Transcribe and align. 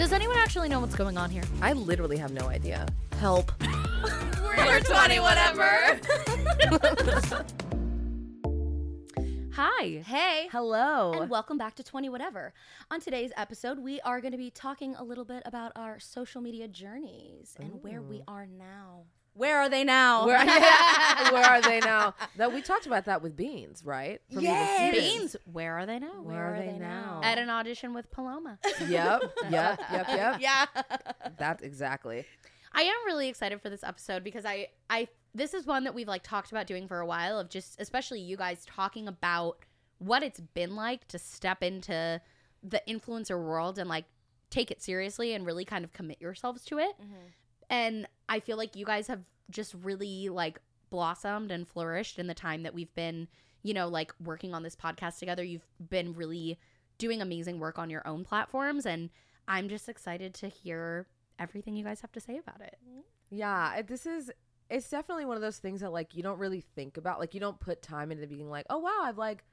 Does 0.00 0.14
anyone 0.14 0.38
actually 0.38 0.70
know 0.70 0.80
what's 0.80 0.94
going 0.94 1.18
on 1.18 1.28
here? 1.28 1.42
I 1.60 1.74
literally 1.74 2.16
have 2.16 2.32
no 2.32 2.48
idea. 2.48 2.86
Help. 3.18 3.52
We're 4.40 4.80
20 4.80 5.20
whatever. 5.20 6.00
Hi. 9.52 10.02
Hey. 10.06 10.48
Hello. 10.50 11.12
And 11.12 11.28
welcome 11.28 11.58
back 11.58 11.74
to 11.74 11.84
20 11.84 12.08
Whatever. 12.08 12.54
On 12.90 12.98
today's 12.98 13.30
episode, 13.36 13.78
we 13.78 14.00
are 14.00 14.22
going 14.22 14.32
to 14.32 14.38
be 14.38 14.48
talking 14.48 14.94
a 14.94 15.04
little 15.04 15.26
bit 15.26 15.42
about 15.44 15.72
our 15.76 16.00
social 16.00 16.40
media 16.40 16.66
journeys 16.66 17.54
and 17.60 17.82
where 17.82 18.00
we 18.00 18.22
are 18.26 18.46
now. 18.46 19.02
Where 19.34 19.58
are 19.58 19.68
they 19.68 19.84
now? 19.84 20.26
Where, 20.26 20.44
yeah, 20.44 21.30
where 21.32 21.44
are 21.44 21.60
they 21.62 21.80
now? 21.80 22.14
That 22.36 22.52
we 22.52 22.62
talked 22.62 22.86
about 22.86 23.04
that 23.06 23.22
with 23.22 23.36
Beans, 23.36 23.84
right? 23.84 24.20
From 24.32 24.42
Yes. 24.42 24.92
Stevens. 24.92 25.18
Beans. 25.18 25.36
Where 25.50 25.78
are 25.78 25.86
they 25.86 25.98
now? 25.98 26.22
Where 26.22 26.54
are 26.54 26.58
they 26.58 26.78
now? 26.78 27.20
At 27.22 27.38
an 27.38 27.48
audition 27.48 27.94
with 27.94 28.10
Paloma. 28.10 28.58
Yep, 28.86 29.22
yep, 29.50 29.80
yep, 29.90 30.08
yep. 30.08 30.40
yeah. 30.40 30.66
That's 31.38 31.62
exactly. 31.62 32.26
I 32.72 32.82
am 32.82 32.96
really 33.06 33.28
excited 33.28 33.60
for 33.60 33.70
this 33.70 33.82
episode 33.84 34.22
because 34.24 34.44
I 34.44 34.68
I 34.88 35.08
this 35.34 35.54
is 35.54 35.66
one 35.66 35.84
that 35.84 35.94
we've 35.94 36.08
like 36.08 36.22
talked 36.22 36.50
about 36.50 36.66
doing 36.66 36.86
for 36.88 36.98
a 37.00 37.06
while 37.06 37.38
of 37.38 37.48
just 37.48 37.80
especially 37.80 38.20
you 38.20 38.36
guys 38.36 38.64
talking 38.66 39.08
about 39.08 39.58
what 39.98 40.22
it's 40.22 40.40
been 40.40 40.74
like 40.76 41.06
to 41.08 41.18
step 41.18 41.62
into 41.62 42.20
the 42.62 42.82
influencer 42.88 43.38
world 43.38 43.78
and 43.78 43.88
like 43.88 44.04
take 44.50 44.70
it 44.70 44.82
seriously 44.82 45.34
and 45.34 45.46
really 45.46 45.64
kind 45.64 45.84
of 45.84 45.92
commit 45.92 46.20
yourselves 46.20 46.64
to 46.64 46.78
it. 46.78 46.92
Mm-hmm. 47.00 47.26
And 47.70 48.06
I 48.28 48.40
feel 48.40 48.58
like 48.58 48.76
you 48.76 48.84
guys 48.84 49.06
have 49.06 49.20
just 49.50 49.74
really 49.74 50.28
like 50.28 50.60
blossomed 50.90 51.50
and 51.50 51.66
flourished 51.66 52.18
in 52.18 52.26
the 52.26 52.34
time 52.34 52.64
that 52.64 52.74
we've 52.74 52.94
been, 52.94 53.28
you 53.62 53.72
know, 53.72 53.88
like 53.88 54.12
working 54.22 54.52
on 54.52 54.62
this 54.62 54.76
podcast 54.76 55.18
together. 55.18 55.42
You've 55.42 55.66
been 55.88 56.12
really 56.12 56.58
doing 56.98 57.22
amazing 57.22 57.60
work 57.60 57.78
on 57.78 57.88
your 57.88 58.06
own 58.06 58.24
platforms 58.24 58.84
and 58.84 59.08
I'm 59.48 59.68
just 59.68 59.88
excited 59.88 60.34
to 60.34 60.48
hear 60.48 61.06
everything 61.38 61.74
you 61.74 61.84
guys 61.84 62.00
have 62.02 62.12
to 62.12 62.20
say 62.20 62.36
about 62.36 62.60
it. 62.60 62.76
Yeah, 63.30 63.80
this 63.82 64.04
is 64.04 64.30
it's 64.68 64.88
definitely 64.88 65.24
one 65.24 65.36
of 65.36 65.42
those 65.42 65.58
things 65.58 65.80
that 65.80 65.92
like 65.92 66.14
you 66.14 66.22
don't 66.22 66.38
really 66.38 66.60
think 66.60 66.96
about. 66.96 67.18
Like 67.18 67.34
you 67.34 67.40
don't 67.40 67.58
put 67.58 67.82
time 67.82 68.12
into 68.12 68.26
being 68.26 68.50
like, 68.50 68.66
oh 68.70 68.78
wow, 68.78 69.00
I've 69.02 69.18
like 69.18 69.44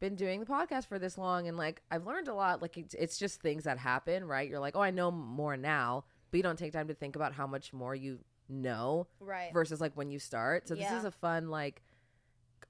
been 0.00 0.16
doing 0.16 0.40
the 0.40 0.46
podcast 0.46 0.88
for 0.88 0.98
this 0.98 1.16
long 1.16 1.46
and 1.46 1.56
like 1.56 1.82
I've 1.90 2.06
learned 2.06 2.28
a 2.28 2.34
lot. 2.34 2.60
Like 2.60 2.76
it's, 2.76 2.94
it's 2.94 3.18
just 3.18 3.40
things 3.40 3.64
that 3.64 3.78
happen, 3.78 4.24
right? 4.24 4.48
You're 4.48 4.58
like, 4.58 4.74
oh, 4.74 4.82
I 4.82 4.90
know 4.90 5.12
more 5.12 5.56
now, 5.56 6.04
but 6.32 6.38
you 6.38 6.42
don't 6.42 6.58
take 6.58 6.72
time 6.72 6.88
to 6.88 6.94
think 6.94 7.14
about 7.14 7.32
how 7.32 7.46
much 7.46 7.72
more 7.72 7.94
you 7.94 8.18
know 8.48 9.06
Right. 9.20 9.52
versus 9.52 9.80
like 9.80 9.92
when 9.94 10.10
you 10.10 10.18
start. 10.18 10.66
So 10.66 10.74
this 10.74 10.90
is 10.90 11.04
a 11.04 11.12
fun 11.12 11.48
like 11.48 11.82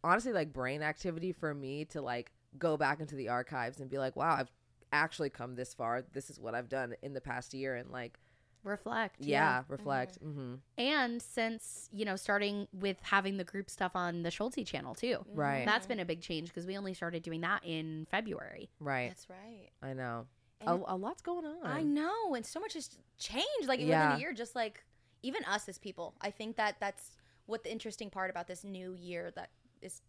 honestly 0.04 0.32
like 0.32 0.52
brain 0.52 0.82
activity 0.82 1.32
for 1.32 1.54
me 1.54 1.86
to 1.86 2.02
like 2.02 2.32
go 2.58 2.76
back 2.76 3.00
into 3.00 3.14
the 3.14 3.28
archives 3.30 3.80
and 3.80 3.88
be 3.88 3.98
like, 3.98 4.14
wow, 4.16 4.36
I've 4.38 4.50
actually 4.92 5.30
come 5.30 5.54
this 5.54 5.72
far. 5.72 6.04
This 6.12 6.28
is 6.28 6.38
what 6.38 6.54
I've 6.54 6.68
done 6.68 6.94
in 7.02 7.14
the 7.14 7.20
past 7.20 7.54
year 7.54 7.76
and 7.76 7.90
like 7.90 8.18
Reflect. 8.64 9.16
yeah, 9.18 9.62
reflect. 9.66 10.22
Mm-hmm. 10.22 10.50
hmm 10.50 10.54
And 10.78 11.20
since, 11.20 11.88
you 11.92 12.04
know, 12.04 12.14
starting 12.14 12.68
with 12.72 12.96
having 13.02 13.36
the 13.36 13.42
group 13.44 13.68
stuff 13.68 13.92
on 13.96 14.22
the 14.22 14.28
Schultzzie 14.30 14.64
channel 14.66 14.94
too. 14.94 15.24
Right. 15.34 15.64
That's 15.66 15.86
been 15.86 15.98
a 15.98 16.04
big 16.04 16.20
change 16.20 16.48
because 16.48 16.64
we 16.66 16.76
only 16.76 16.94
started 16.94 17.24
doing 17.24 17.40
that 17.40 17.62
in 17.64 18.06
February. 18.10 18.70
Right. 18.78 19.08
That's 19.08 19.28
right. 19.28 19.70
I 19.82 19.94
know. 19.94 20.26
A, 20.66 20.74
a 20.86 20.96
lot's 20.96 21.22
going 21.22 21.44
on. 21.44 21.58
I 21.64 21.82
know, 21.82 22.34
and 22.34 22.44
so 22.44 22.60
much 22.60 22.74
has 22.74 22.90
changed. 23.18 23.66
Like 23.66 23.80
Yeah. 23.80 23.86
within 24.06 24.16
a 24.16 24.20
year, 24.20 24.32
just 24.32 24.54
like 24.54 24.84
even 25.22 25.44
us 25.44 25.68
as 25.68 25.78
people. 25.78 26.14
I 26.20 26.30
think 26.30 26.56
that 26.56 26.76
that's 26.80 27.16
what 27.46 27.64
the 27.64 27.70
interesting 27.72 28.10
part 28.10 28.30
about 28.30 28.46
this 28.46 28.64
new 28.64 28.94
year 28.94 29.30
that 29.36 29.50
is 29.80 30.02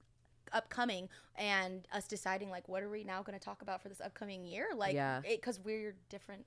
upcoming, 0.52 1.10
and 1.36 1.88
us 1.92 2.08
deciding 2.08 2.50
like 2.50 2.68
what 2.68 2.84
are 2.84 2.90
we 2.90 3.04
now 3.04 3.24
going 3.24 3.38
to 3.38 3.44
talk 3.44 3.62
about 3.62 3.82
for 3.82 3.90
this 3.90 4.02
upcoming 4.02 4.46
year? 4.46 4.68
Like, 4.76 4.94
Yeah. 4.94 5.22
because 5.22 5.60
we're 5.60 5.96
different 6.10 6.46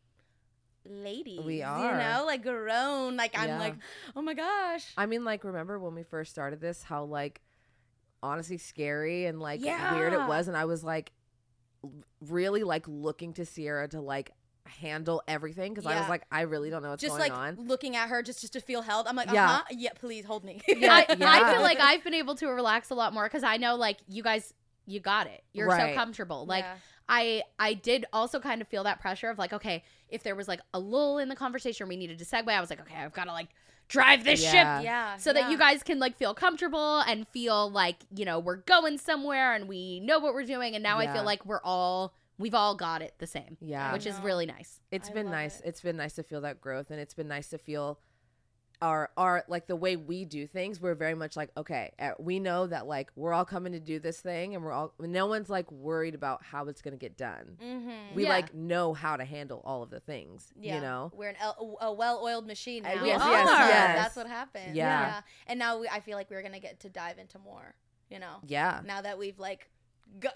ladies. 0.84 1.40
We 1.40 1.62
are 1.62 1.92
you 1.92 1.98
know, 1.98 2.24
like 2.26 2.42
grown. 2.42 3.16
Like 3.16 3.36
I'm 3.36 3.48
Yeah. 3.48 3.58
like, 3.58 3.74
oh 4.14 4.22
my 4.22 4.34
gosh. 4.34 4.86
I 4.96 5.06
mean, 5.06 5.24
like, 5.24 5.42
remember 5.44 5.78
when 5.78 5.94
we 5.94 6.02
first 6.04 6.30
started 6.30 6.60
this, 6.60 6.82
how 6.84 7.04
like 7.04 7.40
honestly 8.22 8.58
scary 8.58 9.26
and 9.26 9.40
like 9.40 9.60
weird 9.60 10.12
it 10.12 10.26
was, 10.26 10.48
and 10.48 10.56
I 10.56 10.64
was 10.64 10.82
like 10.84 11.12
really 12.20 12.62
like 12.64 12.86
looking 12.88 13.32
to 13.34 13.44
Sierra 13.46 13.88
to 13.88 14.00
like 14.00 14.32
handle 14.66 15.22
everything 15.28 15.72
because 15.72 15.86
I 15.86 15.94
was 15.94 16.04
Yeah. 16.04 16.08
like, 16.08 16.24
I 16.30 16.40
really 16.42 16.70
don't 16.70 16.82
know 16.82 16.90
what's 16.90 17.00
just 17.02 17.16
going 17.16 17.30
like 17.30 17.38
on. 17.38 17.56
looking 17.68 17.94
at 17.94 18.08
her 18.08 18.22
just 18.22 18.40
just 18.40 18.52
to 18.54 18.60
feel 18.60 18.82
held. 18.82 19.06
I'm 19.06 19.14
like, 19.16 19.30
Yeah. 19.30 19.44
uh 19.44 19.48
huh, 19.58 19.62
yeah, 19.70 19.90
please 19.94 20.24
hold 20.24 20.44
me. 20.44 20.60
Yeah, 20.68 20.92
I, 20.92 21.06
I 21.08 21.14
yeah. 21.16 21.52
feel 21.52 21.62
like 21.62 21.78
I've 21.80 22.02
been 22.02 22.14
able 22.14 22.34
to 22.36 22.48
relax 22.48 22.90
a 22.90 22.94
lot 22.94 23.12
more 23.14 23.24
because 23.24 23.44
I 23.44 23.58
know 23.58 23.76
like 23.76 23.98
you 24.08 24.22
guys 24.22 24.52
you 24.88 25.00
got 25.00 25.26
it. 25.26 25.42
You're 25.52 25.68
Right. 25.68 25.94
so 25.94 25.98
comfortable. 26.00 26.46
Like 26.46 26.64
Yeah. 26.64 26.74
I 27.08 27.42
I 27.58 27.74
did 27.74 28.04
also 28.12 28.40
kind 28.40 28.60
of 28.60 28.68
feel 28.68 28.84
that 28.84 29.00
pressure 29.00 29.30
of 29.30 29.38
like, 29.38 29.52
okay, 29.52 29.84
if 30.08 30.22
there 30.22 30.34
was 30.34 30.48
like 30.48 30.60
a 30.74 30.78
lull 30.78 31.18
in 31.18 31.28
the 31.28 31.36
conversation 31.36 31.88
we 31.88 31.96
needed 31.96 32.18
to 32.18 32.24
segue, 32.24 32.48
I 32.48 32.60
was 32.60 32.70
like, 32.70 32.80
okay, 32.80 32.96
I've 32.96 33.12
got 33.12 33.24
to 33.24 33.32
like 33.32 33.48
drive 33.88 34.24
this 34.24 34.42
Yeah. 34.42 34.50
ship 34.78 34.84
yeah, 34.84 35.16
so 35.16 35.32
that 35.32 35.42
yeah. 35.44 35.50
you 35.50 35.56
guys 35.58 35.84
can 35.84 36.00
like 36.00 36.16
feel 36.16 36.34
comfortable 36.34 37.00
and 37.02 37.26
feel 37.28 37.70
like 37.70 37.96
you 38.14 38.24
know 38.24 38.40
we're 38.40 38.56
going 38.56 38.98
somewhere 38.98 39.54
and 39.54 39.68
we 39.68 40.00
know 40.00 40.18
what 40.18 40.34
we're 40.34 40.42
doing 40.44 40.74
and 40.74 40.82
now 40.82 40.98
i 40.98 41.06
feel 41.12 41.22
like 41.22 41.46
we're 41.46 41.60
all 41.62 42.12
we've 42.36 42.52
all 42.52 42.74
got 42.74 43.00
it 43.00 43.14
the 43.18 43.28
same 43.28 43.56
Yeah. 43.60 43.92
which 43.92 44.04
is 44.04 44.18
really 44.22 44.44
nice 44.44 44.80
It's 44.90 45.08
I 45.08 45.12
been 45.12 45.30
nice. 45.30 45.60
it. 45.60 45.66
It's 45.68 45.80
been 45.82 45.96
nice 45.96 46.14
to 46.14 46.24
feel 46.24 46.40
that 46.40 46.60
growth, 46.60 46.90
and 46.90 46.98
it's 46.98 47.14
been 47.14 47.28
nice 47.28 47.48
to 47.50 47.58
feel 47.58 48.00
our 48.82 49.10
our 49.16 49.44
like 49.48 49.66
the 49.66 49.76
way 49.76 49.96
we 49.96 50.24
do 50.24 50.46
things. 50.46 50.80
We're 50.80 50.94
very 50.94 51.14
much 51.14 51.36
like 51.36 51.50
okay, 51.56 51.92
uh, 51.98 52.10
we 52.18 52.38
know 52.40 52.66
that 52.66 52.86
like 52.86 53.10
we're 53.16 53.32
all 53.32 53.44
coming 53.44 53.72
to 53.72 53.80
do 53.80 53.98
this 53.98 54.20
thing, 54.20 54.54
and 54.54 54.62
we're 54.64 54.72
all 54.72 54.92
no 55.00 55.26
one's 55.26 55.48
like 55.48 55.70
worried 55.72 56.14
about 56.14 56.42
how 56.44 56.66
it's 56.68 56.82
gonna 56.82 56.96
get 56.96 57.16
done. 57.16 57.56
Mm-hmm. 57.62 58.14
We 58.14 58.24
Yeah. 58.24 58.28
like 58.30 58.54
know 58.54 58.92
how 58.94 59.16
to 59.16 59.24
handle 59.24 59.62
all 59.64 59.82
of 59.82 59.90
the 59.90 60.00
things. 60.00 60.52
Yeah. 60.58 60.76
You 60.76 60.80
know. 60.82 61.12
We're 61.14 61.30
an 61.30 61.36
a 61.80 61.92
well-oiled 61.92 62.46
machine 62.46 62.84
Uh, 62.84 62.94
now. 62.94 63.04
yes, 63.04 63.20
yes, 63.24 63.48
Are. 63.48 63.68
yes. 63.68 63.96
That's 63.98 64.16
what 64.16 64.26
happened. 64.26 64.76
Yeah. 64.76 65.22
And 65.46 65.58
now 65.58 65.78
we, 65.78 65.88
I 65.88 66.00
feel 66.00 66.16
like 66.16 66.30
we're 66.30 66.42
gonna 66.42 66.60
get 66.60 66.80
to 66.80 66.88
dive 66.90 67.18
into 67.18 67.38
more. 67.38 67.74
You 68.10 68.18
know. 68.20 68.36
Yeah. 68.46 68.82
Now 68.84 69.00
that 69.02 69.18
we've 69.18 69.38
like, 69.38 69.68
go, 70.20 70.28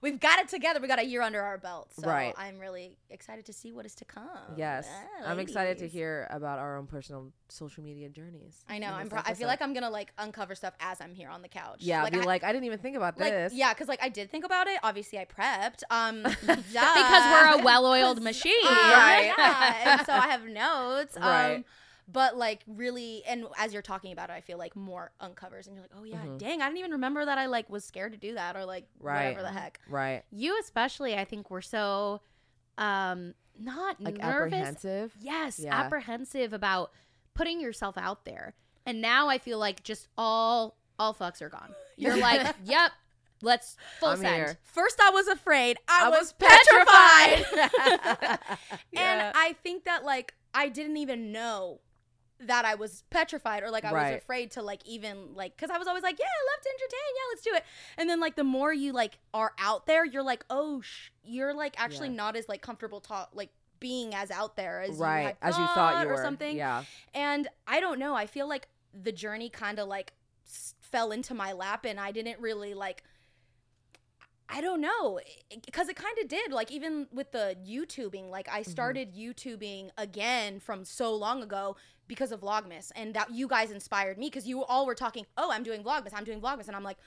we've 0.00 0.20
got 0.20 0.38
it 0.40 0.48
together. 0.48 0.80
We 0.80 0.88
got 0.88 0.98
a 0.98 1.04
year 1.04 1.22
under 1.22 1.40
our 1.40 1.58
belt. 1.58 1.92
So 1.98 2.06
Right. 2.08 2.34
I'm 2.36 2.58
really 2.58 2.96
excited 3.10 3.46
to 3.46 3.52
see 3.52 3.72
what 3.72 3.86
is 3.86 3.94
to 3.96 4.04
come. 4.04 4.28
Yes. 4.56 4.86
Yeah, 4.90 5.30
I'm 5.30 5.38
excited 5.38 5.78
to 5.78 5.88
hear 5.88 6.26
about 6.30 6.58
our 6.58 6.76
own 6.76 6.86
personal 6.86 7.32
social 7.48 7.82
media 7.82 8.08
journeys. 8.08 8.64
I 8.68 8.78
know. 8.78 8.88
I'm. 8.92 9.08
Pro- 9.08 9.22
I 9.24 9.34
feel 9.34 9.46
like 9.48 9.60
I'm 9.62 9.74
gonna 9.74 9.90
like 9.90 10.12
uncover 10.18 10.54
stuff 10.54 10.74
as 10.80 11.00
I'm 11.00 11.14
here 11.14 11.28
on 11.28 11.42
the 11.42 11.48
couch. 11.48 11.78
Yeah, 11.80 12.02
Like, 12.02 12.12
be 12.12 12.20
I, 12.20 12.24
like, 12.24 12.44
I 12.44 12.52
didn't 12.52 12.64
even 12.64 12.78
think 12.78 12.96
about 12.96 13.18
like 13.18 13.30
this. 13.30 13.52
yeah, 13.54 13.72
because 13.74 13.88
like 13.88 14.02
I 14.02 14.08
did 14.08 14.30
think 14.30 14.44
about 14.44 14.66
it. 14.66 14.78
Obviously, 14.82 15.18
I 15.18 15.24
prepped. 15.24 15.82
Um, 15.90 16.22
because 16.40 16.74
we're 16.74 17.60
a 17.60 17.62
well-oiled 17.64 18.22
machine 18.30 18.52
right. 18.64 19.32
Yeah. 19.36 19.96
and 19.98 20.06
so 20.06 20.12
I 20.12 20.28
have 20.28 20.44
notes. 20.46 21.16
Right. 21.22 21.64
But 22.10 22.36
like 22.36 22.62
really, 22.66 23.22
and 23.28 23.46
as 23.58 23.72
you're 23.72 23.80
talking 23.82 24.12
about 24.12 24.28
it, 24.30 24.32
I 24.34 24.40
feel 24.40 24.58
like 24.58 24.74
more 24.76 25.12
uncovers, 25.20 25.66
and 25.66 25.76
you're 25.76 25.82
like, 25.84 25.92
oh 25.96 26.04
yeah, 26.04 26.16
Mhm. 26.24 26.38
dang, 26.38 26.60
I 26.60 26.66
didn't 26.66 26.78
even 26.78 26.90
remember 26.92 27.24
that 27.24 27.38
I 27.38 27.46
like 27.46 27.70
was 27.70 27.84
scared 27.84 28.12
to 28.12 28.18
do 28.18 28.34
that, 28.34 28.56
or 28.56 28.64
like 28.64 28.86
Right. 29.00 29.36
whatever 29.36 29.42
the 29.42 29.58
heck. 29.60 29.80
Right. 29.88 30.22
you 30.30 30.58
especially 30.60 31.14
i 31.16 31.24
think 31.24 31.50
were 31.50 31.62
so 31.62 32.20
um 32.78 33.34
not 33.58 34.00
Like 34.00 34.16
nervous 34.18 34.52
apprehensive. 34.54 35.14
yes 35.20 35.58
Yeah. 35.58 35.74
apprehensive 35.74 36.52
about 36.52 36.90
putting 37.34 37.60
yourself 37.60 37.96
out 37.98 38.24
there 38.24 38.54
and 38.86 39.00
now 39.00 39.28
i 39.28 39.38
feel 39.38 39.58
like 39.58 39.82
just 39.82 40.08
all 40.18 40.76
all 40.98 41.14
fucks 41.14 41.40
are 41.42 41.48
gone. 41.48 41.74
You're 41.96 42.16
like, 42.28 42.54
yep, 42.64 42.92
let's 43.40 43.76
full 43.98 44.10
I'm 44.10 44.18
send. 44.18 44.34
here. 44.34 44.58
First, 44.62 45.00
I 45.00 45.10
was 45.10 45.26
afraid. 45.26 45.78
I, 45.88 46.04
I 46.06 46.08
was, 46.10 46.32
was 46.38 47.42
petrified. 47.48 48.38
Yeah. 48.92 49.28
And 49.28 49.36
I 49.36 49.54
think 49.62 49.84
that 49.84 50.04
like 50.04 50.34
I 50.54 50.68
didn't 50.68 50.98
even 50.98 51.32
know 51.32 51.80
that 52.46 52.64
I 52.64 52.74
was 52.74 53.04
petrified 53.10 53.62
or 53.62 53.70
like 53.70 53.84
I 53.84 53.92
Right. 53.92 54.12
was 54.14 54.22
afraid 54.22 54.50
to 54.52 54.62
like 54.62 54.80
even 54.86 55.34
like 55.34 55.56
because 55.56 55.70
I 55.70 55.78
was 55.78 55.86
always 55.88 56.02
like, 56.02 56.18
yeah, 56.18 56.24
I 56.26 56.54
love 56.54 56.62
to 56.62 56.68
entertain. 56.70 57.14
Yeah, 57.14 57.22
let's 57.32 57.42
do 57.42 57.54
it. 57.54 57.64
And 57.98 58.08
then 58.10 58.20
like 58.20 58.36
the 58.36 58.44
more 58.44 58.72
you 58.72 58.92
like 58.92 59.18
are 59.34 59.52
out 59.58 59.86
there, 59.86 60.04
you're 60.04 60.22
like, 60.22 60.44
oh, 60.50 60.80
sh- 60.80 61.10
you're 61.24 61.54
like 61.54 61.74
actually 61.80 62.08
Yeah. 62.08 62.14
not 62.16 62.36
as 62.36 62.48
like 62.48 62.62
comfortable 62.62 63.00
talk 63.00 63.30
like 63.34 63.50
being 63.80 64.14
as 64.14 64.30
out 64.30 64.56
there 64.56 64.80
as 64.80 64.90
you 64.90 65.02
right 65.02 65.22
had 65.22 65.36
as 65.42 65.58
you 65.58 65.66
thought 65.66 66.04
you 66.04 66.12
or 66.12 66.16
something. 66.22 66.56
yeah 66.56 66.84
And 67.14 67.48
I 67.66 67.80
don't 67.80 67.98
know. 67.98 68.14
I 68.14 68.26
feel 68.26 68.48
like 68.48 68.68
the 68.94 69.12
journey 69.12 69.48
kind 69.48 69.78
of 69.78 69.88
like 69.88 70.12
s- 70.46 70.74
fell 70.80 71.10
into 71.12 71.34
my 71.34 71.52
lap, 71.52 71.84
and 71.84 71.98
I 71.98 72.12
didn't 72.12 72.38
really 72.40 72.74
like. 72.74 73.02
I 74.52 74.60
don't 74.60 74.82
know, 74.82 75.18
eh, 75.50 75.56
because 75.64 75.88
it 75.88 75.96
kind 75.96 76.16
of 76.20 76.28
did. 76.28 76.52
Like 76.52 76.70
even 76.70 77.06
with 77.12 77.32
the 77.32 77.56
YouTubing, 77.66 78.30
like 78.30 78.48
I 78.48 78.60
mm-hmm. 78.60 78.70
started 78.70 79.14
YouTubing 79.14 79.90
again 79.96 80.60
from 80.60 80.84
so 80.84 81.14
long 81.14 81.42
ago 81.42 81.76
because 82.06 82.32
of 82.32 82.42
Vlogmas, 82.42 82.92
and 82.94 83.14
that 83.14 83.30
you 83.32 83.48
guys 83.48 83.70
inspired 83.70 84.18
me 84.18 84.26
because 84.26 84.46
you 84.46 84.62
all 84.64 84.84
were 84.84 84.94
talking. 84.94 85.24
Oh, 85.38 85.50
I'm 85.50 85.62
doing 85.62 85.82
Vlogmas. 85.82 86.10
I'm 86.14 86.24
doing 86.24 86.40
Vlogmas, 86.40 86.68
and 86.68 86.76
I'm 86.76 86.84
like. 86.84 86.98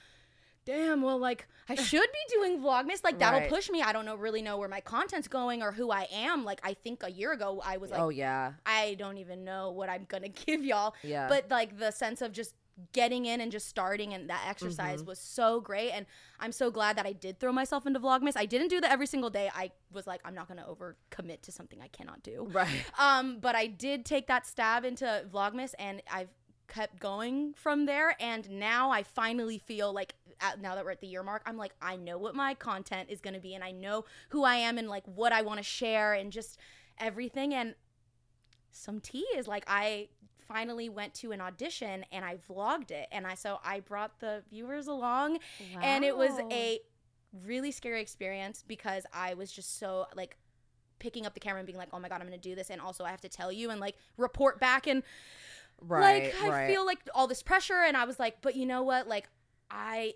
Damn, 0.64 1.00
well, 1.00 1.16
like 1.16 1.46
I 1.68 1.74
should 1.90 2.00
be 2.00 2.34
doing 2.34 2.58
Vlogmas. 2.60 3.04
Like 3.04 3.20
that'll 3.20 3.38
Right. 3.38 3.48
push 3.48 3.70
me. 3.70 3.82
I 3.82 3.92
don't 3.92 4.04
know, 4.04 4.16
really 4.16 4.42
know 4.42 4.58
where 4.58 4.68
my 4.68 4.80
content's 4.80 5.28
going 5.28 5.62
or 5.62 5.70
who 5.70 5.92
I 5.92 6.08
am. 6.12 6.44
Like 6.44 6.60
I 6.64 6.74
think 6.74 7.04
a 7.04 7.08
year 7.08 7.30
ago 7.30 7.62
I 7.64 7.76
was 7.76 7.92
like, 7.92 8.00
oh 8.00 8.08
yeah 8.08 8.54
I 8.66 8.96
don't 8.98 9.18
even 9.18 9.44
know 9.44 9.70
what 9.70 9.88
I'm 9.88 10.06
gonna 10.08 10.28
give 10.46 10.64
y'all. 10.64 10.96
Yeah. 11.04 11.28
But 11.28 11.52
like 11.52 11.78
the 11.78 11.92
sense 11.92 12.20
of 12.20 12.32
just 12.32 12.56
getting 12.92 13.24
in 13.26 13.40
and 13.40 13.50
just 13.50 13.68
starting 13.68 14.12
and 14.12 14.28
that 14.28 14.44
exercise 14.48 15.00
Mm-hmm. 15.00 15.08
was 15.08 15.18
so 15.18 15.60
great. 15.60 15.92
And 15.92 16.04
I'm 16.38 16.52
so 16.52 16.70
glad 16.70 16.96
that 16.98 17.06
I 17.06 17.12
did 17.12 17.40
throw 17.40 17.52
myself 17.52 17.86
into 17.86 17.98
Vlogmas. 18.00 18.32
I 18.36 18.44
didn't 18.46 18.68
do 18.68 18.80
that 18.80 18.90
every 18.90 19.06
single 19.06 19.30
day. 19.30 19.50
I 19.54 19.70
was 19.92 20.06
like, 20.06 20.20
I'm 20.24 20.34
not 20.34 20.48
gonna 20.48 20.66
over 20.68 20.96
commit 21.10 21.42
to 21.44 21.52
something 21.52 21.80
I 21.80 21.88
cannot 21.88 22.22
do. 22.22 22.48
right 22.52 22.84
Um, 22.98 23.38
but 23.40 23.54
I 23.54 23.66
did 23.66 24.04
take 24.04 24.26
that 24.26 24.46
stab 24.46 24.84
into 24.84 25.24
Vlogmas 25.32 25.72
and 25.78 26.02
I've 26.12 26.28
kept 26.68 26.98
going 27.00 27.54
from 27.54 27.86
there. 27.86 28.16
And 28.20 28.50
now 28.50 28.90
I 28.90 29.02
finally 29.04 29.58
feel 29.58 29.92
like 29.92 30.14
now 30.60 30.74
that 30.74 30.84
we're 30.84 30.90
at 30.90 31.00
the 31.00 31.06
year 31.06 31.22
mark, 31.22 31.42
I'm 31.46 31.56
like, 31.56 31.72
I 31.80 31.96
know 31.96 32.18
what 32.18 32.34
my 32.34 32.52
content 32.54 33.08
is 33.10 33.22
going 33.22 33.32
to 33.34 33.40
be 33.40 33.54
and 33.54 33.64
I 33.64 33.70
know 33.70 34.04
who 34.30 34.44
I 34.44 34.56
am 34.56 34.76
and 34.76 34.86
like 34.88 35.04
what 35.06 35.32
I 35.32 35.40
want 35.42 35.58
to 35.58 35.64
share 35.64 36.12
and 36.12 36.30
just 36.30 36.58
everything. 36.98 37.54
And 37.54 37.74
some 38.70 39.00
tea 39.00 39.24
is 39.34 39.48
like, 39.48 39.64
I 39.66 40.08
finally 40.48 40.88
went 40.88 41.14
to 41.14 41.32
an 41.32 41.40
audition 41.40 42.04
and 42.12 42.24
I 42.24 42.36
vlogged 42.48 42.90
it. 42.90 43.08
And 43.12 43.26
I, 43.26 43.34
so 43.34 43.58
I 43.64 43.80
brought 43.80 44.20
the 44.20 44.42
viewers 44.50 44.86
along 44.86 45.38
and 45.80 46.04
it 46.04 46.16
was 46.16 46.40
a 46.50 46.80
really 47.44 47.70
scary 47.72 48.00
experience 48.00 48.64
because 48.66 49.04
I 49.12 49.34
was 49.34 49.52
just 49.52 49.78
so 49.78 50.06
like 50.14 50.36
picking 50.98 51.26
up 51.26 51.34
the 51.34 51.40
camera 51.40 51.60
and 51.60 51.66
being 51.66 51.78
like, 51.78 51.90
"Oh 51.92 51.98
my 51.98 52.08
god, 52.08 52.20
I'm 52.20 52.26
gonna 52.26 52.38
do 52.38 52.54
this," 52.54 52.70
and 52.70 52.80
also 52.80 53.04
I 53.04 53.10
have 53.10 53.20
to 53.22 53.28
tell 53.28 53.52
you 53.52 53.70
and 53.70 53.80
like 53.80 53.96
report 54.16 54.60
back 54.60 54.86
and 54.86 55.02
right 55.80 56.32
like 56.32 56.34
I 56.40 56.50
right 56.50 56.66
feel 56.66 56.84
like 56.86 57.08
all 57.14 57.26
this 57.26 57.42
pressure, 57.42 57.82
and 57.86 57.96
I 57.96 58.04
was 58.04 58.18
like, 58.18 58.40
"But 58.42 58.56
you 58.56 58.66
know 58.66 58.82
what? 58.82 59.08
Like 59.08 59.28
I." 59.70 60.14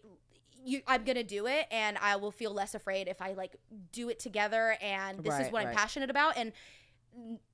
You, 0.63 0.83
I'm 0.87 1.05
gonna 1.05 1.25
do 1.25 1.47
it, 1.47 1.67
and 1.71 1.97
I 1.99 2.17
will 2.17 2.31
feel 2.31 2.53
less 2.53 2.75
afraid 2.75 3.09
if 3.09 3.23
I 3.23 3.33
like 3.33 3.57
do 3.93 4.11
it 4.11 4.19
together. 4.19 4.77
And 4.83 5.23
this 5.23 5.39
is 5.39 5.39
Right, 5.47 5.53
what 5.53 5.63
I'm 5.63 5.69
passionate 5.71 6.11
about, 6.11 6.37
and 6.37 6.53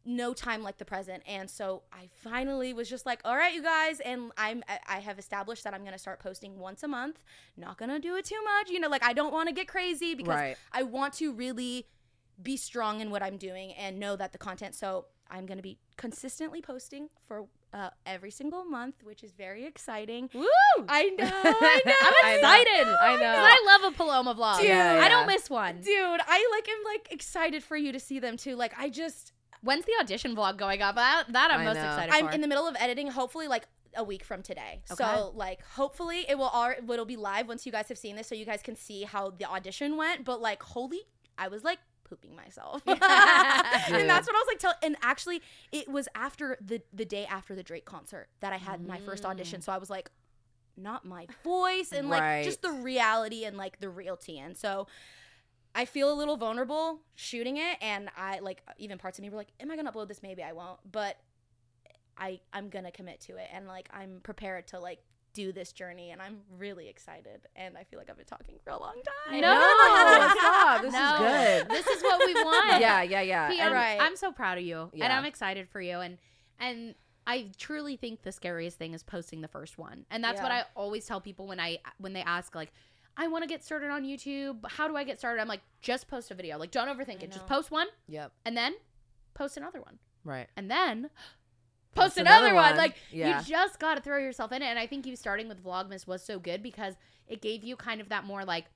no 0.04 0.32
time 0.34 0.62
like 0.62 0.78
the 0.78 0.84
present. 0.84 1.22
And 1.26 1.48
so 1.50 1.82
I 1.92 2.08
finally 2.22 2.72
was 2.72 2.88
just 2.88 3.06
like, 3.06 3.20
all 3.24 3.36
right, 3.36 3.54
you 3.54 3.62
guys, 3.62 4.00
and 4.00 4.30
I'm 4.36 4.62
I- 4.86 5.00
have 5.00 5.18
established 5.18 5.64
that 5.64 5.74
I'm 5.74 5.84
gonna 5.84 5.98
start 5.98 6.20
posting 6.20 6.58
once 6.58 6.82
a 6.82 6.88
month. 6.88 7.22
Not 7.56 7.78
gonna 7.78 7.98
do 7.98 8.16
it 8.16 8.24
too 8.24 8.42
much, 8.44 8.70
you 8.70 8.80
know. 8.80 8.88
Like 8.88 9.04
I 9.04 9.12
don't 9.12 9.32
want 9.32 9.48
to 9.48 9.54
get 9.54 9.68
crazy 9.68 10.14
because 10.14 10.34
Right. 10.34 10.56
I 10.72 10.82
want 10.82 11.14
to 11.14 11.32
really 11.32 11.86
be 12.42 12.56
strong 12.56 13.00
in 13.00 13.10
what 13.10 13.22
I'm 13.22 13.38
doing 13.38 13.72
and 13.72 13.98
know 13.98 14.14
that 14.16 14.32
the 14.32 14.38
content. 14.38 14.74
So 14.74 15.06
I'm 15.30 15.46
gonna 15.46 15.62
be 15.62 15.78
consistently 15.96 16.60
posting 16.62 17.08
for 17.26 17.46
uh, 17.72 17.90
every 18.06 18.30
single 18.30 18.64
month, 18.64 18.94
which 19.02 19.24
is 19.24 19.32
very 19.32 19.64
exciting. 19.66 20.30
Woo! 20.32 20.46
I 20.88 21.04
know, 21.18 21.24
I 21.26 21.82
know. 21.84 21.92
I'm 22.02 22.14
I 22.22 22.30
know. 22.30 22.34
excited. 22.36 22.86
I 23.00 23.16
know. 23.16 23.34
I 23.36 23.78
love 23.80 23.92
a 23.92 23.96
Paloma 23.96 24.34
vlog. 24.34 24.58
Dude. 24.58 24.68
Yeah, 24.68 25.00
I 25.02 25.08
don't 25.08 25.26
miss 25.26 25.50
one. 25.50 25.80
Dude, 25.80 26.20
I 26.26 26.48
like 26.52 26.68
am 26.68 26.84
like 26.84 27.08
excited 27.10 27.62
for 27.64 27.76
you 27.76 27.90
to 27.92 27.98
see 28.00 28.18
them 28.20 28.36
too. 28.36 28.54
Like 28.54 28.72
I 28.78 28.88
just 28.88 29.32
When's 29.62 29.84
the 29.84 29.92
audition 30.00 30.36
vlog 30.36 30.56
going 30.56 30.82
up? 30.82 30.94
That, 30.96 31.24
that 31.30 31.50
I'm 31.50 31.60
I 31.60 31.64
most 31.64 31.76
know. 31.76 31.86
excited 31.86 32.14
I'm 32.14 32.26
for. 32.28 32.32
in 32.32 32.40
the 32.40 32.48
middle 32.48 32.66
of 32.66 32.76
editing. 32.78 33.08
Hopefully, 33.08 33.48
like 33.48 33.66
a 33.96 34.04
week 34.04 34.24
from 34.24 34.42
today. 34.42 34.82
Okay. 34.90 35.02
So 35.02 35.32
like 35.34 35.62
hopefully 35.64 36.24
it 36.28 36.38
will 36.38 36.48
all 36.48 36.72
it'll 36.88 37.04
be 37.04 37.16
live 37.16 37.48
once 37.48 37.66
you 37.66 37.72
guys 37.72 37.88
have 37.88 37.98
seen 37.98 38.16
this, 38.16 38.26
so 38.26 38.34
you 38.34 38.44
guys 38.44 38.62
can 38.62 38.76
see 38.76 39.02
how 39.02 39.30
the 39.30 39.46
audition 39.46 39.96
went. 39.96 40.24
But 40.24 40.40
like 40.40 40.62
holy, 40.62 41.00
I 41.36 41.48
was 41.48 41.64
like 41.64 41.78
pooping 42.04 42.36
myself, 42.36 42.82
and 42.86 43.00
that's 43.00 44.26
what 44.26 44.36
I 44.36 44.38
was 44.38 44.46
like. 44.48 44.58
Tell 44.58 44.74
and 44.82 44.96
actually, 45.02 45.42
it 45.72 45.88
was 45.88 46.08
after 46.14 46.56
the 46.60 46.82
the 46.92 47.04
day 47.04 47.26
after 47.26 47.54
the 47.54 47.62
Drake 47.62 47.84
concert 47.84 48.28
that 48.40 48.52
I 48.52 48.58
had 48.58 48.86
my 48.86 48.98
first 49.00 49.24
audition. 49.24 49.60
Mm. 49.60 49.64
So 49.64 49.72
I 49.72 49.78
was 49.78 49.90
like. 49.90 50.10
Not 50.78 51.06
my 51.06 51.26
voice 51.42 51.90
and 51.90 52.10
like 52.10 52.44
just 52.44 52.60
the 52.60 52.70
reality 52.70 53.46
and 53.46 53.56
like 53.56 53.80
the 53.80 53.88
realty. 53.88 54.38
And 54.38 54.54
so 54.54 54.86
I 55.76 55.84
feel 55.84 56.10
a 56.10 56.16
little 56.16 56.38
vulnerable 56.38 57.00
shooting 57.14 57.58
it, 57.58 57.76
and 57.82 58.08
I 58.16 58.38
like 58.38 58.62
even 58.78 58.96
parts 58.96 59.18
of 59.18 59.22
me 59.22 59.30
were 59.30 59.36
like, 59.36 59.52
"Am 59.60 59.70
I 59.70 59.76
gonna 59.76 59.92
upload 59.92 60.08
this? 60.08 60.22
Maybe 60.22 60.42
I 60.42 60.52
won't." 60.52 60.80
But 60.90 61.18
I 62.16 62.40
I'm 62.52 62.70
gonna 62.70 62.90
commit 62.90 63.20
to 63.22 63.36
it, 63.36 63.48
and 63.52 63.68
like 63.68 63.88
I'm 63.92 64.20
prepared 64.22 64.66
to 64.68 64.80
like 64.80 65.00
do 65.34 65.52
this 65.52 65.72
journey, 65.72 66.12
and 66.12 66.22
I'm 66.22 66.38
really 66.58 66.88
excited. 66.88 67.46
And 67.54 67.76
I 67.76 67.84
feel 67.84 67.98
like 67.98 68.08
I've 68.08 68.16
been 68.16 68.24
talking 68.24 68.54
for 68.64 68.70
a 68.70 68.80
long 68.80 68.94
time. 69.28 69.38
No. 69.38 69.52
No, 69.52 70.28
stop. 70.40 70.80
This 70.80 70.94
no, 70.94 71.14
is 71.14 71.18
good. 71.18 71.68
This 71.68 71.86
is 71.86 72.02
what 72.02 72.26
we 72.26 72.32
want. 72.42 72.80
yeah, 72.80 73.02
yeah, 73.02 73.20
yeah. 73.20 73.50
P, 73.50 73.58
And- 73.60 73.68
I'm, 73.68 73.72
Right. 73.74 74.00
I'm 74.00 74.16
so 74.16 74.32
proud 74.32 74.56
of 74.56 74.64
you, 74.64 74.90
and 74.94 75.12
I'm 75.12 75.26
excited 75.26 75.68
for 75.68 75.80
you, 75.80 75.98
and 76.00 76.16
and 76.58 76.94
I 77.26 77.50
truly 77.58 77.96
think 77.96 78.22
the 78.22 78.32
scariest 78.32 78.78
thing 78.78 78.94
is 78.94 79.02
posting 79.02 79.42
the 79.42 79.48
first 79.48 79.76
one, 79.76 80.06
and 80.10 80.24
that's 80.24 80.40
what 80.40 80.52
I 80.52 80.64
always 80.74 81.04
tell 81.04 81.20
people 81.20 81.46
when 81.46 81.60
I 81.60 81.80
when 81.98 82.14
they 82.14 82.22
ask 82.22 82.54
like. 82.54 82.72
I 83.16 83.28
want 83.28 83.42
to 83.42 83.48
get 83.48 83.64
started 83.64 83.90
on 83.90 84.04
YouTube. 84.04 84.58
How 84.68 84.88
do 84.88 84.96
I 84.96 85.04
get 85.04 85.18
started? 85.18 85.40
I'm 85.40 85.48
like, 85.48 85.62
just 85.80 86.08
post 86.08 86.30
a 86.30 86.34
video. 86.34 86.58
Like, 86.58 86.70
don't 86.70 86.88
overthink 86.88 87.22
it. 87.22 87.32
Just 87.32 87.46
post 87.46 87.70
one, 87.70 87.86
Yep. 88.08 88.32
and 88.44 88.56
then 88.56 88.74
post 89.34 89.56
another 89.56 89.80
one, 89.80 89.98
Right. 90.24 90.48
and 90.56 90.70
then 90.70 91.10
Post 91.94 92.18
another, 92.18 92.48
another 92.48 92.54
one. 92.54 92.64
one. 92.72 92.76
Like, 92.76 92.96
Yeah. 93.10 93.38
you 93.40 93.44
just 93.46 93.78
got 93.78 93.94
to 93.94 94.02
throw 94.02 94.18
yourself 94.18 94.52
in 94.52 94.60
it. 94.60 94.66
And 94.66 94.78
I 94.78 94.86
think 94.86 95.06
you 95.06 95.16
starting 95.16 95.48
with 95.48 95.64
Vlogmas 95.64 96.06
was 96.06 96.22
so 96.22 96.38
good 96.38 96.62
because 96.62 96.94
it 97.26 97.40
gave 97.40 97.64
you 97.64 97.74
kind 97.74 98.02
of 98.02 98.10
that 98.10 98.24
more 98.24 98.44
like 98.44 98.66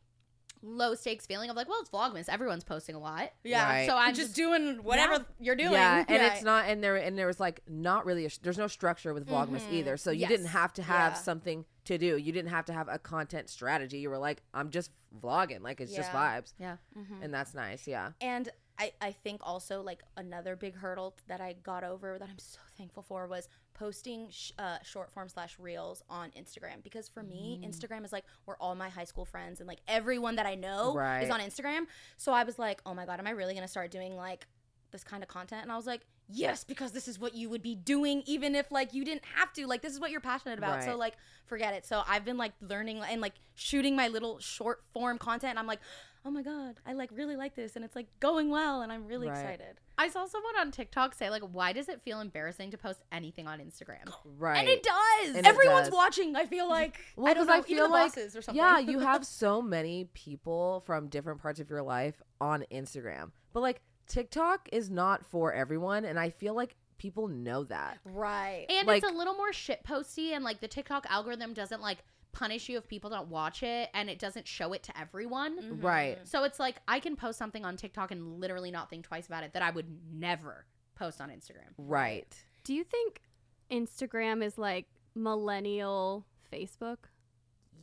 low 0.63 0.95
stakes 0.95 1.27
feeling 1.27 1.49
of 1.51 1.57
like, 1.57 1.69
well, 1.69 1.79
it's 1.81 1.91
Vlogmas. 1.91 2.29
Everyone's 2.29 2.65
posting 2.65 2.95
a 2.95 2.99
lot. 2.99 3.31
Yeah. 3.45 3.65
Right. 3.65 3.87
So 3.89 3.97
I'm 3.97 4.15
just, 4.15 4.29
just 4.29 4.37
doing 4.37 4.83
whatever 4.83 5.15
Yeah. 5.15 5.23
you're 5.41 5.57
doing. 5.57 5.73
Yeah, 5.73 6.05
and 6.07 6.23
it's 6.23 6.43
not, 6.43 6.67
and 6.67 6.83
there, 6.85 6.97
and 6.97 7.17
there 7.19 7.27
was 7.27 7.41
like 7.41 7.61
not 7.69 8.05
really. 8.07 8.27
A, 8.27 8.31
there's 8.43 8.59
no 8.59 8.67
structure 8.67 9.15
with 9.15 9.27
Vlogmas 9.29 9.61
Mhm. 9.63 9.73
either, 9.73 9.97
so 9.97 10.11
you 10.11 10.21
Yes. 10.21 10.29
didn't 10.31 10.47
have 10.47 10.73
to 10.75 10.83
have 10.83 11.13
Yeah. 11.13 11.19
something 11.19 11.65
to 11.85 11.97
do. 11.99 12.17
You 12.19 12.33
didn't 12.33 12.51
have 12.51 12.67
to 12.67 12.73
have 12.73 12.89
a 12.89 12.99
content 12.99 13.49
strategy. 13.49 13.99
You 13.99 14.11
were 14.11 14.19
like, 14.19 14.43
I'm 14.53 14.71
just 14.71 14.91
vlogging, 15.19 15.63
like 15.63 15.81
it's 15.81 15.95
just 15.95 16.13
Yeah. 16.13 16.41
vibes, 16.41 16.53
Yeah. 16.59 16.77
and 17.23 17.33
that's 17.35 17.55
nice. 17.55 17.87
Yeah, 17.89 18.13
And 18.21 18.49
I, 18.81 18.93
I 19.01 19.13
think 19.13 19.43
also 19.45 19.83
like 19.83 20.01
another 20.17 20.57
big 20.57 20.75
hurdle 20.75 21.15
that 21.29 21.41
I 21.41 21.53
got 21.63 21.85
over 21.85 22.19
that 22.19 22.29
I'm 22.29 22.39
so 22.39 22.59
thankful 22.79 23.03
for 23.03 23.27
was 23.27 23.47
posting 23.75 24.29
sh- 24.31 24.53
uh, 24.59 24.79
short 24.83 25.11
form 25.13 25.29
slash 25.29 25.59
reels 25.59 26.03
on 26.09 26.31
Instagram 26.31 26.83
because 26.83 27.07
for 27.09 27.23
me 27.23 27.61
Mm. 27.63 27.69
Instagram 27.69 28.05
is 28.07 28.13
like 28.13 28.25
where 28.47 28.57
all 28.61 28.75
my 28.75 28.89
high 28.89 29.05
school 29.05 29.25
friends 29.27 29.61
and 29.61 29.69
like 29.69 29.81
everyone 29.87 30.37
that 30.37 30.47
I 30.47 30.55
know 30.55 30.95
Right. 30.95 31.23
is 31.23 31.31
on 31.31 31.41
Instagram. 31.41 31.83
So 32.17 32.33
I 32.33 32.43
was 32.45 32.59
like, 32.59 32.81
oh 32.87 32.95
my 32.95 33.05
god, 33.07 33.21
am 33.21 33.27
I 33.27 33.31
really 33.31 33.55
gonna 33.55 33.69
start 33.69 33.91
doing 33.91 34.17
like 34.17 34.47
this 34.93 35.05
kind 35.05 35.23
of 35.23 35.29
content? 35.29 35.63
And 35.63 35.71
I 35.71 35.77
was 35.77 35.87
like, 35.87 36.01
yes, 36.33 36.65
because 36.65 36.93
this 36.93 37.07
is 37.07 37.19
what 37.19 37.35
you 37.35 37.49
would 37.51 37.63
be 37.63 37.75
doing 37.75 38.23
even 38.27 38.55
if 38.55 38.71
like 38.73 38.95
you 38.95 39.05
didn't 39.05 39.25
have 39.37 39.53
to. 39.55 39.67
Like 39.67 39.83
this 39.83 39.93
is 39.93 40.01
what 40.01 40.11
you're 40.11 40.21
passionate 40.21 40.59
about. 40.59 40.83
So 40.85 40.97
like 40.97 41.15
forget 41.47 41.75
it. 41.75 41.85
So 41.87 42.03
I've 42.09 42.25
been 42.25 42.37
like 42.39 42.53
learning 42.61 43.03
and 43.03 43.21
like 43.21 43.35
shooting 43.55 43.95
my 43.95 44.09
little 44.09 44.39
short 44.41 44.83
form 44.93 45.19
content. 45.19 45.51
And 45.51 45.59
I'm 45.59 45.67
like, 45.67 45.81
oh 46.25 46.31
my 46.31 46.43
god, 46.43 46.81
I 46.87 46.93
like 46.93 47.11
really 47.13 47.37
like 47.37 47.55
this, 47.55 47.77
and 47.77 47.85
it's 47.85 47.97
like 47.97 48.07
going 48.21 48.51
well, 48.51 48.83
and 48.83 48.93
I'm 48.93 49.07
really 49.07 49.29
Right. 49.29 49.39
excited. 49.39 49.81
I 49.99 50.09
saw 50.09 50.27
someone 50.27 50.57
on 50.59 50.71
TikTok 50.71 51.15
say 51.15 51.29
like, 51.31 51.43
why 51.43 51.73
does 51.73 51.89
it 51.89 52.01
feel 52.03 52.21
embarrassing 52.21 52.71
to 52.71 52.79
post 52.79 53.01
anything 53.13 53.47
on 53.47 53.59
Instagram? 53.59 54.11
right. 54.39 54.59
And 54.59 54.69
it 54.69 54.83
does. 54.83 55.29
And 55.29 55.39
it 55.39 55.47
Everyone's 55.47 55.89
does. 55.89 55.95
watching. 55.95 56.37
I 56.37 56.47
feel 56.47 56.69
like 56.69 56.99
Well, 57.17 57.27
I 57.27 57.35
don't 57.35 57.43
'cause 57.43 57.49
know, 57.49 57.55
I 57.55 57.59
even 57.59 57.69
feel 57.77 57.87
the 57.87 57.93
like 57.93 58.15
bosses 58.15 58.37
or 58.37 58.43
something. 58.43 58.63
yeah, 58.63 58.79
you 58.79 58.99
have 59.01 59.25
so 59.27 59.61
many 59.63 60.05
people 60.15 60.83
from 60.87 61.09
different 61.09 61.41
parts 61.41 61.61
of 61.61 61.69
your 61.71 61.83
life 61.83 62.23
on 62.41 62.65
Instagram, 62.71 63.31
but 63.53 63.61
like 63.61 63.83
TikTok 64.07 64.69
is 64.73 64.91
not 64.91 65.25
for 65.27 65.53
everyone, 65.53 66.05
and 66.05 66.19
I 66.19 66.31
feel 66.31 66.55
like 66.55 66.77
people 66.99 67.29
know 67.29 67.65
that. 67.65 67.99
right. 68.05 68.67
And 68.69 68.87
Like- 68.87 69.03
it's 69.03 69.11
a 69.11 69.15
little 69.15 69.35
more 69.35 69.53
shit 69.55 69.83
posty, 69.85 70.33
and 70.35 70.45
like 70.45 70.61
the 70.61 70.69
TikTok 70.69 71.07
algorithm 71.09 71.55
doesn't 71.55 71.81
like 71.81 71.99
punish 72.33 72.69
you 72.69 72.79
if 72.79 72.89
people 72.89 73.11
don't 73.11 73.29
watch 73.29 73.63
it, 73.63 73.91
and 73.95 74.09
it 74.09 74.19
doesn't 74.19 74.47
show 74.47 74.73
it 74.73 74.83
to 74.85 74.99
everyone. 74.99 75.61
Mm-hmm. 75.61 75.81
Right. 75.85 76.19
So 76.25 76.45
it's 76.45 76.59
like 76.59 76.77
I 76.89 77.01
can 77.01 77.17
post 77.17 77.39
something 77.39 77.65
on 77.65 77.77
TikTok 77.77 78.11
and 78.11 78.41
literally 78.41 78.71
not 78.71 78.91
think 78.91 79.05
twice 79.05 79.27
about 79.27 79.45
it 79.45 79.53
that 79.55 79.63
I 79.63 79.71
would 79.71 79.87
never 80.13 80.67
post 80.95 81.21
on 81.21 81.31
Instagram. 81.31 81.73
Right. 81.79 82.35
Do 82.65 82.75
you 82.75 82.85
think 82.85 83.23
Instagram 83.71 84.45
is 84.45 84.59
like 84.59 84.87
millennial 85.15 86.27
Facebook? 86.53 86.99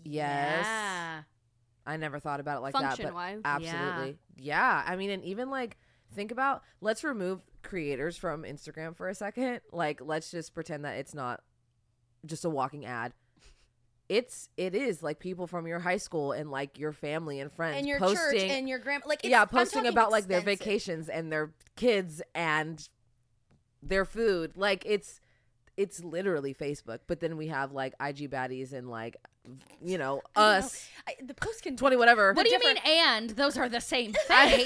Yes. 0.04 0.66
Yeah. 0.66 1.22
I 1.86 1.98
never 1.98 2.20
thought 2.20 2.40
about 2.40 2.58
it 2.58 2.62
like 2.62 2.74
that, 2.74 2.82
Function 2.82 3.06
but 3.06 3.14
wise. 3.14 3.42
absolutely. 3.46 4.20
Yeah. 4.38 4.84
I 4.86 4.96
mean, 4.96 5.10
and 5.10 5.24
even 5.24 5.50
like 5.50 5.78
think 6.14 6.32
about 6.32 6.64
let's 6.82 7.04
remove 7.04 7.42
creators 7.64 8.18
from 8.18 8.44
Instagram 8.44 8.96
for 8.96 9.10
a 9.10 9.16
second. 9.16 9.62
Like 9.72 10.02
let's 10.04 10.32
just 10.32 10.54
pretend 10.54 10.86
that 10.86 10.98
it's 10.98 11.14
not 11.14 11.42
just 12.26 12.46
a 12.46 12.50
walking 12.50 12.86
ad. 12.86 13.14
It's 14.10 14.48
it 14.56 14.74
is 14.74 15.04
like 15.04 15.20
people 15.20 15.48
from 15.48 15.68
your 15.68 15.80
high 15.80 15.98
school 15.98 16.32
and 16.32 16.50
like 16.50 16.80
your 16.80 16.94
family 16.94 17.40
and 17.42 17.52
friends 17.52 17.78
and 17.80 17.88
your 17.88 18.00
posting 18.00 18.18
church 18.40 18.50
and 18.50 18.70
your 18.70 18.80
grandma. 18.80 19.06
Like 19.08 19.20
it's, 19.24 19.30
yeah, 19.30 19.44
posting 19.46 19.80
talking 19.84 19.92
about 19.92 20.12
like 20.12 20.28
their 20.28 20.42
vacations 20.42 21.10
and 21.10 21.30
their 21.32 21.52
kids 21.76 22.22
and 22.34 22.88
their 23.84 24.06
food. 24.06 24.56
Like 24.56 24.84
it's 24.86 25.20
it's 25.76 26.02
literally 26.04 26.54
Facebook. 26.54 27.00
But 27.08 27.20
then 27.20 27.36
we 27.38 27.48
have 27.48 27.74
like 27.74 27.94
IG 28.00 28.32
baddies 28.32 28.72
and 28.74 28.90
like 28.90 29.18
you 29.82 29.98
know 29.98 30.22
I 30.36 30.42
know. 30.42 30.58
us 30.60 30.88
I, 31.08 31.16
the 31.26 31.34
post 31.34 31.64
can 31.64 31.76
twenty 31.76 31.98
whatever. 31.98 32.32
What 32.34 32.46
do 32.46 32.52
you 32.52 32.60
mean 32.60 32.78
and? 32.86 33.30
Those 33.32 33.58
are 33.58 33.68
the 33.68 33.82
same 33.82 34.14
thing. 34.28 34.66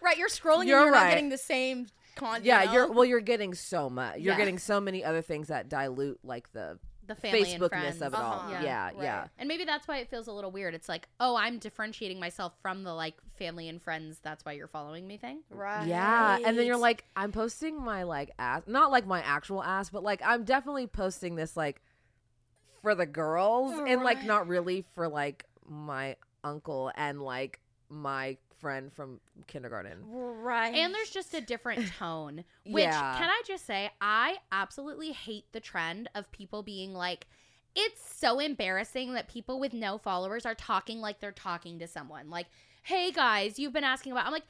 right, 0.00 0.16
you're 0.16 0.28
scrolling 0.28 0.66
You're 0.66 0.78
and 0.78 0.86
you're 0.86 0.92
right. 0.92 1.04
not 1.04 1.10
getting 1.10 1.28
the 1.28 1.36
same 1.38 1.88
content. 2.14 2.44
yeah, 2.46 2.60
you 2.62 2.66
know? 2.68 2.72
you're 2.72 2.92
well. 2.92 3.04
You're 3.04 3.20
getting 3.20 3.52
so 3.54 3.90
much. 3.90 4.16
You're 4.18 4.32
Yeah. 4.32 4.38
getting 4.38 4.58
so 4.58 4.80
many 4.80 5.04
other 5.04 5.20
things 5.22 5.48
that 5.48 5.68
dilute 5.68 6.20
like 6.24 6.50
the 6.52 6.78
the 7.06 7.14
family 7.14 7.52
and 7.52 7.62
Facebookness 7.62 7.68
friends. 7.68 8.02
of 8.02 8.14
it 8.14 8.18
all. 8.18 8.32
Uh-huh. 8.40 8.60
Yeah, 8.62 8.84
Right. 8.84 8.94
yeah, 9.02 9.26
And 9.38 9.48
maybe 9.48 9.64
that's 9.64 9.88
why 9.88 9.98
it 9.98 10.08
feels 10.08 10.28
a 10.28 10.32
little 10.32 10.50
weird. 10.52 10.74
It's 10.74 10.88
like, 10.88 11.08
oh, 11.18 11.36
I'm 11.36 11.58
differentiating 11.58 12.20
myself 12.20 12.52
from 12.62 12.84
the 12.84 12.94
like 12.94 13.14
family 13.38 13.68
and 13.68 13.82
friends. 13.82 14.20
That's 14.22 14.44
why 14.44 14.52
you're 14.52 14.68
following 14.68 15.06
me 15.06 15.16
thing. 15.16 15.40
right. 15.50 15.86
yeah. 15.86 16.38
And 16.44 16.56
then 16.58 16.66
you're 16.66 16.76
like, 16.76 17.04
I'm 17.16 17.32
posting 17.32 17.82
my 17.82 18.04
like 18.04 18.30
ass, 18.38 18.62
not 18.66 18.90
like 18.90 19.06
my 19.06 19.20
actual 19.22 19.62
ass, 19.62 19.90
but 19.90 20.02
like 20.02 20.22
I'm 20.24 20.44
definitely 20.44 20.86
posting 20.86 21.34
this 21.34 21.56
like 21.56 21.82
for 22.82 22.94
the 22.94 23.06
girls 23.06 23.72
and 23.72 24.02
like 24.02 24.24
not 24.24 24.46
really 24.48 24.84
for 24.94 25.08
like 25.08 25.44
my 25.68 26.16
uncle 26.44 26.90
and 26.96 27.22
like 27.22 27.60
my 27.88 28.36
friend 28.62 28.90
from 28.90 29.20
kindergarten. 29.46 29.98
right. 30.08 30.74
And 30.74 30.94
there's 30.94 31.10
just 31.10 31.34
a 31.34 31.42
different 31.42 31.86
tone. 31.98 32.44
Which 32.64 32.84
Yeah. 32.84 33.14
can 33.18 33.28
I 33.28 33.42
just 33.46 33.66
say, 33.66 33.90
I 34.00 34.36
absolutely 34.50 35.12
hate 35.12 35.44
the 35.52 35.60
trend 35.60 36.08
of 36.14 36.32
people 36.32 36.62
being 36.62 36.94
like, 36.94 37.26
it's 37.74 38.02
so 38.18 38.38
embarrassing 38.38 39.12
that 39.14 39.28
people 39.28 39.60
with 39.60 39.74
no 39.74 39.98
followers 39.98 40.46
are 40.46 40.54
talking 40.54 41.00
like 41.00 41.20
they're 41.20 41.32
talking 41.32 41.78
to 41.80 41.86
someone. 41.86 42.30
Like, 42.30 42.46
hey 42.84 43.10
guys, 43.10 43.58
you've 43.58 43.72
been 43.72 43.84
asking 43.84 44.12
about. 44.12 44.26
I'm 44.26 44.32
like, 44.32 44.46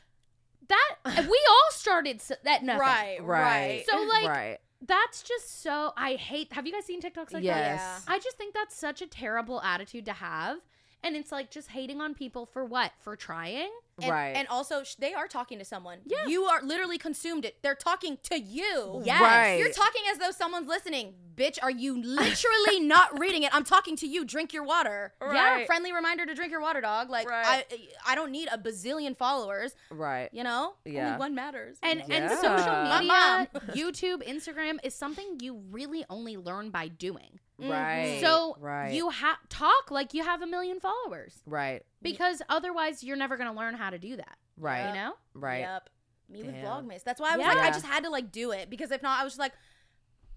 that 0.68 0.94
we 1.06 1.40
all 1.48 1.70
started 1.70 2.16
s 2.16 2.30
that 2.44 2.62
nothing. 2.62 2.80
right, 2.80 3.22
right. 3.22 3.84
So 3.88 3.96
like 4.02 4.28
right. 4.28 4.58
that's 4.86 5.22
just 5.22 5.62
so 5.62 5.92
I 5.96 6.14
hate. 6.14 6.52
Have 6.52 6.66
you 6.66 6.72
guys 6.72 6.84
seen 6.84 7.00
TikToks 7.00 7.32
like 7.32 7.44
yes. 7.44 7.80
that? 7.80 8.12
I 8.12 8.18
just 8.18 8.36
think 8.36 8.54
that's 8.54 8.76
such 8.76 9.02
a 9.02 9.06
terrible 9.06 9.60
attitude 9.62 10.04
to 10.06 10.12
have. 10.12 10.58
And 11.04 11.16
it's 11.16 11.32
like 11.32 11.50
just 11.50 11.68
hating 11.68 12.00
on 12.00 12.14
people 12.14 12.46
for 12.46 12.64
what? 12.64 12.92
For 13.00 13.16
trying? 13.16 13.70
And, 14.02 14.10
right. 14.10 14.32
And 14.36 14.48
also, 14.48 14.82
sh- 14.82 14.94
they 14.96 15.14
are 15.14 15.28
talking 15.28 15.58
to 15.58 15.64
someone. 15.64 15.98
Yeah. 16.04 16.26
You 16.26 16.44
are 16.44 16.62
literally 16.62 16.98
consumed 16.98 17.44
it. 17.44 17.56
They're 17.62 17.74
talking 17.74 18.18
to 18.24 18.38
you. 18.38 19.02
Yes. 19.04 19.20
Right. 19.20 19.56
You're 19.58 19.72
talking 19.72 20.02
as 20.10 20.18
though 20.18 20.30
someone's 20.30 20.68
listening. 20.68 21.14
Bitch, 21.34 21.58
are 21.62 21.70
you 21.70 22.02
literally 22.02 22.80
not 22.86 23.18
reading 23.18 23.42
it? 23.42 23.54
I'm 23.54 23.64
talking 23.64 23.96
to 23.96 24.06
you. 24.06 24.24
Drink 24.24 24.52
your 24.52 24.64
water. 24.64 25.14
Yeah. 25.22 25.64
Friendly 25.64 25.92
reminder 25.92 26.26
to 26.26 26.34
drink 26.34 26.50
your 26.52 26.60
water, 26.60 26.80
dog. 26.82 27.08
Like, 27.08 27.28
Right. 27.28 27.64
I, 27.72 28.12
I 28.12 28.14
don't 28.14 28.30
need 28.32 28.48
a 28.52 28.58
bazillion 28.58 29.16
followers. 29.16 29.74
right. 29.90 30.28
You 30.32 30.44
know? 30.44 30.74
Yeah. 30.84 31.06
Only 31.06 31.18
one 31.18 31.34
matters. 31.34 31.78
And 31.82 32.00
and 32.02 32.10
Yeah. 32.10 32.34
social 32.36 32.66
My 32.66 33.00
media, 33.00 33.08
mom. 33.08 33.46
YouTube, 33.76 34.26
Instagram 34.28 34.78
is 34.84 34.94
something 34.94 35.38
you 35.40 35.62
really 35.70 36.04
only 36.10 36.36
learn 36.36 36.70
by 36.70 36.88
doing. 36.88 37.38
Mm-hmm. 37.60 37.70
Right. 37.70 38.18
So 38.20 38.56
right. 38.60 38.92
you 38.92 39.10
have 39.10 39.36
talk 39.48 39.90
like 39.90 40.14
you 40.14 40.24
have 40.24 40.42
a 40.42 40.46
million 40.46 40.80
followers 40.80 41.42
right. 41.46 41.82
because 42.00 42.42
otherwise 42.48 43.04
you're 43.04 43.16
never 43.16 43.36
going 43.36 43.48
to 43.48 43.56
learn 43.56 43.74
how 43.74 43.90
to 43.90 43.98
do 43.98 44.16
that. 44.16 44.36
Right. 44.56 44.88
You 44.88 44.94
know? 44.94 45.12
Right. 45.34 45.60
Yep. 45.60 45.88
Me 46.30 46.42
with 46.42 46.54
Vlogmas. 46.56 47.04
That's 47.04 47.20
why 47.20 47.34
I 47.34 47.36
was 47.36 47.46
like, 47.46 47.58
I 47.58 47.70
just 47.70 47.84
had 47.84 48.04
to 48.04 48.10
like 48.10 48.32
do 48.32 48.52
it 48.52 48.70
because 48.70 48.90
if 48.90 49.02
not, 49.02 49.20
I 49.20 49.24
was 49.24 49.34
just 49.34 49.40
like, 49.40 49.52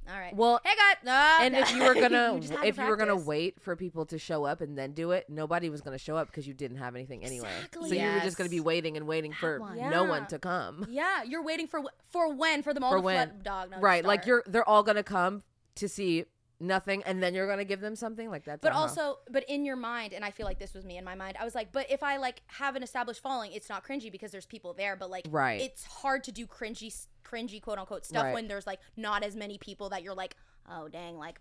all 0.07 0.19
right. 0.19 0.35
Well, 0.35 0.61
hey 0.63 0.73
guys. 0.75 1.41
And 1.41 1.55
if 1.55 1.73
you 1.73 1.83
were 1.83 1.93
gonna 1.93 2.33
You 2.35 2.39
just 2.39 2.53
had 2.53 2.65
if 2.65 2.77
you 2.77 2.83
were 2.83 2.97
gonna 2.97 3.15
wait 3.15 3.59
for 3.61 3.75
people 3.75 4.05
to 4.07 4.19
show 4.19 4.43
up 4.43 4.61
and 4.61 4.77
then 4.77 4.91
do 4.91 5.11
it 5.11 5.29
nobody 5.29 5.69
was 5.69 5.81
gonna 5.81 5.97
show 5.97 6.15
up 6.15 6.27
because 6.27 6.47
you 6.47 6.53
didn't 6.53 6.77
have 6.77 6.95
anything 6.95 7.23
anyway 7.23 7.49
Exactly. 7.57 7.89
so 7.89 7.95
you 7.95 8.11
were 8.11 8.19
just 8.19 8.37
gonna 8.37 8.49
be 8.49 8.59
waiting 8.59 8.97
and 8.97 9.07
waiting 9.07 9.33
for 9.33 9.59
one. 9.59 9.77
no 9.89 10.03
one 10.03 10.27
to 10.27 10.39
come 10.39 10.85
Yeah, 10.89 11.23
you're 11.23 11.43
waiting 11.43 11.67
for 11.67 11.81
for 12.11 12.33
when 12.33 12.61
for 12.61 12.73
them 12.73 12.83
all 12.83 12.91
For 12.91 12.97
to 12.97 13.01
when. 13.01 13.29
flood 13.29 13.43
dog. 13.43 13.71
No, 13.71 13.79
right 13.79 14.05
like 14.05 14.25
you're 14.25 14.43
they're 14.45 14.67
all 14.67 14.83
gonna 14.83 15.03
come 15.03 15.43
to 15.75 15.89
see 15.89 16.25
nothing 16.65 17.03
and 17.03 17.21
then 17.23 17.33
you're 17.33 17.47
gonna 17.47 17.63
give 17.65 17.79
them 17.81 17.95
something 17.95 18.29
like 18.29 18.45
that 18.45 18.61
But 18.61 18.69
not 18.69 18.75
how- 18.75 18.81
also, 18.81 19.19
but 19.29 19.43
in 19.47 19.65
your 19.65 19.75
mind, 19.75 20.13
and 20.13 20.25
I 20.25 20.31
feel 20.31 20.45
like 20.45 20.59
this 20.59 20.73
was 20.73 20.83
me 20.85 20.97
in 20.97 21.03
my 21.03 21.15
mind. 21.15 21.37
I 21.39 21.43
was 21.45 21.55
like, 21.55 21.71
but 21.71 21.89
if 21.89 22.03
I 22.03 22.17
like 22.17 22.41
have 22.47 22.75
an 22.75 22.83
established 22.83 23.21
following, 23.21 23.51
it's 23.53 23.69
not 23.69 23.83
cringy 23.85 24.11
because 24.11 24.31
there's 24.31 24.45
people 24.45 24.73
there. 24.73 24.95
But 24.95 25.09
like, 25.09 25.25
Right. 25.29 25.61
it's 25.61 25.85
hard 25.85 26.23
to 26.25 26.31
do 26.31 26.45
cringy, 26.47 26.93
cringy 27.23 27.61
quote 27.61 27.77
unquote 27.79 28.05
stuff 28.05 28.23
Right. 28.25 28.33
when 28.33 28.47
there's 28.47 28.67
like 28.67 28.79
not 28.97 29.23
as 29.23 29.35
many 29.35 29.57
people 29.57 29.89
that 29.89 30.03
you're 30.03 30.15
like, 30.15 30.35
oh 30.69 30.87
dang, 30.87 31.17
like 31.17 31.39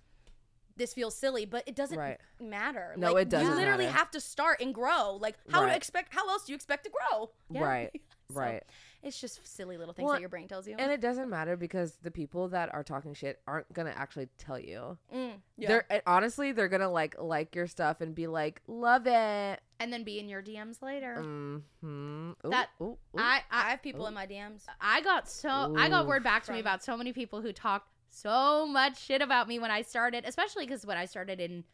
this 0.77 0.93
feels 0.93 1.15
silly. 1.17 1.45
But 1.45 1.63
it 1.69 1.77
doesn't 1.77 1.99
Right. 1.99 2.19
matter. 2.41 2.95
No, 2.97 3.13
Like, 3.13 3.23
it 3.23 3.29
doesn't 3.29 3.49
You 3.49 3.55
literally 3.55 3.85
matter. 3.87 3.97
have 3.99 4.11
to 4.11 4.21
start 4.21 4.61
and 4.61 4.75
grow. 4.75 5.17
Like, 5.21 5.37
how 5.51 5.63
Right. 5.63 5.71
to 5.71 5.77
expect? 5.77 6.13
How 6.13 6.29
else 6.29 6.47
do 6.47 6.53
you 6.53 6.57
expect 6.57 6.85
to 6.85 6.91
grow? 6.91 7.31
right 7.51 7.91
So, 8.35 8.41
right 8.41 8.63
It's 9.03 9.21
just 9.21 9.47
silly 9.47 9.77
little 9.77 9.95
things 9.95 10.05
Well, 10.07 10.15
that 10.15 10.21
your 10.21 10.29
brain 10.29 10.49
tells 10.49 10.67
you. 10.69 10.77
and 10.79 10.91
it 10.91 11.01
doesn't 11.01 11.29
matter 11.31 11.57
because 11.57 11.97
the 12.03 12.11
people 12.11 12.49
that 12.49 12.73
are 12.75 12.83
talking 12.85 13.15
shit 13.15 13.41
aren't 13.47 13.73
gonna 13.73 13.95
actually 13.97 14.29
tell 14.39 14.59
you 14.59 14.99
Mm, 15.15 15.33
yeah. 15.57 15.69
they're 15.89 16.03
honestly 16.07 16.53
they're 16.53 16.69
gonna 16.69 16.91
like 16.91 17.17
like 17.21 17.55
your 17.55 17.67
stuff 17.67 18.01
and 18.01 18.15
be 18.15 18.27
like 18.27 18.61
love 18.67 19.07
it 19.07 19.61
And 19.81 19.93
then 19.93 20.05
be 20.05 20.19
in 20.19 20.29
your 20.29 20.43
DMs 20.43 20.81
later. 20.83 21.17
mm-hmm. 21.19 22.33
That- 22.51 22.71
I, 22.81 22.87
I 23.19 23.41
I 23.51 23.71
have 23.71 23.83
people 23.83 24.07
in 24.07 24.15
my 24.15 24.27
DMs. 24.27 24.63
I 24.81 25.01
got 25.03 25.29
so 25.29 25.75
I 25.77 25.89
got 25.89 26.07
word 26.07 26.23
back 26.25 26.45
to 26.45 26.53
me 26.53 26.61
about 26.61 26.83
so 26.85 26.97
many 26.97 27.13
people 27.13 27.41
who 27.43 27.53
talked 27.53 27.89
so 28.11 28.67
much 28.67 29.01
shit 29.03 29.21
about 29.23 29.49
me 29.49 29.59
when 29.59 29.71
I 29.73 29.83
started, 29.83 30.25
especially 30.25 30.65
because 30.67 30.87
when 30.87 30.97
I 30.97 31.05
started 31.07 31.41
in 31.41 31.65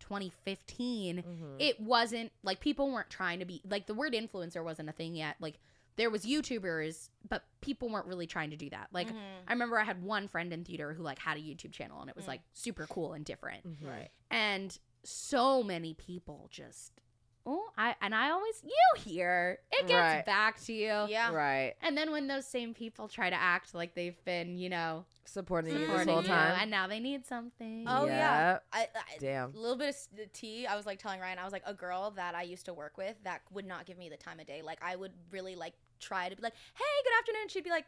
2015, 0.00 1.16
Mm-hmm. 1.18 1.44
it 1.58 1.80
wasn't 1.80 2.30
like 2.42 2.60
people 2.60 2.90
weren't 2.90 3.10
trying 3.10 3.40
to 3.40 3.44
be 3.44 3.60
like 3.68 3.86
the 3.86 3.94
word 3.94 4.12
influencer 4.14 4.62
wasn't 4.64 4.88
a 4.88 4.92
thing 4.92 5.14
yet. 5.14 5.36
Like 5.40 5.58
there 5.98 6.10
was 6.10 6.24
YouTubers, 6.24 7.10
but 7.28 7.42
people 7.60 7.90
weren't 7.90 8.06
really 8.06 8.26
trying 8.26 8.50
to 8.50 8.56
do 8.56 8.70
that. 8.70 8.88
Like 8.92 9.08
mm-hmm. 9.08 9.18
I 9.46 9.52
remember 9.52 9.78
I 9.78 9.84
had 9.84 10.02
one 10.02 10.28
friend 10.28 10.52
in 10.52 10.64
theater 10.64 10.94
who 10.94 11.02
like 11.02 11.18
had 11.18 11.36
a 11.36 11.40
YouTube 11.40 11.72
channel 11.72 12.00
and 12.00 12.08
it 12.08 12.16
was 12.16 12.24
mm. 12.24 12.28
like 12.28 12.40
super 12.54 12.86
cool 12.86 13.12
and 13.12 13.24
different. 13.24 13.68
Mm-hmm. 13.68 13.86
Right. 13.86 14.08
And 14.30 14.76
so 15.04 15.62
many 15.62 15.94
people 15.94 16.48
just 16.50 16.92
oh, 17.44 17.64
I 17.76 17.96
and 18.00 18.14
I 18.14 18.30
always 18.30 18.62
you 18.62 19.02
hear 19.02 19.58
it 19.72 19.88
gets 19.88 19.92
Right. 19.92 20.24
back 20.24 20.60
to 20.64 20.72
you. 20.72 21.06
Yeah. 21.08 21.32
Right. 21.32 21.74
And 21.82 21.96
then 21.96 22.12
when 22.12 22.28
those 22.28 22.46
same 22.46 22.74
people 22.74 23.08
try 23.08 23.28
to 23.28 23.36
act 23.36 23.74
like 23.74 23.94
they've 23.94 24.22
been, 24.24 24.56
you 24.56 24.68
know, 24.68 25.04
Supporting 25.24 25.72
you 25.72 25.78
this 25.80 25.88
supporting 25.88 26.14
whole 26.14 26.22
you, 26.22 26.28
time. 26.28 26.58
and 26.58 26.70
now 26.70 26.86
they 26.86 27.00
need 27.00 27.26
something. 27.26 27.84
Oh 27.86 28.06
yeah. 28.06 28.52
Yep. 28.52 28.64
I, 28.72 28.80
I, 28.80 29.18
Damn. 29.18 29.52
A 29.52 29.58
little 29.58 29.76
bit 29.76 29.90
of 29.90 30.16
the 30.16 30.26
tea. 30.26 30.66
I 30.66 30.74
was 30.74 30.86
like 30.86 30.98
telling 30.98 31.20
Riayn, 31.20 31.38
I 31.38 31.44
was 31.44 31.52
like 31.52 31.64
a 31.66 31.74
girl 31.74 32.12
that 32.12 32.34
I 32.34 32.42
used 32.42 32.64
to 32.64 32.72
work 32.72 32.96
with 32.96 33.14
that 33.24 33.42
would 33.52 33.66
not 33.66 33.84
give 33.84 33.98
me 33.98 34.08
the 34.08 34.16
time 34.16 34.40
of 34.40 34.46
day. 34.46 34.62
Like 34.62 34.78
I 34.82 34.96
would 34.96 35.12
really 35.30 35.54
like 35.54 35.74
try 35.98 36.28
to 36.28 36.36
be 36.36 36.42
like, 36.42 36.54
"Hey, 36.74 36.84
good 37.04 37.18
afternoon." 37.18 37.42
And 37.42 37.50
she'd 37.50 37.64
be 37.64 37.70
like, 37.70 37.86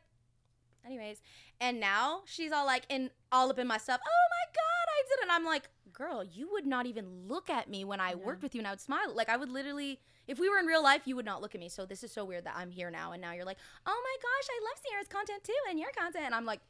"Anyways." 0.85 1.23
And 1.61 1.81
now 1.81 2.23
she's 2.27 2.53
all 2.53 2.67
like 2.67 2.85
in 2.89 3.11
all 3.33 3.51
up 3.51 3.59
in 3.59 3.67
my 3.67 3.79
stuff. 3.79 4.01
Oh 4.05 4.27
my 4.31 4.53
god, 4.53 4.87
I 4.89 5.03
did 5.09 5.19
it. 5.19 5.23
And 5.23 5.33
I'm 5.33 5.45
like, 5.45 5.69
"Girl, 5.93 6.25
you 6.25 6.51
would 6.53 6.67
not 6.67 6.87
even 6.87 7.29
look 7.29 7.51
at 7.51 7.69
me 7.69 7.85
when 7.85 8.01
I 8.01 8.15
worked 8.15 8.43
with 8.43 8.55
you 8.55 8.61
and 8.61 8.69
I 8.69 8.71
would 8.71 8.81
smile. 8.81 9.15
Like 9.15 9.29
I 9.29 9.37
would 9.37 9.51
literally 9.51 10.01
if 10.27 10.39
we 10.39 10.49
were 10.49 10.59
in 10.59 10.67
real 10.67 10.83
life, 10.83 11.03
you 11.07 11.17
would 11.17 11.25
not 11.25 11.43
look 11.43 11.55
at 11.55 11.61
me. 11.61 11.69
So 11.69 11.85
this 11.87 12.05
is 12.05 12.13
so 12.13 12.25
weird 12.25 12.45
that 12.45 12.55
I'm 12.57 12.71
here 12.71 12.91
now 12.91 13.13
and 13.13 13.21
now 13.21 13.33
you're 13.33 13.45
like, 13.45 13.59
"Oh 13.87 14.03
my 14.05 14.17
gosh, 14.23 14.49
I 14.49 14.61
love 14.65 14.83
Sierra's 14.85 15.09
content 15.09 15.45
too 15.45 15.53
and 15.69 15.79
your 15.79 15.91
content." 15.97 16.25
And 16.27 16.35
I'm 16.35 16.45
like, 16.47 16.61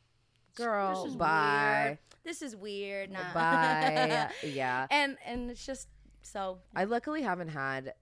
Girl, 0.54 1.02
this 1.02 1.12
is 1.12 1.16
bye. 1.16 1.82
weird. 1.84 1.98
This 2.24 2.42
is 2.42 2.56
weird. 2.56 3.10
Nah. 3.10 3.32
Bye. 3.32 4.30
yeah. 4.42 4.86
and 4.90 5.16
and 5.26 5.50
it's 5.50 5.64
just 5.64 5.88
so 6.22 6.58
I 6.74 6.84
luckily 6.84 7.22
haven't 7.22 7.48
had 7.48 7.94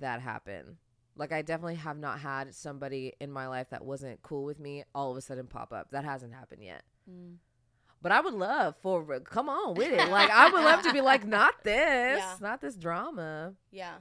that 0.00 0.20
happen. 0.20 0.78
Like 1.16 1.32
I 1.32 1.42
definitely 1.42 1.74
have 1.76 1.98
not 1.98 2.20
had 2.20 2.54
somebody 2.54 3.12
in 3.20 3.30
my 3.30 3.46
life 3.46 3.68
that 3.70 3.84
wasn't 3.84 4.22
cool 4.22 4.44
with 4.44 4.58
me 4.58 4.84
all 4.94 5.10
of 5.10 5.16
a 5.16 5.20
sudden 5.20 5.46
pop 5.46 5.72
up. 5.72 5.88
That 5.90 6.04
hasn't 6.04 6.32
happened 6.34 6.62
yet. 6.64 6.82
Mm. 7.10 7.36
But 8.00 8.12
I 8.12 8.20
would 8.20 8.34
love 8.34 8.74
for 8.82 9.20
come 9.20 9.48
on 9.48 9.74
with 9.76 9.92
it. 9.92 10.08
Like 10.10 10.30
I 10.30 10.48
would 10.50 10.64
love 10.64 10.82
to 10.82 10.92
be 10.92 11.00
like, 11.00 11.26
not 11.26 11.54
this, 11.64 12.18
Yeah. 12.18 12.34
not 12.40 12.60
this 12.60 12.74
drama. 12.76 13.54
yeah. 13.70 13.94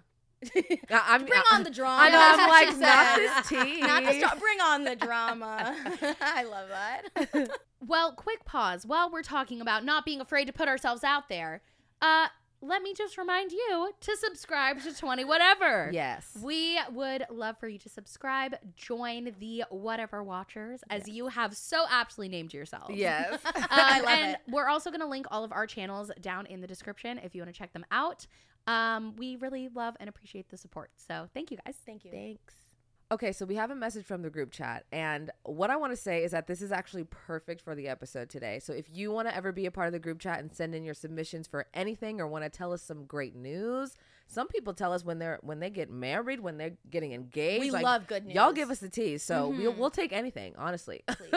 I, 0.43 0.79
I'm, 0.89 1.25
Bring 1.25 1.39
I- 1.51 1.55
on 1.55 1.63
the 1.63 1.69
drama. 1.69 2.01
I 2.01 2.09
know. 2.09 2.17
I'm 2.19 2.49
like, 2.69 2.77
not 2.79 3.15
this 3.17 3.47
tea. 3.49 3.81
Not 3.81 4.03
this 4.05 4.17
drama. 4.19 4.39
Bring 4.39 4.59
on 4.61 4.83
the 4.85 4.95
drama. 4.95 5.75
I 6.19 6.43
love 6.43 6.67
that. 6.69 7.49
Well, 7.85 8.13
quick 8.13 8.43
pause 8.45 8.83
while 8.85 9.11
we're 9.11 9.21
talking 9.21 9.61
about 9.61 9.85
not 9.85 10.03
being 10.03 10.19
afraid 10.19 10.45
to 10.45 10.53
put 10.53 10.67
ourselves 10.67 11.03
out 11.03 11.29
there. 11.29 11.61
Uh, 12.01 12.27
let 12.61 12.81
me 12.81 12.93
just 12.93 13.17
remind 13.17 13.51
you 13.51 13.91
to 13.99 14.17
subscribe 14.17 14.81
to 14.81 14.95
20 14.95 15.25
whatever. 15.25 15.89
Yes. 15.91 16.37
We 16.41 16.79
would 16.91 17.25
love 17.29 17.57
for 17.59 17.67
you 17.67 17.79
to 17.79 17.89
subscribe, 17.89 18.55
join 18.75 19.35
the 19.39 19.63
whatever 19.69 20.23
watchers, 20.23 20.81
as 20.89 21.07
you 21.07 21.27
have 21.27 21.55
so 21.55 21.85
aptly 21.89 22.29
named 22.29 22.53
yourself. 22.53 22.89
Yes. 22.91 23.39
Um, 23.61 23.67
I 23.69 23.99
love 23.99 24.09
and 24.09 24.31
it. 24.33 24.39
we're 24.49 24.67
also 24.67 24.89
going 24.89 25.01
to 25.01 25.07
link 25.07 25.25
all 25.31 25.43
of 25.43 25.51
our 25.51 25.65
channels 25.65 26.11
down 26.19 26.45
in 26.47 26.61
the 26.61 26.67
description 26.67 27.19
if 27.19 27.33
you 27.33 27.41
want 27.41 27.53
to 27.53 27.57
check 27.57 27.71
them 27.73 27.85
out. 27.91 28.27
Um, 28.67 29.15
we 29.17 29.37
really 29.37 29.69
love 29.73 29.95
and 29.99 30.09
appreciate 30.09 30.49
the 30.49 30.57
support. 30.57 30.91
So 30.97 31.27
thank 31.33 31.51
you 31.51 31.57
guys. 31.65 31.75
Thank 31.85 32.03
you. 32.03 32.11
Thanks. 32.11 32.70
Okay, 33.11 33.33
so 33.33 33.45
we 33.45 33.55
have 33.55 33.71
a 33.71 33.75
message 33.75 34.05
from 34.05 34.21
the 34.21 34.29
group 34.29 34.51
chat, 34.51 34.85
and 34.89 35.31
what 35.43 35.69
I 35.69 35.75
want 35.75 35.91
to 35.91 35.97
say 35.97 36.23
is 36.23 36.31
that 36.31 36.47
this 36.47 36.61
is 36.61 36.71
actually 36.71 37.03
perfect 37.03 37.61
for 37.61 37.75
the 37.75 37.89
episode 37.89 38.29
today. 38.29 38.59
So 38.59 38.71
if 38.71 38.85
you 38.89 39.11
want 39.11 39.27
to 39.27 39.35
ever 39.35 39.51
be 39.51 39.65
a 39.65 39.71
part 39.71 39.87
of 39.87 39.91
the 39.91 39.99
group 39.99 40.19
chat 40.19 40.39
and 40.39 40.55
send 40.55 40.73
in 40.73 40.85
your 40.85 40.93
submissions 40.93 41.45
for 41.45 41.65
anything, 41.73 42.21
or 42.21 42.27
want 42.27 42.45
to 42.45 42.49
tell 42.49 42.71
us 42.71 42.81
some 42.81 43.03
great 43.03 43.35
news, 43.35 43.97
some 44.27 44.47
people 44.47 44.73
tell 44.73 44.93
us 44.93 45.03
when 45.03 45.19
they're 45.19 45.39
when 45.41 45.59
they 45.59 45.69
get 45.69 45.91
married, 45.91 46.39
when 46.39 46.57
they're 46.57 46.77
getting 46.89 47.11
engaged. 47.11 47.59
We 47.59 47.71
like, 47.71 47.83
love 47.83 48.07
good 48.07 48.27
news. 48.27 48.35
Y'all 48.35 48.53
give 48.53 48.69
us 48.69 48.79
the 48.79 48.87
tea, 48.87 49.17
so 49.17 49.49
we'll, 49.49 49.71
mm-hmm. 49.71 49.81
we'll 49.81 49.89
take 49.89 50.13
anything, 50.13 50.53
honestly. 50.57 51.03
Please. 51.09 51.33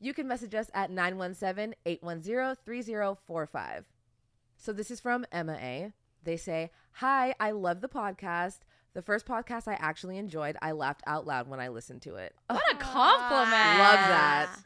you 0.00 0.14
can 0.14 0.26
message 0.26 0.56
us 0.56 0.72
at 0.74 0.90
917-810-3045. 0.90 3.84
So 4.56 4.72
this 4.72 4.90
is 4.90 4.98
from 4.98 5.24
Emma 5.30 5.52
A. 5.52 5.92
They 6.24 6.36
say, 6.36 6.72
Hi, 6.94 7.36
I 7.38 7.52
love 7.52 7.80
the 7.80 7.88
podcast. 7.88 8.58
The 8.94 9.02
first 9.02 9.26
podcast 9.26 9.68
I 9.68 9.74
actually 9.74 10.18
enjoyed. 10.18 10.56
I 10.60 10.72
laughed 10.72 11.02
out 11.06 11.26
loud 11.26 11.48
when 11.48 11.60
I 11.60 11.68
listened 11.68 12.02
to 12.02 12.16
it. 12.16 12.34
What 12.48 12.62
a 12.72 12.76
compliment. 12.76 13.50
Love 13.78 13.98
that. 13.98 14.56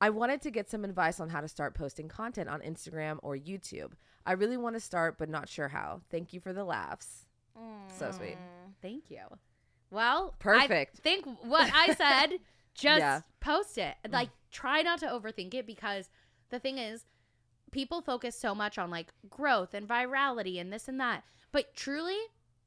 I 0.00 0.10
wanted 0.10 0.42
to 0.42 0.50
get 0.50 0.70
some 0.70 0.84
advice 0.84 1.20
on 1.20 1.28
how 1.28 1.40
to 1.40 1.48
start 1.48 1.74
posting 1.74 2.08
content 2.08 2.48
on 2.48 2.60
Instagram 2.60 3.18
or 3.22 3.36
YouTube. 3.36 3.92
I 4.24 4.32
really 4.32 4.56
want 4.56 4.76
to 4.76 4.80
start, 4.80 5.18
but 5.18 5.28
not 5.28 5.48
sure 5.48 5.68
how. 5.68 6.00
Thank 6.10 6.32
you 6.32 6.40
for 6.40 6.52
the 6.52 6.64
laughs. 6.64 7.26
So 7.98 8.06
mm. 8.06 8.14
sweet. 8.16 8.38
Thank 8.82 9.10
you. 9.10 9.22
Well, 9.90 10.34
Perfect. 10.38 10.98
I 10.98 11.02
think 11.02 11.26
what 11.42 11.70
I 11.72 11.94
said, 11.94 12.38
just 12.74 13.00
Yeah. 13.00 13.20
post 13.40 13.78
it. 13.78 13.94
Mm. 14.04 14.12
Like, 14.12 14.30
try 14.50 14.82
not 14.82 14.98
to 15.00 15.06
overthink 15.06 15.54
it 15.54 15.66
because 15.66 16.10
the 16.50 16.58
thing 16.58 16.78
is, 16.78 17.04
people 17.70 18.00
focus 18.00 18.38
so 18.38 18.54
much 18.54 18.78
on 18.78 18.90
like 18.90 19.08
growth 19.28 19.74
and 19.74 19.88
virality 19.88 20.60
and 20.60 20.72
this 20.72 20.88
and 20.88 21.00
that. 21.00 21.24
But 21.52 21.74
truly, 21.74 22.18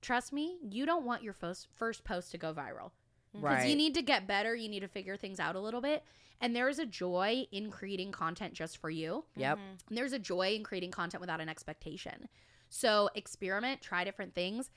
trust 0.02 0.32
me, 0.34 0.58
you 0.70 0.86
don't 0.86 1.06
want 1.06 1.24
your 1.24 1.34
first 1.34 1.68
first 1.76 2.04
post 2.04 2.32
to 2.32 2.38
go 2.38 2.54
viral. 2.54 2.92
Right. 3.34 3.42
Because 3.42 3.58
Right. 3.64 3.70
you 3.70 3.76
need 3.76 3.94
to 3.96 4.02
get 4.02 4.28
better. 4.28 4.56
You 4.56 4.70
need 4.70 4.80
to 4.82 4.88
figure 4.88 5.16
things 5.18 5.40
out 5.40 5.56
a 5.56 5.60
little 5.60 5.82
bit. 5.82 6.04
And 6.42 6.56
there 6.56 6.70
is 6.70 6.80
a 6.80 6.86
joy 6.86 7.46
in 7.52 7.70
creating 7.70 8.12
content 8.12 8.54
just 8.54 8.78
for 8.78 8.90
you. 8.90 9.26
Yep. 9.36 9.60
And 9.90 9.98
there's 9.98 10.14
a 10.14 10.20
joy 10.20 10.56
in 10.56 10.64
creating 10.64 10.92
content 10.92 11.20
without 11.22 11.42
an 11.42 11.50
expectation. 11.50 12.30
So 12.70 13.10
experiment, 13.14 13.82
try 13.82 14.04
different 14.04 14.34
things, 14.34 14.70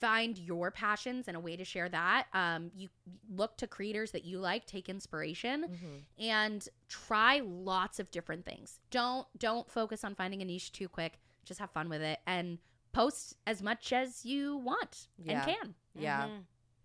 find 0.00 0.38
your 0.38 0.70
passions 0.70 1.26
and 1.28 1.36
a 1.36 1.40
way 1.40 1.56
to 1.56 1.64
share 1.64 1.88
that. 1.88 2.26
Um, 2.32 2.70
you 2.74 2.88
look 3.34 3.56
to 3.58 3.66
creators 3.66 4.10
that 4.12 4.24
you 4.24 4.38
like, 4.38 4.66
take 4.66 4.88
inspiration, 4.88 5.64
Mm-hmm. 5.68 6.22
and 6.24 6.68
try 6.88 7.40
lots 7.44 7.98
of 8.00 8.10
different 8.10 8.44
things. 8.44 8.80
Don't 8.90 9.26
don't 9.38 9.70
focus 9.70 10.02
on 10.04 10.14
finding 10.14 10.42
a 10.42 10.44
niche 10.44 10.72
too 10.72 10.88
quick. 10.88 11.18
Just 11.44 11.60
have 11.60 11.70
fun 11.70 11.88
with 11.88 12.02
it 12.02 12.18
and 12.26 12.58
post 12.96 13.36
as 13.46 13.62
much 13.62 13.92
as 13.92 14.24
you 14.24 14.56
want 14.56 15.08
Yeah. 15.18 15.32
and 15.44 15.56
can. 15.56 15.74
Yeah. 15.94 16.28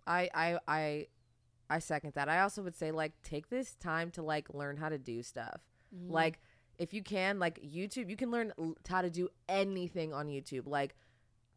I 0.05 0.29
I 0.33 0.59
I 0.67 1.07
I 1.69 1.79
second 1.79 2.13
that. 2.15 2.27
I 2.29 2.41
also 2.41 2.61
would 2.63 2.75
say 2.75 2.91
like 2.91 3.13
take 3.23 3.49
this 3.49 3.75
time 3.75 4.11
to 4.11 4.21
like 4.21 4.53
learn 4.53 4.77
how 4.77 4.89
to 4.89 4.97
do 4.97 5.23
stuff. 5.23 5.61
Mm-hmm. 5.95 6.11
Like 6.11 6.39
if 6.77 6.93
you 6.93 7.03
can 7.03 7.39
like 7.39 7.59
YouTube, 7.61 8.09
you 8.09 8.17
can 8.17 8.31
learn 8.31 8.51
how 8.87 9.01
to 9.01 9.09
do 9.09 9.29
anything 9.47 10.13
on 10.13 10.27
YouTube 10.27 10.67
like 10.67 10.95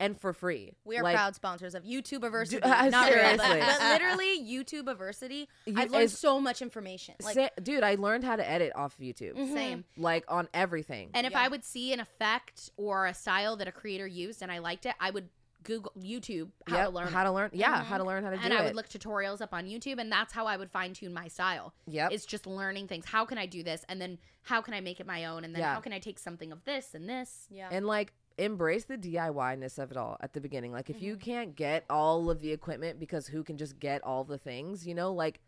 and 0.00 0.20
for 0.20 0.32
free. 0.32 0.72
We 0.84 0.98
are 0.98 1.02
like, 1.02 1.14
proud 1.14 1.34
sponsors 1.34 1.74
of 1.74 1.84
YouTubeversity. 1.84 2.60
uh, 2.64 2.88
Not 2.88 3.10
really, 3.10 3.36
but, 3.36 3.46
seriously. 3.46 3.60
but 3.60 3.80
literally 3.92 4.40
YouTubeversity. 4.44 5.46
You- 5.66 5.74
I've 5.76 5.90
learned 5.90 6.10
so 6.10 6.40
much 6.40 6.62
information. 6.62 7.14
Like 7.22 7.34
Sa- 7.34 7.48
dude, 7.62 7.82
I 7.82 7.94
learned 7.94 8.24
how 8.24 8.36
to 8.36 8.48
edit 8.48 8.72
off 8.74 8.94
of 8.98 9.00
YouTube. 9.04 9.36
Same. 9.52 9.84
Like 9.96 10.24
on 10.28 10.48
everything. 10.54 11.10
And 11.14 11.26
if 11.26 11.32
Yeah. 11.32 11.42
I 11.42 11.48
would 11.48 11.64
see 11.64 11.92
an 11.92 12.00
effect 12.00 12.70
or 12.76 13.06
a 13.06 13.14
style 13.14 13.56
that 13.56 13.68
a 13.68 13.72
creator 13.72 14.06
used 14.06 14.42
and 14.42 14.50
I 14.50 14.58
liked 14.58 14.86
it, 14.86 14.94
I 15.00 15.10
would 15.10 15.28
Google 15.62 15.92
YouTube 15.98 16.50
how 16.66 16.76
Yep, 16.76 16.86
to 16.88 16.94
learn 16.94 17.08
how 17.08 17.24
to 17.24 17.32
learn. 17.32 17.50
Yeah, 17.54 17.82
how 17.84 17.96
to 17.96 18.04
learn 18.04 18.22
how 18.22 18.28
to 18.30 18.36
do 18.36 18.42
it. 18.42 18.44
and. 18.44 18.52
I 18.52 18.64
would 18.64 18.74
look 18.76 18.86
tutorials 18.86 19.40
up 19.40 19.54
on 19.54 19.64
YouTube, 19.64 19.98
and 19.98 20.12
that's 20.12 20.30
how 20.30 20.46
I 20.46 20.58
would 20.58 20.70
fine 20.70 20.92
tune 20.92 21.14
my 21.14 21.28
style. 21.28 21.72
Yeah, 21.86 22.08
It's 22.12 22.26
just 22.26 22.46
learning 22.46 22.88
things. 22.88 23.06
How 23.06 23.24
can 23.24 23.38
I 23.38 23.46
do 23.46 23.62
this? 23.62 23.82
And 23.88 23.98
then 23.98 24.18
how 24.42 24.60
can 24.60 24.74
I 24.74 24.82
make 24.82 25.00
it 25.00 25.06
my 25.06 25.24
own? 25.24 25.42
And 25.42 25.54
then 25.54 25.60
Yeah. 25.62 25.72
how 25.72 25.80
can 25.80 25.94
I 25.94 26.00
take 26.00 26.18
something 26.18 26.52
of 26.52 26.62
this 26.66 26.92
and 26.92 27.08
this? 27.08 27.46
yeah. 27.50 27.70
and 27.72 27.86
like 27.86 28.12
embrace 28.38 28.84
the 28.84 28.98
DIY 28.98 29.58
ness 29.58 29.78
of 29.78 29.90
it 29.90 29.96
all 29.96 30.16
at 30.20 30.32
the 30.32 30.40
beginning. 30.40 30.72
Like 30.72 30.90
if 30.90 30.96
Mm-hmm. 30.96 31.04
you 31.04 31.16
can't 31.16 31.56
get 31.56 31.84
all 31.88 32.30
of 32.30 32.40
the 32.40 32.50
equipment 32.52 32.98
because 32.98 33.26
who 33.28 33.44
can 33.44 33.56
just 33.56 33.78
get 33.78 34.02
all 34.02 34.24
the 34.24 34.38
things, 34.38 34.86
you 34.86 34.94
know, 34.94 35.12
like 35.12 35.40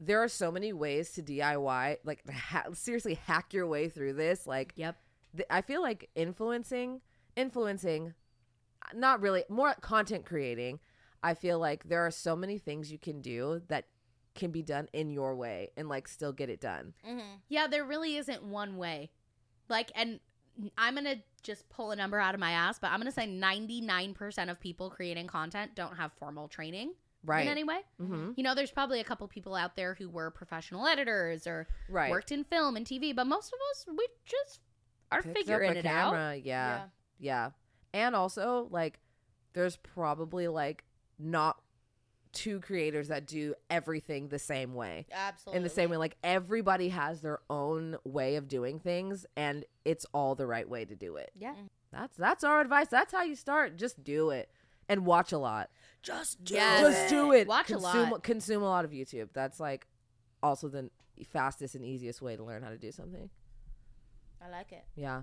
there 0.00 0.22
are 0.22 0.28
so 0.28 0.52
many 0.52 0.72
ways 0.72 1.10
to 1.12 1.22
DIY, 1.22 1.96
like 2.04 2.28
ha- 2.30 2.66
seriously 2.72 3.14
hack 3.14 3.52
your 3.52 3.66
way 3.66 3.88
through 3.88 4.12
this. 4.12 4.46
Like 4.46 4.72
Yep. 4.76 4.96
th- 5.36 5.46
I 5.50 5.60
feel 5.60 5.82
like 5.82 6.08
influencing, 6.14 7.00
influencing, 7.36 8.14
not 8.94 9.20
really, 9.20 9.44
more 9.48 9.74
content 9.80 10.24
creating. 10.24 10.78
I 11.22 11.34
feel 11.34 11.58
like 11.58 11.84
there 11.88 12.06
are 12.06 12.12
so 12.12 12.36
many 12.36 12.58
things 12.58 12.92
you 12.92 12.98
can 12.98 13.20
do 13.20 13.60
that 13.68 13.86
can 14.36 14.52
be 14.52 14.62
done 14.62 14.86
in 14.92 15.10
your 15.10 15.34
way 15.34 15.70
and 15.76 15.88
like 15.88 16.06
still 16.06 16.32
get 16.32 16.48
it 16.48 16.60
done. 16.60 16.94
Yeah, 17.48 17.66
there 17.66 17.84
really 17.84 18.16
isn't 18.16 18.44
one 18.44 18.76
way. 18.76 19.10
Like, 19.68 19.90
and 19.96 20.20
I'm 20.76 20.94
going 20.94 21.04
to 21.06 21.16
just 21.42 21.68
pull 21.68 21.90
a 21.92 21.96
number 21.96 22.18
out 22.18 22.34
of 22.34 22.40
my 22.40 22.52
ass, 22.52 22.78
but 22.78 22.90
I'm 22.90 22.98
going 23.00 23.06
to 23.10 23.12
say 23.12 23.26
99% 23.26 24.50
of 24.50 24.60
people 24.60 24.90
creating 24.90 25.26
content 25.26 25.74
don't 25.74 25.96
have 25.96 26.12
formal 26.14 26.48
training 26.48 26.94
Right. 27.24 27.42
in 27.42 27.48
any 27.48 27.64
way. 27.64 27.80
Mhm. 28.00 28.34
You 28.36 28.42
know, 28.44 28.54
there's 28.54 28.70
probably 28.70 29.00
a 29.00 29.04
couple 29.04 29.26
people 29.28 29.54
out 29.54 29.76
there 29.76 29.94
who 29.94 30.08
were 30.08 30.30
professional 30.30 30.86
editors 30.86 31.46
or 31.46 31.66
Right. 31.88 32.10
worked 32.10 32.32
in 32.32 32.44
film 32.44 32.76
and 32.76 32.86
TV, 32.86 33.12
but 33.14 33.26
most 33.26 33.52
of 33.52 33.58
us, 33.72 33.86
we 33.96 34.06
just 34.24 34.60
are 35.10 35.22
Picked 35.22 35.36
figuring 35.36 35.76
it 35.76 35.86
out. 35.86 36.12
camera, 36.12 36.36
Yeah, 36.36 36.88
yeah. 37.18 37.50
And 37.92 38.14
also, 38.14 38.68
like, 38.70 39.00
there's 39.54 39.76
probably 39.76 40.46
like 40.48 40.84
not 41.18 41.60
two 42.32 42.60
creators 42.60 43.08
that 43.08 43.26
do 43.26 43.54
everything 43.70 44.28
the 44.28 44.38
same 44.38 44.74
way. 44.74 45.06
Absolutely. 45.12 45.56
In 45.56 45.62
the 45.62 45.68
same 45.68 45.90
way, 45.90 45.96
like 45.96 46.16
everybody 46.22 46.88
has 46.90 47.20
their 47.20 47.40
own 47.50 47.96
way 48.04 48.36
of 48.36 48.48
doing 48.48 48.78
things, 48.78 49.26
and 49.36 49.64
it's 49.84 50.06
all 50.12 50.34
the 50.34 50.46
right 50.46 50.68
way 50.68 50.84
to 50.84 50.94
do 50.94 51.16
it. 51.16 51.30
Yeah. 51.38 51.52
Mm. 51.52 51.68
That's 51.92 52.16
that's 52.16 52.44
our 52.44 52.60
advice. 52.60 52.88
That's 52.88 53.12
how 53.12 53.22
you 53.22 53.34
start. 53.34 53.76
Just 53.76 54.02
do 54.04 54.30
it 54.30 54.50
and 54.88 55.04
watch 55.04 55.32
a 55.32 55.38
lot. 55.38 55.70
Just 56.02 56.44
do 56.44 56.54
Yes. 56.54 56.80
Just 56.80 57.08
do 57.08 57.32
it. 57.32 57.46
Watch 57.46 57.70
a 57.70 57.78
lot. 57.78 58.22
Consume 58.22 58.62
a 58.62 58.68
lot 58.68 58.84
of 58.84 58.90
YouTube. 58.90 59.28
That's 59.32 59.60
like 59.60 59.86
also 60.42 60.68
the 60.68 60.90
fastest 61.26 61.74
and 61.74 61.84
easiest 61.84 62.22
way 62.22 62.36
to 62.36 62.44
learn 62.44 62.62
how 62.62 62.70
to 62.70 62.78
do 62.78 62.92
something. 62.92 63.30
I 64.44 64.50
like 64.50 64.72
it. 64.72 64.84
Yeah. 64.94 65.22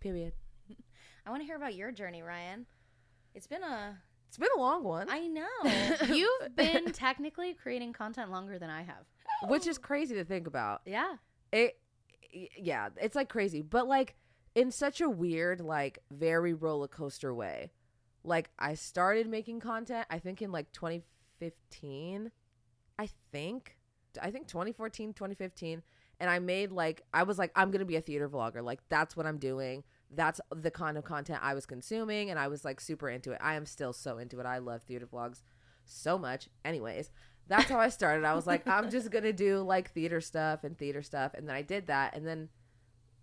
Period. 0.00 0.32
I 1.26 1.30
want 1.30 1.42
to 1.42 1.46
hear 1.46 1.56
about 1.56 1.74
your 1.74 1.92
journey, 1.92 2.22
Riayn. 2.22 2.64
It's 3.34 3.46
been 3.46 3.62
a. 3.62 3.98
It's 4.34 4.38
been 4.40 4.48
a 4.56 4.60
long 4.60 4.82
one. 4.82 5.08
I 5.08 5.28
know. 5.28 5.46
You've 6.12 6.56
been 6.56 6.90
technically 6.90 7.54
creating 7.54 7.92
content 7.92 8.32
longer 8.32 8.58
than 8.58 8.68
I 8.68 8.82
have. 8.82 9.04
which 9.46 9.68
is 9.68 9.78
crazy 9.78 10.16
to 10.16 10.24
think 10.24 10.48
about. 10.48 10.80
Yeah. 10.86 11.14
It, 11.52 11.78
yeah, 12.58 12.88
it's 13.00 13.14
like 13.14 13.28
crazy, 13.28 13.62
but 13.62 13.86
like 13.86 14.16
in 14.56 14.72
such 14.72 15.00
a 15.00 15.08
weird, 15.08 15.60
like 15.60 16.00
very 16.10 16.52
roller 16.52 16.88
coaster 16.88 17.32
way. 17.32 17.70
Like 18.24 18.50
I 18.58 18.74
started 18.74 19.28
making 19.28 19.60
content, 19.60 20.04
I 20.10 20.18
think 20.18 20.42
in 20.42 20.50
like 20.50 20.72
2015, 20.72 22.32
I 22.98 23.08
think, 23.30 23.76
I 24.20 24.32
think 24.32 24.48
2014, 24.48 25.12
2015, 25.12 25.80
and 26.18 26.28
I 26.28 26.40
made 26.40 26.72
like 26.72 27.02
I 27.12 27.22
was 27.22 27.38
like 27.38 27.52
I'm 27.54 27.70
gonna 27.70 27.84
be 27.84 27.94
a 27.94 28.00
theater 28.00 28.28
vlogger, 28.28 28.64
like 28.64 28.80
that's 28.88 29.16
what 29.16 29.26
I'm 29.26 29.38
doing. 29.38 29.84
That's 30.16 30.40
the 30.54 30.70
kind 30.70 30.96
of 30.96 31.04
content 31.04 31.40
I 31.42 31.54
was 31.54 31.66
consuming, 31.66 32.30
and 32.30 32.38
I 32.38 32.48
was 32.48 32.64
like 32.64 32.80
super 32.80 33.08
into 33.08 33.32
it. 33.32 33.38
I 33.40 33.54
am 33.54 33.66
still 33.66 33.92
so 33.92 34.18
into 34.18 34.40
it. 34.40 34.46
I 34.46 34.58
love 34.58 34.82
theater 34.82 35.06
vlogs 35.06 35.42
so 35.84 36.18
much. 36.18 36.48
Anyways, 36.64 37.10
that's 37.46 37.68
how 37.68 37.78
I 37.78 37.88
started. 37.88 38.24
I 38.24 38.34
was 38.34 38.46
like, 38.46 38.66
I'm 38.66 38.90
just 38.90 39.10
gonna 39.10 39.32
do 39.32 39.60
like 39.60 39.90
theater 39.92 40.20
stuff 40.20 40.64
and 40.64 40.76
theater 40.78 41.02
stuff, 41.02 41.34
and 41.34 41.48
then 41.48 41.56
I 41.56 41.62
did 41.62 41.86
that, 41.88 42.16
and 42.16 42.26
then 42.26 42.48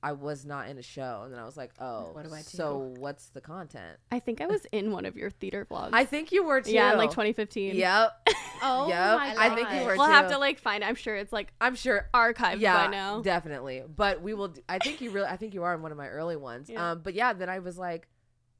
I 0.03 0.13
was 0.13 0.45
not 0.45 0.67
in 0.67 0.79
a 0.79 0.81
show, 0.81 1.21
and 1.23 1.31
then 1.31 1.39
I 1.39 1.45
was 1.45 1.55
like, 1.55 1.71
oh, 1.79 2.09
What 2.13 2.25
do 2.27 2.33
I 2.33 2.39
do? 2.39 2.43
So 2.43 2.93
what's 2.97 3.27
the 3.27 3.41
content? 3.41 3.97
I 4.11 4.19
think 4.19 4.41
I 4.41 4.47
was 4.47 4.65
in 4.71 4.91
one 4.91 5.05
of 5.05 5.15
your 5.15 5.29
theater 5.29 5.67
vlogs. 5.69 5.89
I 5.93 6.05
think 6.05 6.31
you 6.31 6.43
were 6.43 6.61
too. 6.61 6.71
yeah, 6.71 6.91
in 6.91 6.97
like 6.97 7.11
2015. 7.11 7.75
Yep. 7.81 8.29
Oh, 8.63 8.87
yep. 8.89 9.17
my 9.17 9.35
I 9.37 9.55
think 9.55 9.71
you 9.71 9.85
were 9.85 9.95
We'll 9.95 10.07
too. 10.07 10.11
have 10.11 10.31
to 10.31 10.37
like 10.37 10.59
find. 10.59 10.83
I'm 10.83 10.95
sure 10.95 11.15
it's 11.15 11.31
like 11.33 11.53
I'm 11.61 11.75
sure. 11.75 12.09
archived 12.13 12.59
yeah, 12.59 12.85
by 12.85 12.91
now. 12.91 13.21
definitely. 13.21 13.83
But 13.87 14.21
we 14.21 14.33
will. 14.33 14.49
d- 14.49 14.61
I 14.67 14.79
think 14.79 15.01
you 15.01 15.11
really. 15.11 15.27
I 15.27 15.37
think 15.37 15.53
you 15.53 15.63
are 15.63 15.73
in 15.75 15.81
one 15.81 15.91
of 15.91 15.97
my 15.97 16.07
early 16.07 16.35
ones. 16.35 16.69
Yeah. 16.69 16.91
Um. 16.91 17.01
But 17.03 17.13
yeah, 17.13 17.33
then 17.33 17.49
I 17.49 17.59
was 17.59 17.77
like, 17.77 18.07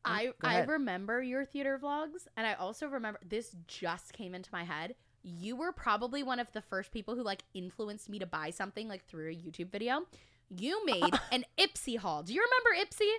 I 0.06 0.34
I 0.44 0.62
remember 0.62 1.22
your 1.22 1.46
theater 1.46 1.80
vlogs, 1.82 2.28
and 2.38 2.46
I 2.48 2.54
also 2.54 2.88
remember 2.88 3.20
this 3.28 3.56
just 3.68 4.14
came 4.14 4.34
into 4.36 4.50
my 4.54 4.64
head. 4.64 4.96
You 5.24 5.56
were 5.56 5.72
probably 5.72 6.24
one 6.24 6.40
of 6.40 6.52
the 6.52 6.62
first 6.62 6.92
people 6.92 7.16
who 7.16 7.24
like 7.24 7.44
influenced 7.54 8.10
me 8.10 8.18
to 8.20 8.26
buy 8.26 8.50
something 8.50 8.88
like 8.88 9.06
through 9.06 9.30
a 9.30 9.36
YouTube 9.36 9.72
video. 9.72 10.08
You 10.56 10.86
made 10.86 11.14
an 11.32 11.46
Ipsy 11.58 11.98
haul. 11.98 12.24
Do 12.24 12.34
you 12.34 12.42
remember 12.44 12.86
Ipsy? 12.86 13.10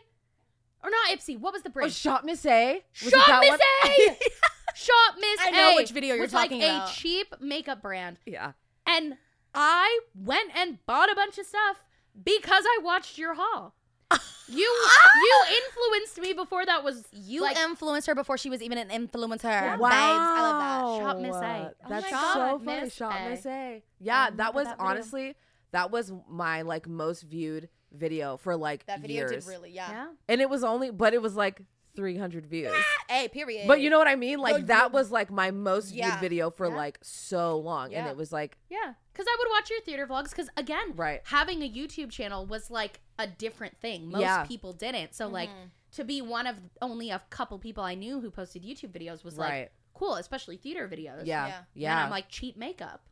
or 0.85 0.91
not 0.91 1.11
Ipsy. 1.17 1.39
What 1.39 1.53
was 1.53 1.63
the 1.63 1.69
Oh, 1.69 1.73
bridge? 1.73 1.95
Shot 1.95 2.25
Miss 2.25 2.45
A. 2.45 2.83
Was 3.05 3.11
Shop 3.13 3.27
that 3.27 3.41
Miss 3.41 3.51
one? 3.51 4.17
A. 4.19 4.19
Shop 4.75 5.15
Miss 5.19 5.39
I 5.41 5.51
know 5.53 5.71
A 5.73 5.77
which 5.77 5.91
video 5.93 6.15
you're 6.15 6.25
was 6.25 6.33
talking 6.33 6.61
like 6.61 6.69
about. 6.71 6.91
a 6.91 6.93
cheap 6.93 7.35
makeup 7.41 7.81
brand, 7.83 8.19
yeah. 8.27 8.53
and 8.87 9.17
I 9.55 10.01
went 10.15 10.51
and 10.57 10.85
bought 10.87 11.11
a 11.13 11.15
bunch 11.15 11.39
of 11.39 11.47
stuff 11.47 11.85
because 12.25 12.65
I 12.67 12.79
watched 12.83 13.17
your 13.19 13.35
haul. 13.35 13.75
You 14.49 14.59
you 14.59 15.45
influenced 15.65 16.21
me 16.21 16.33
before 16.35 16.67
that 16.67 16.85
was 16.85 17.07
You 17.13 17.41
like, 17.43 17.57
influenced 17.57 18.07
her 18.09 18.15
before 18.15 18.37
she 18.37 18.51
was 18.51 18.61
even 18.61 18.77
an 18.77 18.89
influencer. 18.89 19.45
Yeah. 19.45 19.77
Babes, 19.77 19.83
I 19.85 20.41
love 20.83 21.01
Shop 21.01 21.19
Miss 21.21 21.37
A. 21.37 21.73
Oh 21.85 21.89
That's 21.89 22.07
so 22.07 22.11
God, 22.11 22.65
funny. 22.65 22.81
Miss 22.83 22.95
Shop 22.95 23.15
A. 23.19 23.29
Miss 23.31 23.47
A. 23.47 23.83
Yeah, 24.01 24.29
that 24.37 24.53
was 24.53 24.67
that 24.67 24.77
video. 24.77 24.91
honestly 24.91 25.37
that 25.73 25.91
was 25.91 26.13
my 26.29 26.63
like 26.63 26.89
most 26.89 27.23
viewed 27.23 27.69
video 27.93 28.37
for 28.37 28.57
like 28.57 28.87
that. 28.87 28.97
That 28.97 29.01
video 29.03 29.29
years. 29.29 29.45
did 29.45 29.51
really, 29.51 29.71
yeah. 29.73 29.91
yeah. 29.91 30.07
and 30.29 30.41
it 30.41 30.49
was 30.49 30.65
only, 30.65 30.91
but 30.91 31.13
it 31.15 31.21
was 31.21 31.35
like 31.37 31.63
300 31.95 32.47
views. 32.47 32.73
Ah, 32.75 33.05
hey, 33.11 33.29
period. 33.29 33.69
But 33.69 33.81
you 33.83 33.91
know 33.91 33.99
what 33.99 34.09
I 34.09 34.17
mean? 34.17 34.39
Like 34.39 34.61
No, 34.61 34.67
that 34.69 34.85
you- 34.85 34.93
was 34.95 35.11
like 35.11 35.31
my 35.31 35.51
most 35.51 35.91
viewed 35.91 36.07
Yeah. 36.07 36.21
video 36.21 36.51
for 36.51 36.69
Yeah. 36.69 36.75
like 36.77 36.99
so 37.03 37.59
long, 37.59 37.93
and 37.95 38.07
it 38.07 38.17
was 38.17 38.33
like 38.33 38.57
Yeah, 38.71 38.95
because 39.13 39.27
I 39.29 39.37
would 39.39 39.49
watch 39.51 39.69
your 39.69 39.81
theater 39.83 40.07
vlogs. 40.07 40.31
Because 40.31 40.49
again, 40.57 40.93
Right. 40.95 41.21
having 41.25 41.63
a 41.63 41.69
YouTube 41.71 42.11
channel 42.11 42.47
was 42.47 42.71
like 42.71 43.01
a 43.19 43.27
different 43.27 43.77
thing. 43.79 44.09
Most 44.11 44.23
Yeah. 44.23 44.45
people 44.47 44.73
didn't. 44.73 45.15
So 45.15 45.29
like 45.29 45.51
mm-hmm. 45.51 45.67
to 45.93 46.05
be 46.05 46.23
one 46.23 46.47
of 46.47 46.57
only 46.81 47.11
a 47.11 47.21
couple 47.29 47.59
people 47.59 47.85
I 47.85 47.95
knew 47.95 48.21
who 48.21 48.31
posted 48.31 48.63
YouTube 48.63 48.93
videos 48.93 49.23
was 49.23 49.37
like 49.37 49.51
Right. 49.51 49.71
cool, 49.93 50.15
especially 50.15 50.57
theater 50.57 50.89
videos. 50.89 51.27
yeah, 51.27 51.47
Yeah. 51.47 51.63
yeah, 51.75 51.91
And 51.93 52.01
I'm 52.05 52.11
like 52.11 52.31
cheap 52.31 52.57
makeup. 52.57 53.07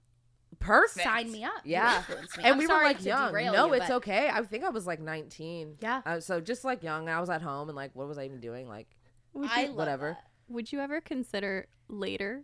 Perfect. 0.59 1.05
Sign 1.07 1.31
me 1.33 1.45
up. 1.45 1.53
Yeah, 1.65 2.03
me. 2.09 2.15
and 2.39 2.47
I'm 2.47 2.59
we 2.59 2.67
were 2.67 2.75
like 2.75 3.05
young. 3.05 3.29
derail 3.31 3.53
No, 3.53 3.67
you, 3.69 3.75
it's 3.75 3.89
but- 3.89 3.95
okay. 3.97 4.29
I 4.33 4.43
think 4.43 4.65
I 4.65 4.71
was 4.71 4.87
like 4.87 5.01
19. 5.01 5.77
Yeah. 5.81 6.03
Uh, 6.05 6.21
so 6.21 6.41
just 6.41 6.65
like 6.65 6.83
young, 6.83 7.09
and 7.09 7.17
I 7.17 7.21
was 7.21 7.31
at 7.31 7.43
home, 7.43 7.69
and 7.69 7.77
like, 7.77 7.91
what 7.95 8.09
was 8.09 8.19
I 8.19 8.25
even 8.25 8.41
doing? 8.41 8.69
Like, 8.69 8.89
Would 9.35 9.49
I 9.51 9.67
love 9.67 9.77
whatever. 9.77 10.09
that. 10.11 10.25
would 10.49 10.73
you 10.73 10.81
ever 10.81 11.01
consider 11.01 11.69
later 11.89 12.43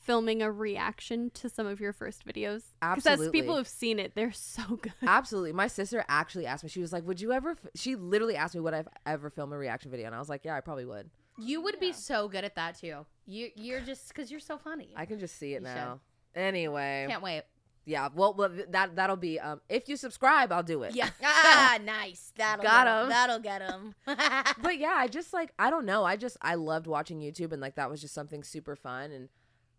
filming 0.00 0.40
a 0.40 0.50
reaction 0.50 1.30
to 1.34 1.48
some 1.48 1.66
of 1.66 1.80
your 1.80 1.92
first 1.92 2.24
videos? 2.26 2.62
Absolutely. 2.80 3.26
Because 3.26 3.32
people 3.32 3.56
have 3.56 3.68
seen 3.68 3.98
it, 3.98 4.12
they're 4.14 4.32
so 4.32 4.62
good. 4.80 4.92
Absolutely. 5.06 5.52
My 5.52 5.66
sister 5.66 6.04
actually 6.08 6.46
asked 6.46 6.64
me. 6.64 6.70
She 6.70 6.80
was 6.80 6.92
like, 6.92 7.04
"Would 7.06 7.20
you 7.20 7.32
ever?" 7.32 7.50
F-? 7.52 7.58
She 7.74 7.96
literally 7.96 8.36
asked 8.36 8.54
me, 8.54 8.60
"Would 8.60 8.74
I 8.74 8.84
ever 9.06 9.30
film 9.30 9.52
a 9.52 9.58
reaction 9.58 9.90
video?" 9.90 10.06
And 10.06 10.14
I 10.14 10.18
was 10.18 10.28
like, 10.28 10.44
"Yeah, 10.44 10.56
I 10.56 10.60
probably 10.60 10.84
would. 10.86 11.10
You 11.40 11.60
would 11.62 11.78
be 11.78 11.92
so 11.92 12.26
good 12.28 12.44
at 12.44 12.54
that 12.56 12.78
too. 12.78 13.06
You 13.26 13.50
you're 13.54 13.80
just 13.92 14.08
because 14.08 14.30
you're 14.30 14.40
so 14.40 14.58
funny. 14.58 14.92
I 14.96 15.04
can 15.06 15.18
just 15.18 15.36
see 15.38 15.54
it 15.54 15.62
You 15.62 15.68
should. 15.68 15.74
now." 15.74 16.00
Anyway, 16.38 17.06
can't 17.08 17.22
wait. 17.22 17.42
yeah. 17.84 18.08
Well, 18.14 18.34
well, 18.34 18.50
that 18.70 18.96
that'll 18.96 19.16
be. 19.16 19.40
Um, 19.40 19.60
if 19.68 19.88
you 19.88 19.96
subscribe, 19.96 20.52
I'll 20.52 20.62
do 20.62 20.82
it. 20.84 20.94
Yeah. 20.94 21.10
ah, 21.22 21.78
nice. 21.82 22.32
That'll 22.36 22.62
Got 22.62 22.84
get 22.86 22.92
'em. 22.92 23.02
'em. 23.04 23.08
That'll 23.08 23.38
get 23.40 23.62
him. 23.62 23.94
but 24.62 24.78
yeah, 24.78 24.94
I 24.96 25.08
just 25.08 25.32
like 25.32 25.52
I 25.58 25.70
don't 25.70 25.84
know. 25.84 26.04
I 26.04 26.16
just 26.16 26.36
I 26.40 26.54
loved 26.54 26.86
watching 26.86 27.20
YouTube 27.20 27.52
and 27.52 27.60
like 27.60 27.74
that 27.76 27.90
was 27.90 28.00
just 28.00 28.14
something 28.14 28.42
super 28.44 28.76
fun 28.76 29.10
and 29.12 29.28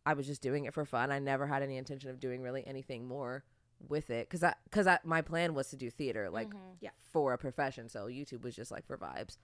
I 0.05 0.13
was 0.13 0.27
just 0.27 0.41
doing 0.41 0.65
it 0.65 0.73
for 0.73 0.85
fun. 0.85 1.11
I 1.11 1.19
never 1.19 1.47
had 1.47 1.61
any 1.63 1.77
intention 1.77 2.09
of 2.09 2.19
doing 2.19 2.41
really 2.41 2.65
anything 2.67 3.07
more 3.07 3.43
with 3.87 4.09
it 4.09 4.29
cuz 4.29 4.43
I 4.43 4.53
cuz 4.71 4.87
I, 4.87 4.99
my 5.05 5.21
plan 5.21 5.53
was 5.53 5.69
to 5.69 5.77
do 5.77 5.89
theater 5.89 6.29
like 6.29 6.49
Yeah. 6.81 6.89
for 7.13 7.31
a 7.33 7.37
profession. 7.37 7.87
So 7.89 8.07
YouTube 8.07 8.41
was 8.43 8.55
just 8.55 8.71
like 8.71 8.85
for 8.85 8.97
vibes. 8.97 9.37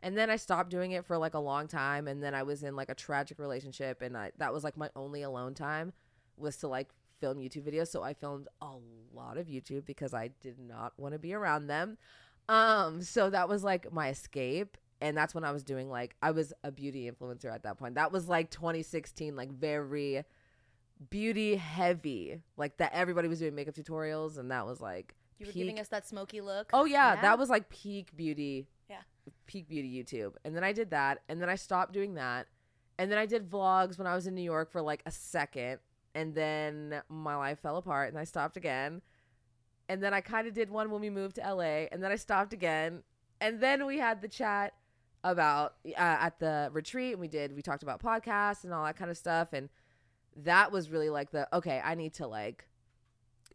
And 0.00 0.16
then 0.16 0.28
I 0.28 0.36
stopped 0.36 0.70
doing 0.70 0.92
it 0.92 1.04
for 1.06 1.16
like 1.18 1.34
a 1.34 1.38
long 1.38 1.68
time 1.68 2.06
and 2.08 2.22
then 2.22 2.34
I 2.34 2.42
was 2.42 2.62
in 2.62 2.74
like 2.76 2.88
a 2.90 2.94
tragic 2.94 3.38
relationship 3.38 4.02
and 4.02 4.16
I 4.16 4.32
that 4.38 4.52
was 4.52 4.64
like 4.64 4.76
my 4.76 4.90
only 4.96 5.22
alone 5.22 5.54
time 5.54 5.92
was 6.38 6.56
to 6.58 6.68
like 6.68 6.88
film 7.20 7.38
YouTube 7.38 7.62
videos. 7.62 7.88
So 7.88 8.02
I 8.02 8.12
filmed 8.14 8.48
a 8.60 8.74
lot 9.14 9.38
of 9.38 9.46
YouTube 9.46 9.86
because 9.86 10.12
I 10.14 10.28
did 10.40 10.58
not 10.58 10.92
want 10.98 11.12
to 11.14 11.18
be 11.18 11.32
around 11.34 11.66
them. 11.66 11.96
Um, 12.48 13.02
so 13.02 13.30
that 13.30 13.48
was 13.48 13.64
like 13.64 13.92
my 13.92 14.08
escape. 14.10 14.76
And 15.00 15.16
that's 15.16 15.34
when 15.34 15.44
I 15.44 15.52
was 15.52 15.62
doing 15.62 15.90
like 15.90 16.16
I 16.22 16.30
was 16.30 16.52
a 16.64 16.70
beauty 16.72 17.10
influencer 17.10 17.52
at 17.52 17.62
that 17.64 17.78
point. 17.78 17.96
That 17.96 18.12
was 18.12 18.28
like 18.28 18.50
2016, 18.50 19.36
like 19.36 19.52
very 19.52 20.24
beauty 21.10 21.56
heavy. 21.56 22.40
Like 22.56 22.76
that 22.78 22.92
everybody 22.94 23.28
was 23.28 23.38
doing 23.38 23.54
makeup 23.54 23.74
tutorials 23.74 24.38
and 24.38 24.50
that 24.50 24.66
was 24.66 24.80
like 24.80 25.14
You 25.38 25.46
were 25.46 25.52
peak- 25.52 25.62
giving 25.64 25.80
us 25.80 25.88
that 25.88 26.06
smoky 26.06 26.40
look. 26.40 26.70
Oh 26.72 26.84
yeah, 26.84 27.14
Yeah. 27.14 27.20
that 27.22 27.38
was 27.38 27.50
like 27.50 27.68
peak 27.68 28.16
beauty. 28.16 28.68
Yeah. 28.88 29.00
Peak 29.46 29.68
beauty 29.68 29.92
YouTube. 30.02 30.34
And 30.44 30.56
then 30.56 30.64
I 30.64 30.72
did 30.72 30.90
that 30.90 31.18
and 31.28 31.40
then 31.40 31.48
I 31.48 31.56
stopped 31.56 31.92
doing 31.92 32.14
that. 32.14 32.46
And 32.98 33.10
then 33.12 33.18
I 33.18 33.26
did 33.26 33.50
vlogs 33.50 33.98
when 33.98 34.06
I 34.06 34.14
was 34.14 34.26
in 34.26 34.34
New 34.34 34.42
York 34.42 34.70
for 34.72 34.80
like 34.80 35.02
a 35.04 35.10
second 35.10 35.78
and 36.16 36.34
then 36.34 37.02
my 37.10 37.36
life 37.36 37.60
fell 37.60 37.76
apart 37.76 38.08
and 38.08 38.18
I 38.18 38.24
stopped 38.24 38.56
again. 38.56 39.02
And 39.88 40.02
then 40.02 40.14
I 40.14 40.22
kind 40.22 40.48
of 40.48 40.54
did 40.54 40.70
one 40.70 40.90
when 40.90 41.02
we 41.02 41.10
moved 41.10 41.36
to 41.36 41.42
LA 41.42 41.84
and 41.92 42.02
then 42.02 42.10
I 42.10 42.16
stopped 42.16 42.54
again. 42.54 43.02
And 43.38 43.60
then 43.60 43.84
we 43.84 43.98
had 43.98 44.22
the 44.22 44.28
chat 44.28 44.72
about 45.22 45.74
uh, 45.86 45.92
at 45.96 46.38
the 46.40 46.70
retreat 46.72 47.12
and 47.12 47.20
we 47.20 47.28
did 47.28 47.54
we 47.54 47.60
talked 47.60 47.82
about 47.82 48.02
podcasts 48.02 48.64
and 48.64 48.72
all 48.72 48.84
that 48.84 48.96
kind 48.96 49.10
of 49.10 49.16
stuff 49.16 49.52
and 49.52 49.68
that 50.36 50.70
was 50.70 50.88
really 50.88 51.10
like 51.10 51.30
the 51.32 51.46
okay, 51.54 51.82
I 51.84 51.94
need 51.94 52.14
to 52.14 52.26
like 52.26 52.66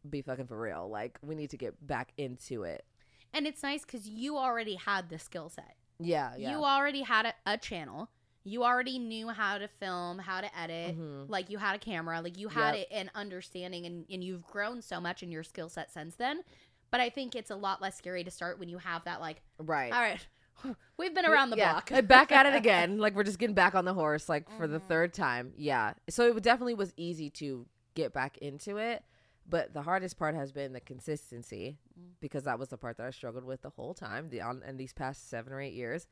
be 0.07 0.21
fucking 0.21 0.45
for 0.45 0.59
real. 0.59 0.87
Like 0.87 1.17
we 1.23 1.33
need 1.33 1.49
to 1.49 1.57
get 1.57 1.85
back 1.85 2.13
into 2.15 2.61
it. 2.61 2.85
And 3.33 3.47
it's 3.47 3.63
nice 3.63 3.83
because 3.83 4.07
you 4.07 4.37
already 4.37 4.75
had 4.75 5.09
the 5.09 5.17
skill 5.17 5.49
set. 5.49 5.75
Yeah, 5.99 6.33
yeah. 6.37 6.51
You 6.51 6.63
already 6.63 7.01
had 7.01 7.25
a, 7.25 7.33
a 7.45 7.57
channel. 7.57 8.09
You 8.43 8.63
already 8.63 8.97
knew 8.97 9.27
how 9.29 9.57
to 9.59 9.67
film, 9.67 10.17
how 10.19 10.41
to 10.41 10.57
edit. 10.57 10.97
Mhm. 10.97 11.29
Like 11.29 11.49
you 11.49 11.57
had 11.59 11.75
a 11.75 11.79
camera. 11.79 12.21
Like 12.21 12.37
you 12.37 12.47
had 12.49 12.75
Yep. 12.75 12.87
it 12.89 12.95
an 12.95 13.11
understanding, 13.15 13.85
and 13.85 14.05
and 14.09 14.23
you've 14.23 14.45
grown 14.47 14.81
so 14.81 14.99
much 14.99 15.21
in 15.23 15.31
your 15.31 15.43
skill 15.43 15.69
set 15.69 15.91
since 15.91 16.15
then. 16.15 16.41
But 16.89 16.99
I 17.01 17.09
think 17.09 17.35
it's 17.35 17.51
a 17.51 17.55
lot 17.55 17.81
less 17.81 17.95
scary 17.97 18.23
to 18.23 18.31
start 18.31 18.59
when 18.59 18.67
you 18.67 18.77
have 18.79 19.03
that. 19.05 19.21
Like, 19.21 19.41
right. 19.59 19.93
all 19.93 19.99
right, 20.01 20.27
we've 20.97 21.13
been 21.15 21.25
around 21.25 21.51
the 21.51 21.57
yeah. 21.57 21.71
block. 21.73 21.91
Like, 21.91 22.07
back 22.07 22.31
at 22.31 22.45
it 22.45 22.55
again. 22.63 22.97
Like 22.97 23.15
we're 23.15 23.23
just 23.23 23.39
getting 23.39 23.55
back 23.55 23.75
on 23.75 23.85
the 23.85 23.93
horse, 23.93 24.27
like 24.27 24.49
for 24.49 24.63
Mm-hmm. 24.65 24.73
the 24.73 24.79
third 24.79 25.13
time. 25.13 25.53
Yeah. 25.55 25.93
So 26.09 26.35
it 26.35 26.43
definitely 26.43 26.73
was 26.73 26.93
easy 26.97 27.29
to 27.31 27.65
get 27.95 28.11
back 28.13 28.37
into 28.39 28.77
it, 28.77 29.03
but 29.47 29.73
the 29.73 29.83
hardest 29.83 30.17
part 30.17 30.33
has 30.35 30.51
been 30.51 30.73
the 30.73 30.79
consistency, 30.81 31.77
Mm. 31.99 32.11
because 32.21 32.43
that 32.45 32.57
was 32.57 32.69
the 32.69 32.77
part 32.77 32.97
that 32.97 33.05
I 33.05 33.11
struggled 33.11 33.43
with 33.43 33.61
the 33.61 33.69
whole 33.69 33.93
time. 33.93 34.29
The 34.29 34.41
on 34.41 34.63
in 34.63 34.77
these 34.77 34.93
past 34.93 35.29
seven 35.29 35.53
or 35.53 35.61
eight 35.61 35.73
years, 35.73 36.07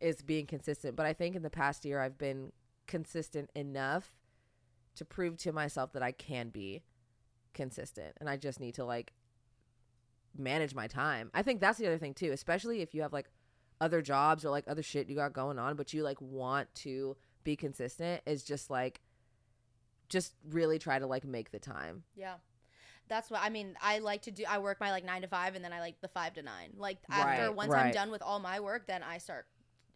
is 0.00 0.22
being 0.22 0.46
consistent. 0.46 0.96
But 0.96 1.06
I 1.06 1.12
think 1.12 1.36
in 1.36 1.42
the 1.42 1.50
past 1.50 1.84
year 1.84 2.00
I've 2.00 2.18
been 2.18 2.52
consistent 2.86 3.50
enough 3.54 4.12
to 4.96 5.04
prove 5.04 5.36
to 5.38 5.52
myself 5.52 5.92
that 5.92 6.02
I 6.02 6.12
can 6.12 6.48
be 6.48 6.82
consistent, 7.54 8.16
and 8.20 8.28
I 8.28 8.36
just 8.36 8.60
need 8.60 8.74
to 8.74 8.84
like 8.84 9.12
manage 10.36 10.74
my 10.74 10.86
time. 10.86 11.30
I 11.34 11.42
think 11.42 11.60
that's 11.60 11.78
the 11.78 11.86
other 11.86 11.98
thing 11.98 12.14
too, 12.14 12.32
especially 12.32 12.80
if 12.80 12.94
you 12.94 13.02
have 13.02 13.12
like 13.12 13.30
other 13.80 14.02
jobs 14.02 14.44
or 14.44 14.50
like 14.50 14.64
other 14.66 14.82
shit 14.82 15.08
you 15.08 15.14
got 15.14 15.32
going 15.32 15.58
on, 15.58 15.76
but 15.76 15.92
you 15.92 16.02
like 16.02 16.20
want 16.20 16.72
to 16.76 17.16
be 17.44 17.56
consistent 17.56 18.22
is 18.26 18.42
just 18.42 18.70
like 18.70 19.00
just 20.08 20.34
really 20.50 20.78
try 20.78 20.98
to 20.98 21.06
like 21.06 21.24
make 21.24 21.50
the 21.50 21.58
time. 21.58 22.02
Yeah. 22.16 22.34
That's 23.08 23.30
what 23.30 23.40
I 23.42 23.48
mean. 23.48 23.74
I 23.80 24.00
like 24.00 24.22
to 24.22 24.30
do. 24.30 24.44
I 24.46 24.58
work 24.58 24.80
my 24.80 24.90
like 24.90 25.04
nine 25.04 25.22
to 25.22 25.28
five, 25.28 25.54
and 25.54 25.64
then 25.64 25.72
I 25.72 25.80
like 25.80 25.98
the 26.02 26.08
five 26.08 26.34
to 26.34 26.42
nine. 26.42 26.74
Like 26.76 26.98
after 27.10 27.46
Right, 27.46 27.54
once 27.54 27.72
I'm 27.72 27.90
done 27.90 28.10
with 28.10 28.20
all 28.20 28.38
my 28.38 28.60
work, 28.60 28.86
then 28.86 29.02
I 29.02 29.16
start 29.16 29.46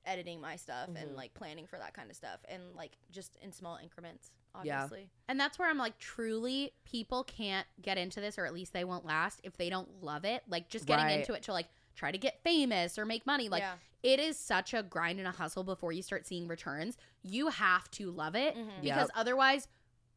editing 0.04 0.40
my 0.40 0.56
stuff 0.56 0.88
and 0.96 1.10
Mhm. 1.10 1.16
like 1.16 1.34
planning 1.34 1.66
for 1.66 1.78
that 1.78 1.94
kind 1.94 2.10
of 2.10 2.16
stuff, 2.16 2.40
and 2.48 2.74
like 2.74 2.96
just 3.10 3.36
in 3.36 3.52
small 3.52 3.76
increments. 3.76 4.30
Yeah. 4.64 4.82
Obviously. 4.84 5.08
And 5.28 5.40
that's 5.40 5.58
where 5.58 5.68
I'm 5.70 5.78
like, 5.78 5.98
truly, 5.98 6.72
people 6.84 7.24
can't 7.24 7.66
get 7.80 7.96
into 7.96 8.20
this, 8.20 8.36
or 8.38 8.44
at 8.44 8.52
least 8.52 8.72
they 8.74 8.84
won't 8.84 9.04
last 9.06 9.40
if 9.44 9.56
they 9.56 9.70
don't 9.70 10.02
love 10.02 10.24
it. 10.26 10.42
Like, 10.46 10.68
just 10.68 10.84
getting 10.86 11.06
Right. 11.06 11.20
into 11.20 11.32
it 11.32 11.42
to 11.44 11.52
like 11.52 11.68
try 11.94 12.10
to 12.12 12.18
get 12.18 12.42
famous 12.42 12.98
or 12.98 13.06
make 13.06 13.24
money. 13.26 13.48
Like, 13.48 13.62
Yeah. 13.62 13.76
it 14.02 14.20
is 14.20 14.38
such 14.38 14.74
a 14.74 14.82
grind 14.82 15.18
and 15.20 15.28
a 15.28 15.32
hustle 15.32 15.64
before 15.64 15.92
you 15.92 16.02
start 16.02 16.26
seeing 16.26 16.48
returns. 16.48 16.98
You 17.22 17.48
have 17.48 17.90
to 17.92 18.10
love 18.10 18.34
it 18.34 18.54
Mhm. 18.54 18.82
because 18.82 19.08
Yep. 19.08 19.10
otherwise, 19.14 19.68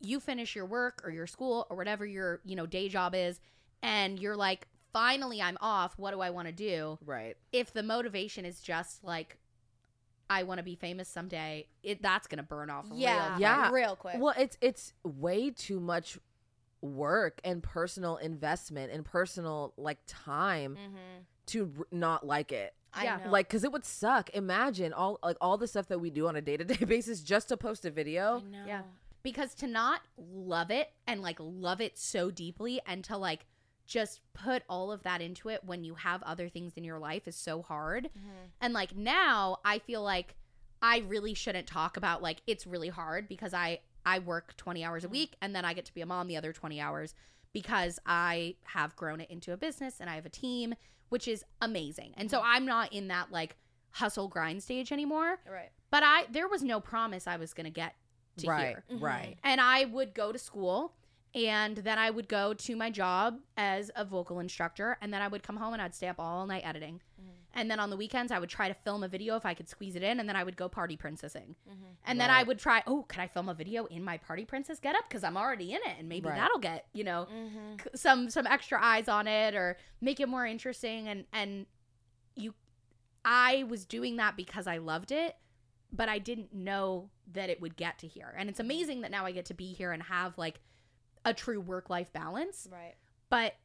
you 0.02 0.20
finish 0.20 0.54
your 0.56 0.66
work 0.66 1.02
or 1.06 1.12
your 1.12 1.28
school 1.28 1.66
or 1.70 1.78
whatever 1.78 2.06
your 2.06 2.42
you 2.44 2.56
know 2.58 2.66
day 2.66 2.90
job 2.90 3.16
is, 3.16 3.40
and 3.82 4.20
you're 4.20 4.36
like, 4.36 4.68
finally, 4.92 5.42
I'm 5.42 5.58
off. 5.62 5.98
What 5.98 6.12
do 6.12 6.20
I 6.22 6.30
want 6.30 6.48
to 6.48 6.52
do? 6.54 6.98
Right. 7.06 7.38
If 7.54 7.72
the 7.72 7.84
motivation 7.84 8.44
is 8.46 8.60
just 8.62 9.04
like, 9.04 9.38
I 10.30 10.44
want 10.44 10.58
to 10.60 10.64
be 10.64 10.76
famous 10.76 11.08
someday, 11.08 11.68
it 11.84 12.02
that's 12.02 12.28
gonna 12.28 12.44
burn 12.44 12.70
off. 12.70 12.86
real 12.90 13.00
Yeah. 13.00 13.28
quick. 13.28 13.42
Yeah. 13.42 13.72
Real 13.72 13.96
quick. 13.96 14.16
Well, 14.20 14.34
it's 14.38 14.58
it's 14.62 14.94
way 15.04 15.52
too 15.52 15.80
much 15.80 16.18
work 16.82 17.40
and 17.44 17.64
personal 17.64 18.18
investment 18.18 18.92
and 18.92 19.04
personal 19.04 19.74
like 19.78 19.98
time 20.08 20.76
mm-hmm. 20.76 21.22
to 21.48 21.72
r- 21.80 21.88
not 21.92 22.26
like 22.26 22.52
it. 22.52 22.74
Yeah. 23.02 23.20
Like 23.30 23.50
cuz 23.50 23.64
it 23.64 23.72
would 23.72 23.86
suck. 23.86 24.30
Imagine 24.32 24.94
all 24.94 25.20
like 25.24 25.38
all 25.42 25.58
the 25.58 25.68
stuff 25.68 25.88
that 25.88 26.00
we 26.00 26.10
do 26.10 26.28
on 26.28 26.36
a 26.36 26.42
day-to-day 26.42 26.86
basis 26.88 27.22
just 27.22 27.50
to 27.50 27.58
post 27.58 27.86
a 27.86 27.92
video. 27.92 28.40
know. 28.40 28.64
Yeah. 28.66 28.84
because 29.24 29.56
to 29.56 29.68
not 29.68 30.02
love 30.18 30.70
it 30.72 30.92
and 31.08 31.22
like 31.22 31.38
love 31.40 31.82
it 31.82 31.98
so 31.98 32.30
deeply 32.32 32.80
and 32.86 33.04
to 33.04 33.18
like 33.18 33.46
just 33.86 34.22
put 34.34 34.64
all 34.68 34.92
of 34.92 35.04
that 35.04 35.22
into 35.22 35.50
it 35.50 35.64
when 35.64 35.84
you 35.84 35.96
have 35.96 36.22
other 36.24 36.50
things 36.50 36.74
in 36.76 36.84
your 36.84 37.00
life 37.00 37.28
is 37.28 37.36
so 37.36 37.62
hard. 37.62 38.10
Mhm. 38.18 38.50
And 38.62 38.74
like 38.74 38.96
now 38.96 39.58
I 39.64 39.80
feel 39.80 40.02
like 40.02 40.36
I 40.82 41.00
really 41.00 41.34
shouldn't 41.34 41.68
talk 41.68 41.96
about 41.98 42.22
like 42.22 42.42
it's 42.48 42.66
really 42.68 42.90
hard 42.90 43.28
because 43.28 43.54
I 43.54 43.80
I 44.06 44.20
work 44.20 44.56
20 44.58 44.84
hours 44.84 45.04
a 45.04 45.10
week 45.10 45.36
and 45.42 45.56
then 45.56 45.66
I 45.66 45.74
get 45.74 45.86
to 45.86 45.94
be 45.94 46.02
a 46.02 46.06
mom 46.06 46.28
the 46.28 46.38
other 46.38 46.54
20 46.54 46.80
hours 46.80 47.16
because 47.54 48.00
I 48.06 48.56
have 48.66 48.96
grown 48.96 49.22
it 49.22 49.30
into 49.32 49.52
a 49.54 49.58
business 49.58 50.00
and 50.00 50.10
I 50.10 50.16
have 50.16 50.26
a 50.26 50.30
team 50.30 50.76
which 51.10 51.28
is 51.28 51.46
amazing. 51.62 52.14
And 52.18 52.30
so 52.30 52.42
I'm 52.44 52.66
not 52.66 52.92
in 52.92 53.08
that 53.10 53.32
like 53.32 53.56
hustle 53.92 54.28
grind 54.28 54.62
stage 54.64 54.92
anymore. 54.92 55.40
Right. 55.50 55.70
But 55.92 56.04
I 56.04 56.26
there 56.32 56.48
was 56.48 56.64
no 56.64 56.80
promise 56.80 57.28
I 57.28 57.38
was 57.38 57.54
going 57.54 57.66
to 57.66 57.72
get 57.72 57.96
to 58.38 58.48
right, 58.48 58.78
here. 58.88 59.00
right. 59.00 59.38
And 59.44 59.62
I 59.62 59.86
would 59.86 60.14
go 60.14 60.32
to 60.32 60.38
school 60.40 60.94
and 61.36 61.76
then 61.78 62.00
I 62.00 62.10
would 62.10 62.30
go 62.30 62.54
to 62.54 62.76
my 62.78 62.90
job 62.90 63.40
as 63.58 63.92
a 63.96 64.06
vocal 64.06 64.40
instructor 64.40 64.98
and 65.02 65.14
then 65.14 65.22
I 65.22 65.28
would 65.28 65.44
come 65.44 65.58
home 65.58 65.74
and 65.74 65.82
I'd 65.82 65.94
stay 65.94 66.08
up 66.08 66.16
all 66.18 66.48
night 66.48 66.64
editing. 66.66 67.02
Mm-hmm. 67.22 67.30
And 67.58 67.70
then 67.72 67.80
on 67.80 67.90
the 67.90 67.98
weekends 67.98 68.32
I 68.32 68.40
would 68.40 68.50
try 68.50 68.70
to 68.70 68.74
film 68.74 69.04
a 69.04 69.08
video 69.10 69.36
if 69.36 69.46
I 69.46 69.54
could 69.54 69.68
squeeze 69.68 69.96
it 69.98 70.04
in 70.04 70.20
and 70.22 70.28
then 70.30 70.38
I 70.38 70.44
would 70.46 70.56
go 70.56 70.70
party 70.70 70.96
princessing. 70.96 71.56
Mm-hmm. 71.70 71.86
And 72.06 72.20
then 72.22 72.30
I 72.30 72.44
would 72.44 72.58
try, 72.58 72.84
oh, 72.88 73.04
could 73.08 73.20
I 73.20 73.28
film 73.28 73.50
a 73.50 73.54
video 73.54 73.86
in 73.86 74.04
my 74.04 74.18
party 74.18 74.46
princess 74.46 74.80
get 74.80 74.96
up 74.96 75.10
cuz 75.10 75.24
I'm 75.26 75.36
already 75.36 75.74
in 75.74 75.82
it 75.86 76.00
and 76.00 76.08
maybe 76.08 76.30
Right. 76.30 76.38
that'll 76.38 76.60
get, 76.60 76.88
you 76.94 77.04
know, 77.04 77.28
mm-hmm. 77.32 77.76
c- 77.84 77.90
some 77.96 78.30
some 78.30 78.48
extra 78.48 78.82
eyes 78.82 79.10
on 79.10 79.28
it 79.28 79.56
or 79.56 79.78
make 80.00 80.22
it 80.22 80.30
more 80.30 80.46
interesting 80.46 81.10
and 81.10 81.26
and 81.34 81.66
you 82.36 82.54
I 83.26 83.64
was 83.64 83.86
doing 83.86 84.16
that 84.18 84.38
because 84.38 84.68
I 84.68 84.78
loved 84.78 85.12
it, 85.12 85.36
but 85.92 86.08
I 86.08 86.20
didn't 86.20 86.54
know 86.54 87.10
that 87.34 87.50
it 87.50 87.60
would 87.60 87.76
get 87.76 88.00
to 88.00 88.08
here. 88.08 88.34
And 88.38 88.50
it's 88.50 88.60
amazing 88.60 89.02
that 89.02 89.12
now 89.12 89.26
I 89.26 89.32
get 89.32 89.46
to 89.46 89.54
be 89.54 89.74
here 89.74 89.92
and 89.92 90.04
have 90.04 90.38
like 90.38 90.60
a 91.26 91.34
true 91.34 91.60
work 91.60 91.90
life 91.90 92.14
balance, 92.14 92.68
Right. 92.72 92.96
but 93.30 93.56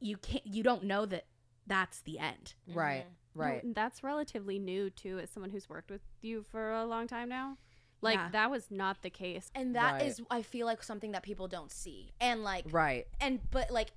you 0.00 0.16
can't 0.18 0.46
you 0.46 0.62
don't 0.62 0.84
know 0.84 1.06
that 1.06 1.24
that's 1.66 2.00
the 2.02 2.18
end. 2.18 2.54
Mm-hmm. 2.68 2.78
Right, 2.78 3.06
No, 3.34 3.42
right. 3.44 3.62
and 3.64 3.74
that's 3.74 4.02
relatively 4.04 4.58
new 4.58 4.90
too, 4.90 5.18
as 5.18 5.30
someone 5.30 5.50
who's 5.50 5.68
worked 5.68 5.90
with 5.90 6.02
you 6.20 6.42
for 6.50 6.72
a 6.72 6.84
long 6.86 7.06
time 7.08 7.28
now. 7.28 7.56
Like 8.00 8.14
Yeah. 8.16 8.28
that 8.30 8.50
was 8.50 8.70
not 8.70 9.02
the 9.02 9.10
case. 9.10 9.50
And 9.54 9.74
that 9.74 10.02
is, 10.02 10.20
Right. 10.20 10.26
I 10.30 10.42
feel 10.42 10.66
like 10.66 10.82
something 10.84 11.10
that 11.12 11.22
people 11.24 11.48
don't 11.48 11.72
see. 11.72 12.12
And 12.20 12.44
like, 12.44 12.64
Right. 12.70 13.06
and 13.20 13.40
but 13.50 13.70
like 13.72 13.90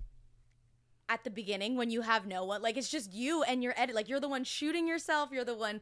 at 1.11 1.23
the 1.23 1.29
beginning 1.29 1.75
when 1.75 1.89
you 1.89 2.01
have 2.01 2.25
no 2.25 2.45
one, 2.45 2.61
like 2.61 2.77
it's 2.77 2.89
just 2.89 3.13
you 3.13 3.43
and 3.43 3.61
your 3.61 3.73
edit. 3.75 3.95
Like 3.95 4.07
you're 4.07 4.19
the 4.19 4.29
one 4.29 4.43
shooting 4.43 4.87
yourself. 4.87 5.29
You're 5.31 5.43
the 5.45 5.55
one 5.55 5.81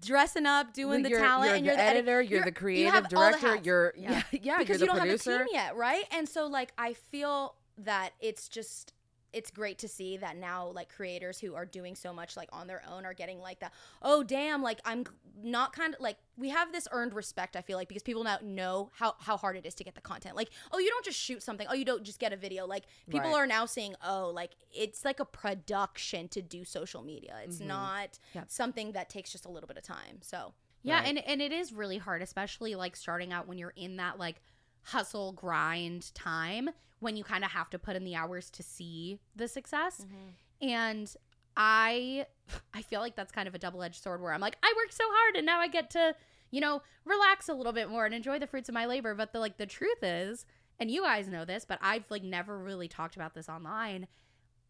dressing 0.00 0.46
up, 0.46 0.72
doing 0.74 1.02
the 1.02 1.08
you're, 1.10 1.18
talent, 1.20 1.46
you're 1.48 1.56
and 1.56 1.64
the 1.64 1.68
you're 1.68 1.76
the 1.76 1.82
edit- 1.82 1.96
editor, 2.08 2.22
you're, 2.22 2.30
you're- 2.40 2.44
the 2.44 2.52
creative 2.52 3.02
the 3.04 3.08
director, 3.08 3.56
you're 3.62 3.94
Yeah. 3.96 4.10
yeah, 4.10 4.22
yeah, 4.42 4.58
because 4.58 4.80
you 4.80 4.86
don't 4.86 4.98
producer. 4.98 5.32
have 5.32 5.40
a 5.42 5.44
team 5.44 5.54
yet, 5.54 5.76
right? 5.76 6.04
And 6.12 6.28
so 6.28 6.46
like 6.46 6.72
I 6.76 6.92
feel 6.92 7.54
that 7.78 8.10
it's 8.20 8.48
just 8.48 8.92
it's 9.32 9.50
great 9.50 9.78
to 9.78 9.88
see 9.88 10.16
that 10.16 10.36
now 10.36 10.68
like 10.68 10.88
creators 10.88 11.38
who 11.38 11.54
are 11.54 11.66
doing 11.66 11.94
so 11.94 12.12
much 12.12 12.36
like 12.36 12.48
on 12.52 12.66
their 12.66 12.82
own 12.90 13.04
are 13.04 13.12
getting 13.14 13.38
like 13.40 13.60
that 13.60 13.72
oh 14.02 14.22
damn 14.22 14.62
like 14.62 14.80
i'm 14.84 15.04
not 15.42 15.72
kind 15.74 15.94
of 15.94 16.00
like 16.00 16.16
we 16.38 16.48
have 16.48 16.72
this 16.72 16.88
earned 16.92 17.12
respect 17.12 17.56
i 17.56 17.60
feel 17.60 17.76
like 17.76 17.88
because 17.88 18.02
people 18.02 18.24
now 18.24 18.38
know 18.42 18.90
how 18.94 19.14
how 19.20 19.36
hard 19.36 19.56
it 19.56 19.66
is 19.66 19.74
to 19.74 19.84
get 19.84 19.94
the 19.94 20.00
content 20.00 20.34
like 20.36 20.48
oh 20.72 20.78
you 20.78 20.88
don't 20.88 21.04
just 21.04 21.18
shoot 21.18 21.42
something 21.42 21.66
oh 21.70 21.74
you 21.74 21.84
don't 21.84 22.04
just 22.04 22.18
get 22.18 22.32
a 22.32 22.36
video 22.36 22.66
like 22.66 22.84
people 23.10 23.30
Right. 23.30 23.36
are 23.36 23.46
now 23.46 23.66
saying 23.66 23.94
oh 24.04 24.30
like 24.34 24.52
it's 24.72 25.04
like 25.04 25.20
a 25.20 25.24
production 25.24 26.28
to 26.28 26.42
do 26.42 26.64
social 26.64 27.02
media 27.02 27.36
it's 27.44 27.58
Mm-hmm. 27.58 27.68
not 27.68 28.18
Yep. 28.34 28.44
something 28.48 28.92
that 28.92 29.08
takes 29.08 29.32
just 29.32 29.44
a 29.46 29.48
little 29.50 29.66
bit 29.66 29.76
of 29.76 29.82
time 29.82 30.18
so 30.20 30.52
Yeah, 30.82 30.98
Right. 31.00 31.08
and 31.08 31.18
and 31.26 31.42
it 31.42 31.52
is 31.52 31.72
really 31.72 31.98
hard, 31.98 32.22
especially 32.22 32.74
like 32.76 32.94
starting 32.96 33.32
out 33.32 33.48
when 33.48 33.58
you're 33.58 33.72
in 33.76 33.96
that 33.96 34.18
like 34.18 34.40
hustle 34.86 35.32
grind 35.32 36.14
time 36.14 36.70
when 37.00 37.16
you 37.16 37.24
kind 37.24 37.44
of 37.44 37.50
have 37.50 37.68
to 37.70 37.78
put 37.78 37.96
in 37.96 38.04
the 38.04 38.14
hours 38.14 38.50
to 38.50 38.62
see 38.62 39.18
the 39.34 39.48
success. 39.48 40.04
Mm-hmm. 40.06 40.68
And 40.68 41.16
I 41.56 42.26
I 42.72 42.82
feel 42.82 43.00
like 43.00 43.16
that's 43.16 43.32
kind 43.32 43.48
of 43.48 43.54
a 43.54 43.58
double-edged 43.58 44.02
sword 44.02 44.20
where 44.20 44.32
I'm 44.32 44.40
like 44.40 44.56
I 44.62 44.72
worked 44.76 44.94
so 44.94 45.04
hard 45.06 45.36
and 45.36 45.46
now 45.46 45.60
I 45.60 45.68
get 45.68 45.90
to, 45.90 46.14
you 46.50 46.60
know, 46.60 46.82
relax 47.04 47.48
a 47.48 47.54
little 47.54 47.72
bit 47.72 47.88
more 47.88 48.06
and 48.06 48.14
enjoy 48.14 48.38
the 48.38 48.46
fruits 48.46 48.68
of 48.68 48.74
my 48.74 48.86
labor, 48.86 49.14
but 49.14 49.32
the 49.32 49.40
like 49.40 49.58
the 49.58 49.66
truth 49.66 50.02
is, 50.02 50.46
and 50.78 50.90
you 50.90 51.02
guys 51.02 51.28
know 51.28 51.44
this, 51.44 51.64
but 51.64 51.78
I've 51.82 52.04
like 52.10 52.22
never 52.22 52.58
really 52.58 52.88
talked 52.88 53.16
about 53.16 53.34
this 53.34 53.48
online. 53.48 54.06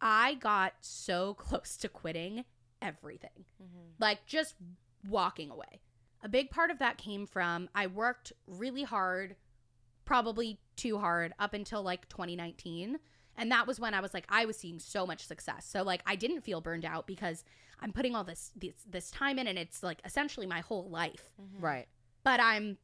I 0.00 0.35
got 0.35 0.74
so 0.81 1.35
close 1.38 1.76
to 1.79 1.88
quitting 1.88 2.44
everything. 2.81 3.44
Mm-hmm. 3.62 3.90
Like 3.98 4.26
just 4.26 4.55
walking 5.09 5.50
away. 5.50 5.81
A 6.22 6.29
big 6.29 6.50
part 6.50 6.70
of 6.70 6.79
that 6.79 6.98
came 6.98 7.26
from 7.26 7.68
I 7.74 7.87
worked 7.87 8.33
really 8.46 8.83
hard, 8.83 9.37
probably 10.07 10.59
too 10.77 10.97
hard 10.99 11.35
up 11.38 11.53
until 11.53 11.83
like 11.83 12.09
2019. 12.09 12.99
And 13.37 13.53
that 13.53 13.66
was 13.66 13.79
when 13.79 13.92
I 13.92 14.01
was 14.01 14.14
like 14.14 14.25
I 14.31 14.47
was 14.47 14.57
seeing 14.57 14.79
so 14.79 15.07
much 15.07 15.27
success. 15.27 15.66
So 15.69 15.83
like 15.83 16.01
I 16.07 16.16
didn't 16.16 16.40
feel 16.40 16.62
burned 16.62 16.87
out 16.87 17.07
because 17.07 17.45
I'm 17.81 17.92
putting 17.92 18.14
all 18.14 18.25
this 18.25 18.53
this, 18.57 18.73
this 18.88 19.11
time 19.11 19.38
in 19.38 19.47
and 19.47 19.59
it's 19.59 19.83
like 19.83 20.01
essentially 20.07 20.47
my 20.47 20.61
whole 20.61 20.88
life. 20.88 21.31
Mm-hmm. 21.40 21.62
Right. 21.64 21.87
But 22.25 22.40
I'm 22.40 22.79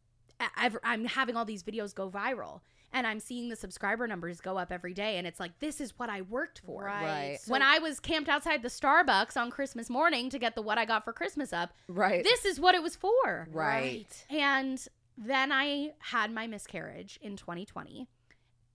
I've, 0.57 0.77
I'm 0.83 1.05
having 1.07 1.37
all 1.37 1.45
these 1.45 1.63
videos 1.63 1.95
go 1.95 2.11
viral 2.11 2.61
and 2.93 3.07
I'm 3.07 3.21
seeing 3.21 3.49
the 3.49 3.55
subscriber 3.57 4.07
numbers 4.09 4.41
go 4.41 4.59
up 4.59 4.73
every 4.73 4.93
day 4.93 5.17
and 5.17 5.27
it's 5.27 5.39
like 5.41 5.59
this 5.61 5.81
is 5.81 5.99
what 5.99 6.11
I 6.11 6.23
worked 6.23 6.61
for. 6.67 6.85
Right. 6.85 7.39
when 7.47 7.63
I 7.63 7.79
was 7.79 8.01
camped 8.01 8.29
outside 8.29 8.63
the 8.63 8.69
Starbucks 8.69 9.37
on 9.37 9.51
Christmas 9.51 9.89
morning 9.89 10.29
to 10.31 10.39
get 10.39 10.55
the 10.57 10.63
what 10.63 10.77
I 10.79 10.85
got 10.85 11.05
for 11.05 11.13
Christmas 11.13 11.53
up, 11.53 11.73
Right. 11.89 12.25
this 12.25 12.45
is 12.45 12.61
what 12.61 12.75
it 12.75 12.83
was 12.83 12.97
for. 12.97 13.49
Right. 13.53 14.27
And 14.29 14.85
then 15.17 15.53
I 15.53 15.93
had 15.99 16.33
my 16.33 16.47
miscarriage 16.47 17.19
in 17.23 17.37
2020, 17.37 18.09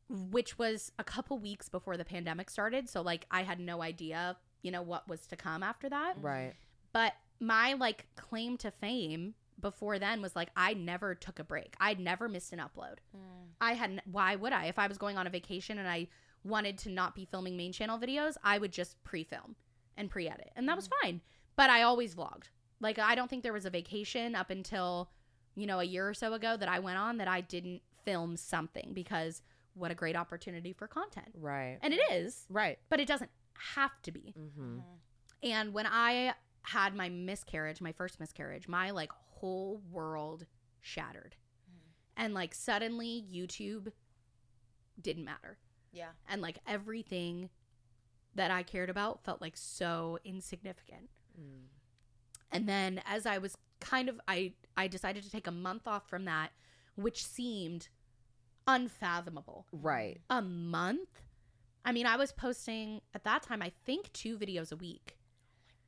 which 0.09 0.57
was 0.57 0.91
a 0.99 1.03
couple 1.03 1.37
weeks 1.39 1.69
before 1.69 1.97
the 1.97 2.05
pandemic 2.05 2.49
started. 2.49 2.89
So, 2.89 3.01
like, 3.01 3.25
I 3.31 3.43
had 3.43 3.59
no 3.59 3.81
idea, 3.81 4.37
you 4.61 4.71
know, 4.71 4.81
what 4.81 5.07
was 5.07 5.27
to 5.27 5.35
come 5.35 5.63
after 5.63 5.89
that. 5.89 6.15
Right. 6.21 6.53
But 6.93 7.13
my, 7.39 7.73
like, 7.73 8.05
claim 8.15 8.57
to 8.57 8.71
fame 8.71 9.33
before 9.59 9.99
then 9.99 10.21
was 10.21 10.35
like, 10.35 10.49
I 10.55 10.73
never 10.73 11.15
took 11.15 11.39
a 11.39 11.43
break. 11.43 11.75
I'd 11.79 11.99
never 11.99 12.29
missed 12.29 12.53
an 12.53 12.59
upload. 12.59 12.97
Hmm. 13.11 13.47
I 13.59 13.73
hadn't, 13.73 14.01
why 14.05 14.35
would 14.35 14.53
I? 14.53 14.65
If 14.65 14.77
I 14.77 14.87
was 14.87 14.97
going 14.97 15.17
on 15.17 15.27
a 15.27 15.31
vacation 15.31 15.79
and 15.79 15.87
I 15.87 16.07
wanted 16.43 16.77
to 16.79 16.89
not 16.89 17.15
be 17.15 17.25
filming 17.25 17.57
main 17.57 17.71
channel 17.71 17.97
videos, 17.97 18.37
I 18.43 18.59
would 18.59 18.71
just 18.71 19.03
pre 19.03 19.23
film 19.23 19.55
and 19.97 20.09
pre 20.09 20.29
edit. 20.29 20.51
And 20.55 20.67
that 20.69 20.75
was 20.75 20.87
hmm. 20.87 20.93
fine. 21.01 21.21
But 21.55 21.69
I 21.69 21.81
always 21.81 22.13
vlogged. 22.13 22.49
Like, 22.79 22.99
I 22.99 23.15
don't 23.15 23.27
think 23.27 23.41
there 23.41 23.53
was 23.53 23.65
a 23.65 23.71
vacation 23.71 24.35
up 24.35 24.51
until, 24.51 25.09
you 25.57 25.65
know, 25.65 25.79
a 25.79 25.83
year 25.83 26.07
or 26.07 26.13
so 26.13 26.33
ago 26.33 26.55
that 26.55 26.69
I 26.69 26.79
went 26.79 26.97
on 26.99 27.17
that 27.17 27.27
I 27.27 27.41
didn't 27.41 27.81
film 28.05 28.37
something 28.37 28.91
because 28.93 29.41
what 29.73 29.91
a 29.91 29.95
great 29.95 30.15
opportunity 30.15 30.71
for 30.71 30.87
content. 30.87 31.29
Right. 31.33 31.77
And 31.81 31.93
it 31.93 31.99
is, 32.11 32.45
Right. 32.49 32.77
but 32.89 32.99
it 32.99 33.07
doesn't 33.07 33.31
have 33.75 34.01
to 34.03 34.11
be. 34.11 34.33
Mm-hmm. 34.37 34.61
mm-hmm. 34.61 34.79
And 35.43 35.71
when 35.73 35.85
I 35.85 36.33
had 36.63 36.95
my 36.95 37.09
miscarriage, 37.09 37.79
my 37.79 37.91
first 37.91 38.19
miscarriage, 38.19 38.67
my 38.67 38.91
like 38.91 39.11
whole 39.11 39.81
world 39.91 40.45
shattered. 40.81 41.35
Mm-hmm. 41.69 42.23
And 42.23 42.33
like 42.33 42.53
suddenly 42.53 43.23
YouTube 43.31 43.91
didn't 45.01 45.25
matter. 45.25 45.57
yeah 45.91 46.09
And 46.29 46.41
like 46.41 46.57
everything 46.67 47.49
that 48.35 48.51
I 48.51 48.63
cared 48.63 48.89
about 48.89 49.23
felt 49.23 49.41
like 49.41 49.57
so 49.57 50.19
insignificant. 50.23 51.09
Mm. 51.39 51.67
And 52.51 52.69
then 52.69 53.01
as 53.05 53.25
I 53.25 53.37
was 53.37 53.57
kind 53.79 54.09
of 54.09 54.19
I 54.27 54.53
I 54.77 54.87
decided 54.87 55.23
to 55.23 55.31
take 55.31 55.47
a 55.47 55.51
month 55.51 55.87
off 55.87 56.07
from 56.07 56.25
that, 56.25 56.51
which 56.95 57.25
seemed 57.25 57.89
unfathomable. 58.67 59.65
Right. 59.71 60.21
A 60.29 60.41
month? 60.41 61.21
I 61.83 61.91
mean, 61.91 62.05
I 62.05 62.17
was 62.17 62.31
posting 62.31 63.01
at 63.13 63.23
that 63.23 63.43
time 63.43 63.61
I 63.61 63.71
think 63.85 64.11
2 64.13 64.37
videos 64.37 64.71
a 64.71 64.75
week. 64.75 65.17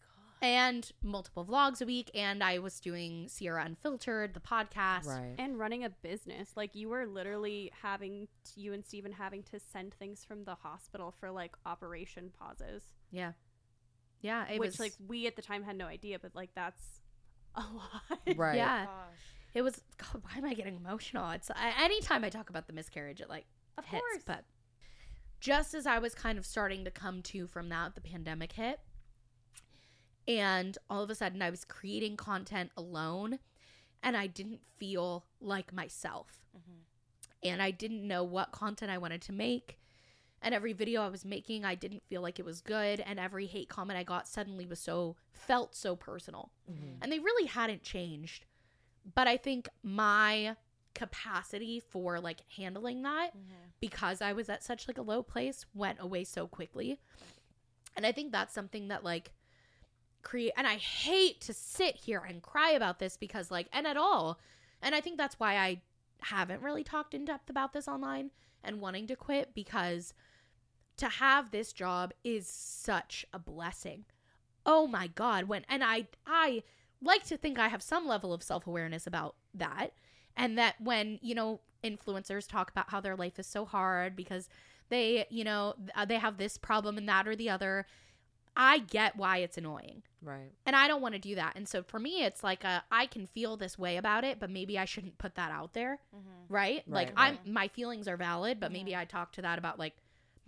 Oh 0.01 0.33
and 0.41 0.89
multiple 1.03 1.43
vlogs 1.45 1.81
a 1.81 1.85
week 1.85 2.09
and 2.15 2.41
I 2.41 2.59
was 2.59 2.79
doing 2.79 3.27
Sierra 3.27 3.65
Unfiltered, 3.65 4.33
the 4.33 4.39
podcast. 4.39 5.05
Right. 5.05 5.35
And 5.37 5.59
running 5.59 5.83
a 5.83 5.89
business, 5.89 6.51
like 6.55 6.73
you 6.73 6.89
were 6.89 7.05
literally 7.05 7.71
having 7.81 8.27
t- 8.45 8.61
you 8.61 8.73
and 8.73 8.85
Steven 8.85 9.11
having 9.11 9.43
to 9.43 9.59
send 9.59 9.93
things 9.93 10.23
from 10.23 10.45
the 10.45 10.55
hospital 10.55 11.13
for 11.19 11.29
like 11.29 11.55
operation 11.65 12.31
pauses, 12.39 12.83
Yeah. 13.11 13.33
Yeah, 14.21 14.47
it 14.49 14.59
which 14.59 14.71
was 14.71 14.79
like 14.79 14.93
we 15.07 15.27
at 15.27 15.35
the 15.37 15.41
time 15.41 15.63
had 15.63 15.77
no 15.77 15.85
idea, 15.85 16.19
but 16.19 16.35
like 16.35 16.49
that's 16.53 17.01
a 17.59 17.73
lot. 17.75 18.37
Right. 18.37 18.57
Yeah. 18.57 18.85
It 19.53 19.61
was 19.61 19.81
God, 19.97 20.21
why 20.23 20.37
am 20.37 20.45
I 20.45 20.53
getting 20.53 20.75
emotional? 20.75 21.29
It's 21.31 21.49
I, 21.51 21.73
anytime 21.83 22.23
I 22.23 22.29
talk 22.29 22.49
about 22.49 22.67
the 22.67 22.73
miscarriage, 22.73 23.21
it 23.21 23.29
like 23.29 23.45
Of 23.77 23.85
hits. 23.85 24.01
course. 24.01 24.23
But 24.25 24.43
just 25.39 25.73
as 25.73 25.87
I 25.87 25.99
was 25.99 26.13
kind 26.13 26.37
of 26.37 26.45
starting 26.45 26.85
to 26.85 26.91
come 26.91 27.21
to 27.23 27.47
from 27.47 27.69
that, 27.69 27.95
the 27.95 28.01
pandemic 28.01 28.53
hit, 28.53 28.79
and 30.27 30.77
all 30.89 31.01
of 31.01 31.09
a 31.09 31.15
sudden 31.15 31.41
I 31.41 31.49
was 31.49 31.65
creating 31.65 32.17
content 32.17 32.71
alone, 32.77 33.39
and 34.03 34.15
I 34.15 34.27
didn't 34.27 34.61
feel 34.77 35.25
like 35.41 35.73
myself, 35.73 36.41
mm-hmm. 36.55 36.81
and 37.43 37.61
I 37.61 37.71
didn't 37.71 38.07
know 38.07 38.23
what 38.23 38.51
content 38.51 38.91
I 38.91 38.97
wanted 38.97 39.21
to 39.23 39.31
make. 39.33 39.79
And 40.41 40.55
every 40.55 40.73
video 40.73 41.01
I 41.01 41.09
was 41.09 41.25
making, 41.25 41.65
I 41.65 41.75
didn't 41.75 42.03
feel 42.07 42.21
like 42.21 42.39
it 42.39 42.45
was 42.45 42.61
good. 42.61 43.01
And 43.01 43.19
every 43.19 43.45
hate 43.45 43.69
comment 43.69 43.99
I 43.99 44.03
got 44.03 44.27
suddenly 44.27 44.65
was 44.65 44.79
so, 44.79 45.15
felt 45.31 45.75
so 45.75 45.95
personal. 45.95 46.51
Mm-hmm. 46.71 47.01
And 47.01 47.11
they 47.11 47.19
really 47.19 47.45
hadn't 47.45 47.83
changed 47.83 48.45
but 49.15 49.27
i 49.27 49.37
think 49.37 49.69
my 49.83 50.55
capacity 50.93 51.79
for 51.79 52.19
like 52.19 52.41
handling 52.57 53.03
that 53.03 53.29
mm-hmm. 53.29 53.69
because 53.79 54.21
i 54.21 54.33
was 54.33 54.49
at 54.49 54.63
such 54.63 54.87
like 54.87 54.97
a 54.97 55.01
low 55.03 55.21
place 55.21 55.65
went 55.73 55.97
away 56.01 56.23
so 56.23 56.47
quickly 56.47 56.99
and 57.95 58.05
i 58.05 58.11
think 58.11 58.31
that's 58.31 58.53
something 58.53 58.87
that 58.87 59.03
like 59.03 59.31
create 60.21 60.51
and 60.57 60.67
i 60.67 60.75
hate 60.75 61.39
to 61.39 61.53
sit 61.53 61.95
here 61.95 62.23
and 62.27 62.41
cry 62.41 62.71
about 62.71 62.99
this 62.99 63.15
because 63.15 63.51
like 63.51 63.67
and 63.71 63.87
at 63.87 63.97
all 63.97 64.39
and 64.81 64.93
i 64.93 64.99
think 65.01 65.17
that's 65.17 65.39
why 65.39 65.57
i 65.57 65.79
haven't 66.21 66.61
really 66.61 66.83
talked 66.83 67.13
in 67.13 67.23
depth 67.23 67.49
about 67.49 67.71
this 67.71 67.87
online 67.87 68.31
and 68.63 68.81
wanting 68.81 69.07
to 69.07 69.15
quit 69.15 69.53
because 69.53 70.13
to 70.99 71.09
have 71.09 71.51
this 71.51 71.73
job 71.73 72.13
is 72.23 72.47
such 72.47 73.25
a 73.33 73.39
blessing 73.39 74.05
oh 74.65 74.85
my 74.87 75.07
god 75.07 75.45
when 75.45 75.65
and 75.69 75.83
i 75.83 76.05
i 76.27 76.63
like 77.01 77.23
to 77.25 77.37
think 77.37 77.59
I 77.59 77.67
have 77.67 77.81
some 77.81 78.07
level 78.07 78.33
of 78.33 78.43
self 78.43 78.67
awareness 78.67 79.07
about 79.07 79.35
that. 79.53 79.91
And 80.35 80.57
that 80.57 80.75
when, 80.79 81.19
you 81.21 81.35
know, 81.35 81.59
influencers 81.83 82.47
talk 82.47 82.71
about 82.71 82.89
how 82.89 83.01
their 83.01 83.15
life 83.15 83.39
is 83.39 83.47
so 83.47 83.65
hard 83.65 84.15
because 84.15 84.47
they, 84.89 85.25
you 85.29 85.43
know, 85.43 85.75
uh, 85.95 86.05
they 86.05 86.17
have 86.17 86.37
this 86.37 86.57
problem 86.57 86.97
and 86.97 87.07
that 87.09 87.27
or 87.27 87.35
the 87.35 87.49
other, 87.49 87.85
I 88.55 88.79
get 88.79 89.17
why 89.17 89.37
it's 89.37 89.57
annoying. 89.57 90.03
Right. 90.21 90.51
And 90.65 90.75
I 90.75 90.87
don't 90.87 91.01
want 91.01 91.13
to 91.15 91.19
do 91.19 91.35
that. 91.35 91.53
And 91.55 91.67
so 91.67 91.83
for 91.83 91.99
me, 91.99 92.23
it's 92.23 92.43
like 92.43 92.63
a, 92.63 92.83
I 92.91 93.05
can 93.05 93.25
feel 93.27 93.57
this 93.57 93.77
way 93.77 93.97
about 93.97 94.23
it, 94.23 94.39
but 94.39 94.49
maybe 94.49 94.77
I 94.77 94.85
shouldn't 94.85 95.17
put 95.17 95.35
that 95.35 95.51
out 95.51 95.73
there. 95.73 95.99
Right? 96.47 96.83
Like 96.87 97.09
Right, 97.17 97.37
I'm 97.45 97.53
my 97.53 97.67
feelings 97.67 98.07
are 98.07 98.17
valid, 98.17 98.59
but 98.59 98.71
maybe 98.71 98.95
I 98.95 99.05
talk 99.05 99.33
to 99.33 99.41
that 99.41 99.59
about 99.59 99.77
like 99.77 99.95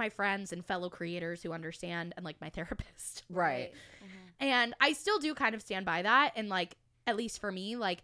my 0.01 0.09
friends 0.09 0.51
and 0.51 0.65
fellow 0.65 0.89
creators 0.89 1.43
who 1.43 1.53
understand 1.53 2.13
and 2.17 2.25
like 2.25 2.41
my 2.41 2.49
therapist. 2.57 3.23
Right. 3.29 3.71
Mm-hmm. 3.73 4.47
And 4.47 4.73
I 4.81 4.93
still 4.93 5.19
do 5.19 5.33
kind 5.35 5.53
of 5.53 5.61
stand 5.61 5.85
by 5.85 6.01
that. 6.01 6.33
And 6.35 6.49
like, 6.49 6.75
at 7.05 7.15
least 7.15 7.39
for 7.39 7.51
me, 7.51 7.75
like, 7.75 8.03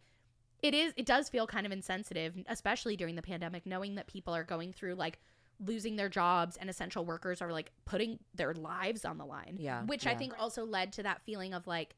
it 0.61 0.73
is, 0.73 0.93
it 0.95 1.05
does 1.05 1.29
feel 1.29 1.45
kind 1.47 1.65
of 1.65 1.71
insensitive, 1.71 2.33
especially 2.47 2.95
during 2.95 3.15
the 3.15 3.21
pandemic, 3.21 3.65
knowing 3.65 3.95
that 3.95 4.07
people 4.07 4.35
are 4.35 4.43
going 4.43 4.73
through 4.73 4.95
like 4.95 5.19
losing 5.59 5.95
their 5.95 6.09
jobs 6.09 6.57
and 6.57 6.69
essential 6.69 7.05
workers 7.05 7.41
are 7.41 7.51
like 7.51 7.71
putting 7.85 8.19
their 8.35 8.53
lives 8.53 9.05
on 9.05 9.17
the 9.17 9.25
line. 9.25 9.57
Yeah, 9.59 9.83
Which 9.83 10.05
I 10.05 10.15
think 10.15 10.33
also 10.39 10.65
led 10.65 10.93
to 10.93 11.03
that 11.03 11.21
feeling 11.23 11.53
of 11.53 11.65
like, 11.67 11.95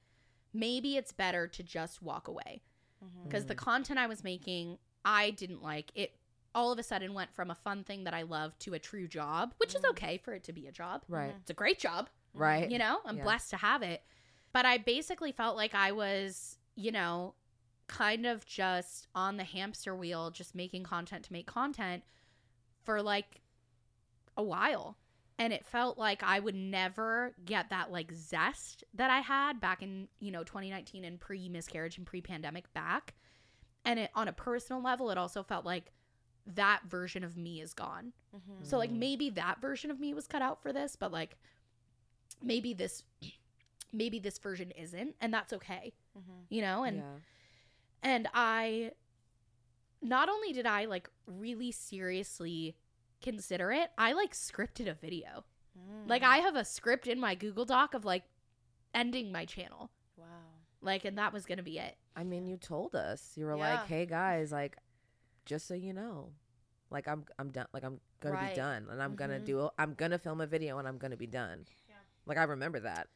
maybe 0.54 0.98
it's 0.98 1.12
better 1.12 1.48
to 1.48 1.64
just 1.64 2.02
walk 2.02 2.28
away. 2.28 2.62
Mm-hmm. 3.04 3.24
Because 3.24 3.46
the 3.46 3.56
mm. 3.56 3.60
content 3.60 4.00
I 4.00 4.08
was 4.08 4.24
making, 4.24 4.78
I 5.06 5.32
didn't 5.32 5.62
like. 5.62 5.92
It 5.96 6.14
all 6.56 6.72
of 6.72 6.80
a 6.80 6.84
sudden 6.84 7.14
went 7.14 7.34
from 7.34 7.52
a 7.52 7.56
fun 7.56 7.84
thing 7.84 8.04
that 8.06 8.14
I 8.14 8.24
love 8.24 8.58
to 8.60 8.74
a 8.74 8.80
true 8.80 9.08
job, 9.08 9.54
which 9.58 9.76
is 9.76 9.82
mm. 9.82 9.90
okay 9.92 10.18
for 10.18 10.34
it 10.34 10.44
to 10.46 10.54
be 10.54 10.68
a 10.68 10.72
job. 10.72 11.04
Right. 11.08 11.30
Mm-hmm. 11.30 11.40
It's 11.42 11.52
a 11.52 11.56
great 11.56 11.80
job 11.80 12.10
Right. 12.34 12.70
you 12.70 12.78
know 12.78 13.00
i'm 13.06 13.18
Yeah. 13.18 13.24
blessed 13.24 13.50
to 13.52 13.58
have 13.58 13.82
it 13.82 14.04
but 14.54 14.66
i 14.66 14.78
basically 14.78 15.32
felt 15.32 15.56
like 15.56 15.74
i 15.74 15.92
was 15.92 16.58
you 16.76 16.92
know 16.92 17.34
kind 17.88 18.26
of 18.26 18.46
just 18.46 19.08
on 19.16 19.38
the 19.38 19.44
hamster 19.44 19.96
wheel 19.96 20.30
just 20.30 20.54
making 20.54 20.84
content 20.84 21.26
to 21.26 21.34
make 21.34 21.48
content 21.48 22.04
for 22.84 23.02
like 23.02 23.42
a 24.38 24.44
while 24.44 24.98
and 25.40 25.52
it 25.52 25.66
felt 25.66 25.98
like 25.98 26.22
i 26.24 26.40
would 26.40 26.56
never 26.56 27.34
get 27.46 27.72
that 27.72 27.92
like 27.92 28.12
zest 28.14 28.84
that 28.94 29.10
i 29.10 29.20
had 29.22 29.60
back 29.60 29.82
in 29.82 30.08
you 30.20 30.32
know 30.32 30.44
2019 30.44 31.04
and 31.04 31.20
pre 31.20 31.50
miscarriage 31.50 31.98
and 31.98 32.06
pre 32.06 32.22
pandemic 32.22 32.72
back 32.74 33.16
and 33.86 34.00
it 34.00 34.12
on 34.14 34.28
a 34.28 34.34
personal 34.34 34.82
level 34.84 35.10
it 35.10 35.18
also 35.18 35.42
felt 35.42 35.66
like 35.66 35.92
that 36.48 36.82
version 36.88 37.24
of 37.24 37.38
me 37.38 37.62
is 37.62 37.74
gone 37.74 38.12
mm-hmm. 38.36 38.64
so 38.64 38.78
like 38.78 38.92
maybe 38.92 39.30
that 39.32 39.62
version 39.62 39.92
of 39.92 40.00
me 40.00 40.14
was 40.14 40.28
cut 40.28 40.42
out 40.42 40.62
for 40.62 40.74
this, 40.74 40.96
but 40.96 41.12
like 41.12 41.38
maybe 42.42 42.74
this 42.74 43.04
maybe 43.94 44.20
this 44.20 44.38
version 44.38 44.72
isn't 44.72 45.16
and 45.22 45.34
that's 45.34 45.54
okay. 45.54 45.94
Mm-hmm. 46.18 46.42
You 46.50 46.62
know, 46.62 46.84
and 46.84 46.98
yeah. 46.98 47.04
and 48.04 48.28
I 48.34 48.92
not 50.02 50.30
only 50.30 50.54
did 50.54 50.66
I 50.66 50.86
like 50.86 51.10
really 51.26 51.72
seriously 51.72 52.76
consider 53.22 53.72
it, 53.72 53.92
I 53.98 54.14
like 54.14 54.34
scripted 54.34 54.90
a 54.90 54.94
video. 54.94 55.44
Mm. 55.78 56.10
Like 56.10 56.24
I 56.24 56.38
have 56.38 56.56
a 56.56 56.66
script 56.66 57.08
in 57.08 57.20
my 57.20 57.36
Google 57.36 57.66
Doc 57.66 57.94
of 57.94 58.06
like 58.06 58.24
ending 58.94 59.32
my 59.32 59.46
channel. 59.46 59.92
Wow. 60.18 60.26
Like 60.82 61.06
and 61.06 61.18
that 61.18 61.34
was 61.34 61.46
going 61.46 61.58
to 61.58 61.64
be 61.64 61.80
it. 61.80 61.98
I 62.16 62.24
mean, 62.24 62.46
you 62.46 62.58
told 62.58 62.96
us. 62.96 63.34
You 63.36 63.46
were 63.46 63.56
Yeah. 63.56 63.76
like, 63.76 63.88
"Hey 63.88 64.06
guys, 64.06 64.52
like, 64.52 64.78
just 65.50 65.68
so 65.68 65.74
you 65.74 65.94
know, 65.94 66.32
like 66.90 67.08
I'm 67.08 67.26
I'm 67.40 67.50
done. 67.52 67.66
Like 67.74 67.84
I'm 67.84 68.00
gonna 68.22 68.36
Right. 68.36 68.50
be 68.54 68.56
done, 68.56 68.88
and 68.90 69.02
I'm 69.04 69.16
gonna 69.16 69.40
Mhm. 69.40 69.46
do. 69.46 69.70
I'm 69.78 69.94
gonna 69.96 70.20
film 70.20 70.40
a 70.42 70.48
video, 70.48 70.78
and 70.80 70.88
I'm 70.88 70.98
gonna 70.98 71.18
be 71.18 71.28
done. 71.28 71.66
Like 72.26 72.38
I 72.38 72.44
remember 72.44 72.80
that. 72.82 73.08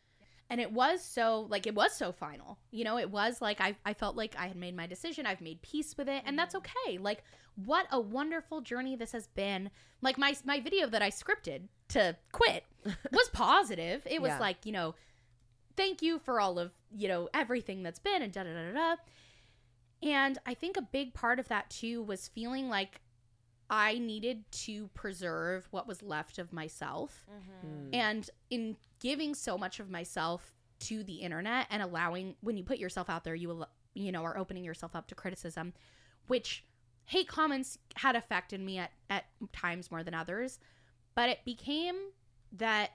and 0.50 0.60
it 0.62 0.72
was 0.72 1.02
so 1.04 1.48
like 1.50 1.65
it 1.65 1.74
was 1.74 1.96
so 1.96 2.12
final 2.12 2.60
you 2.69 2.84
know 2.84 2.98
it 3.00 3.10
was 3.10 3.41
like 3.41 3.60
I, 3.62 3.76
I 3.86 3.93
felt 3.93 4.15
like 4.17 4.36
i 4.38 4.46
had 4.48 4.58
made 4.58 4.76
my 4.76 4.86
decision 4.86 5.26
i've 5.26 5.39
made 5.41 5.62
peace 5.62 5.96
with 5.98 6.10
it 6.10 6.22
and 6.26 6.38
that's 6.38 6.54
okay 6.54 6.98
like 7.00 7.24
what 7.56 7.88
a 7.91 8.00
wonderful 8.00 8.60
journey 8.62 8.96
this 8.98 9.13
has 9.13 9.26
been 9.28 9.72
like 10.02 10.17
my 10.17 10.36
my 10.43 10.60
video 10.60 10.86
that 10.88 11.02
i 11.02 11.10
scripted 11.10 11.69
to 11.96 12.15
quit 12.34 12.65
was 13.19 13.30
positive 13.30 14.06
it 14.06 14.22
was 14.22 14.30
Yeah. 14.36 14.39
like 14.48 14.65
you 14.65 14.74
know 14.74 14.93
thank 15.78 16.02
you 16.02 16.19
for 16.19 16.39
all 16.41 16.60
of 16.60 16.72
you 16.96 17.08
know 17.08 17.30
everything 17.34 17.82
that's 17.82 18.00
been 18.00 18.22
and 18.22 18.32
da 18.34 18.43
da 18.43 18.54
da 18.54 18.72
da 18.72 18.74
da 18.74 18.96
and 20.03 20.37
i 20.45 20.53
think 20.53 20.77
a 20.77 20.81
big 20.81 21.13
part 21.13 21.39
of 21.39 21.47
that 21.47 21.69
too 21.69 22.01
was 22.03 22.27
feeling 22.27 22.69
like 22.69 23.01
i 23.69 23.97
needed 23.97 24.43
to 24.51 24.87
preserve 24.89 25.67
what 25.71 25.87
was 25.87 26.01
left 26.03 26.37
of 26.37 26.51
myself 26.53 27.25
Mm. 27.65 27.89
and 27.95 28.29
in 28.49 28.75
giving 28.99 29.33
so 29.33 29.57
much 29.57 29.79
of 29.79 29.89
myself 29.89 30.53
to 30.79 31.03
the 31.03 31.15
internet 31.15 31.67
and 31.69 31.81
allowing 31.81 32.35
when 32.41 32.57
you 32.57 32.63
put 32.63 32.77
yourself 32.77 33.09
out 33.09 33.23
there 33.23 33.35
you 33.35 33.49
al- 33.51 33.69
you 33.93 34.11
know 34.11 34.23
are 34.23 34.37
opening 34.37 34.63
yourself 34.65 34.95
up 34.95 35.07
to 35.07 35.15
criticism 35.15 35.73
which 36.27 36.63
hate 37.05 37.27
comments 37.27 37.77
had 37.95 38.15
affected 38.15 38.59
me 38.59 38.77
at 38.79 38.91
at 39.09 39.25
times 39.53 39.89
more 39.91 40.03
than 40.03 40.13
others 40.13 40.59
but 41.15 41.29
it 41.29 41.39
became 41.45 41.95
that 42.51 42.91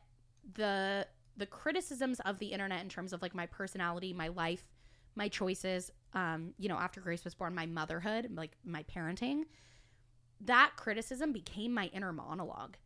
the 0.54 1.06
the 1.36 1.46
criticisms 1.46 2.20
of 2.20 2.38
the 2.38 2.46
internet 2.48 2.82
in 2.82 2.88
terms 2.88 3.12
of 3.12 3.22
like 3.22 3.34
my 3.34 3.46
personality 3.46 4.12
my 4.12 4.28
life 4.28 4.64
my 5.14 5.28
choices 5.28 5.90
um 6.14 6.54
you 6.58 6.68
know 6.68 6.76
after 6.76 7.00
grace 7.00 7.24
was 7.24 7.34
born 7.34 7.54
my 7.54 7.66
motherhood 7.66 8.30
like 8.34 8.52
my 8.64 8.82
parenting 8.84 9.44
that 10.40 10.72
criticism 10.76 11.32
became 11.32 11.74
my 11.74 11.86
inner 11.92 12.12
monologue 12.12 12.76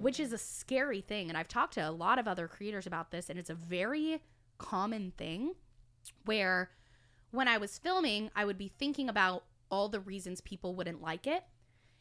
which 0.00 0.20
is 0.20 0.32
a 0.32 0.38
scary 0.38 1.00
thing. 1.00 1.28
And 1.28 1.36
I've 1.36 1.48
talked 1.48 1.74
to 1.74 1.80
a 1.80 1.90
lot 1.90 2.18
of 2.18 2.28
other 2.28 2.48
creators 2.48 2.86
about 2.86 3.10
this, 3.10 3.28
and 3.28 3.38
it's 3.38 3.50
a 3.50 3.54
very 3.54 4.22
common 4.58 5.12
thing 5.16 5.54
where 6.24 6.70
when 7.30 7.48
I 7.48 7.58
was 7.58 7.78
filming, 7.78 8.30
I 8.34 8.44
would 8.44 8.58
be 8.58 8.68
thinking 8.68 9.08
about 9.08 9.44
all 9.70 9.88
the 9.88 10.00
reasons 10.00 10.40
people 10.40 10.74
wouldn't 10.74 11.02
like 11.02 11.26
it. 11.26 11.44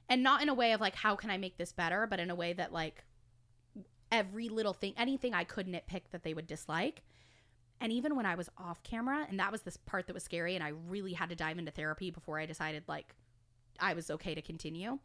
And 0.10 0.23
not 0.23 0.41
in 0.41 0.47
a 0.49 0.53
way 0.53 0.71
of 0.71 0.80
like, 0.80 0.95
how 0.95 1.15
can 1.15 1.30
I 1.30 1.38
make 1.38 1.58
this 1.58 1.73
better, 1.73 2.08
but 2.08 2.19
in 2.19 2.30
a 2.30 2.36
way 2.36 2.53
that 2.53 2.71
like 2.71 3.03
every 4.12 4.47
little 4.47 4.73
thing, 4.73 4.93
anything 4.95 5.34
I 5.34 5.43
could 5.43 5.67
nitpick 5.67 6.03
that 6.12 6.23
they 6.23 6.34
would 6.34 6.47
dislike. 6.47 7.03
And 7.80 7.92
even 7.92 8.16
when 8.16 8.26
I 8.26 8.36
was 8.36 8.50
off 8.58 8.82
camera, 8.84 9.26
and 9.30 9.40
that 9.40 9.52
was 9.52 9.62
this 9.62 9.78
part 9.78 10.08
that 10.08 10.13
was 10.13 10.24
scary, 10.24 10.56
and 10.56 10.63
I 10.63 10.70
really 10.88 11.13
had 11.13 11.30
to 11.30 11.36
dive 11.36 11.60
into 11.60 11.72
therapy 11.72 12.10
before 12.10 12.40
I 12.40 12.46
decided 12.46 12.84
like 12.88 13.13
I 13.80 13.94
was 13.94 14.10
okay 14.10 14.34
to 14.34 14.42
continue. 14.42 15.00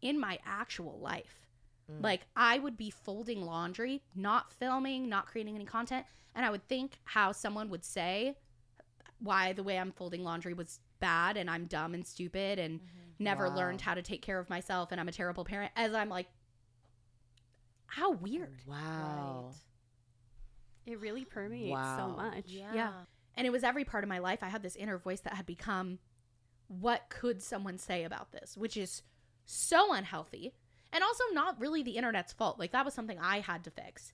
In 0.00 0.18
my 0.18 0.38
actual 0.46 0.98
life, 1.00 1.46
mm. 1.90 2.02
like 2.02 2.22
I 2.36 2.58
would 2.58 2.76
be 2.76 2.90
folding 2.90 3.42
laundry, 3.42 4.02
not 4.14 4.52
filming, 4.52 5.08
not 5.08 5.26
creating 5.26 5.56
any 5.56 5.64
content, 5.64 6.06
and 6.34 6.46
I 6.46 6.50
would 6.50 6.66
think 6.68 6.98
how 7.04 7.32
someone 7.32 7.68
would 7.68 7.84
say 7.84 8.36
why 9.20 9.52
the 9.52 9.62
way 9.62 9.78
I'm 9.78 9.92
folding 9.92 10.22
laundry 10.22 10.54
was 10.54 10.80
bad 11.00 11.36
and 11.36 11.50
I'm 11.50 11.66
dumb 11.66 11.94
and 11.94 12.06
stupid 12.06 12.58
and 12.58 12.78
mm-hmm. 12.78 13.24
never 13.24 13.48
Wow. 13.48 13.56
learned 13.56 13.80
how 13.80 13.94
to 13.94 14.02
take 14.02 14.22
care 14.22 14.38
of 14.38 14.48
myself 14.48 14.92
and 14.92 15.00
I'm 15.00 15.08
a 15.08 15.12
terrible 15.12 15.44
parent 15.44 15.72
as 15.76 15.94
I'm 15.94 16.08
like 16.08 16.28
how 17.86 18.12
weird. 18.12 18.62
Wow. 18.66 19.50
It 20.88 20.98
really 21.00 21.24
permeates 21.24 21.72
Wow. 21.72 21.96
so 21.96 22.16
much. 22.16 22.46
Yeah. 22.46 22.92
And 23.36 23.46
it 23.46 23.50
was 23.50 23.62
every 23.62 23.84
part 23.84 24.02
of 24.04 24.08
my 24.08 24.18
life 24.18 24.42
I 24.42 24.48
had 24.48 24.62
this 24.62 24.74
inner 24.74 24.98
voice 24.98 25.20
that 25.20 25.34
had 25.34 25.46
become 25.46 25.98
what 26.66 27.08
could 27.08 27.42
someone 27.42 27.78
say 27.78 28.04
about 28.04 28.32
this, 28.32 28.56
which 28.56 28.76
is 28.76 29.02
so 29.44 29.92
unhealthy 29.92 30.54
and 30.92 31.04
also 31.04 31.24
not 31.32 31.60
really 31.60 31.82
the 31.82 31.96
internet's 31.96 32.32
fault. 32.32 32.58
Like 32.58 32.72
that 32.72 32.84
was 32.84 32.94
something 32.94 33.18
I 33.20 33.40
had 33.40 33.64
to 33.64 33.70
fix. 33.70 34.12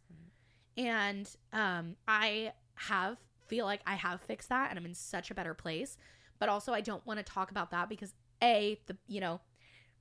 And 0.76 1.28
um 1.52 1.96
I 2.08 2.52
have 2.74 3.18
feel 3.46 3.64
like 3.66 3.80
I 3.86 3.94
have 3.94 4.20
fixed 4.20 4.48
that 4.48 4.70
and 4.70 4.78
I'm 4.78 4.86
in 4.86 4.94
such 4.94 5.30
a 5.30 5.34
better 5.34 5.54
place, 5.54 5.96
but 6.38 6.48
also 6.48 6.72
I 6.72 6.80
don't 6.80 7.06
want 7.06 7.18
to 7.18 7.24
talk 7.24 7.50
about 7.50 7.70
that 7.70 7.88
because 7.88 8.12
a 8.42 8.80
the 8.86 8.96
you 9.06 9.20
know 9.20 9.40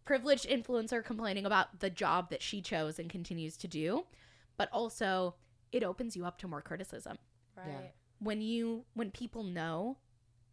privileged 0.06 0.50
influencer 0.50 1.04
complaining 1.04 1.46
about 1.46 1.80
the 1.80 1.90
job 1.90 2.30
that 2.30 2.42
she 2.42 2.62
chose 2.62 3.00
and 3.00 3.10
continues 3.10 3.56
to 3.58 3.68
do, 3.68 4.06
but 4.58 4.70
also 4.74 5.36
it 5.74 5.84
opens 5.84 6.16
you 6.16 6.26
up 6.26 6.38
to 6.38 6.48
more 6.48 6.62
criticism 6.62 7.18
Right. 7.58 7.92
when 8.20 8.42
you 8.42 8.86
when 8.94 9.12
people 9.12 9.44
know 9.44 9.98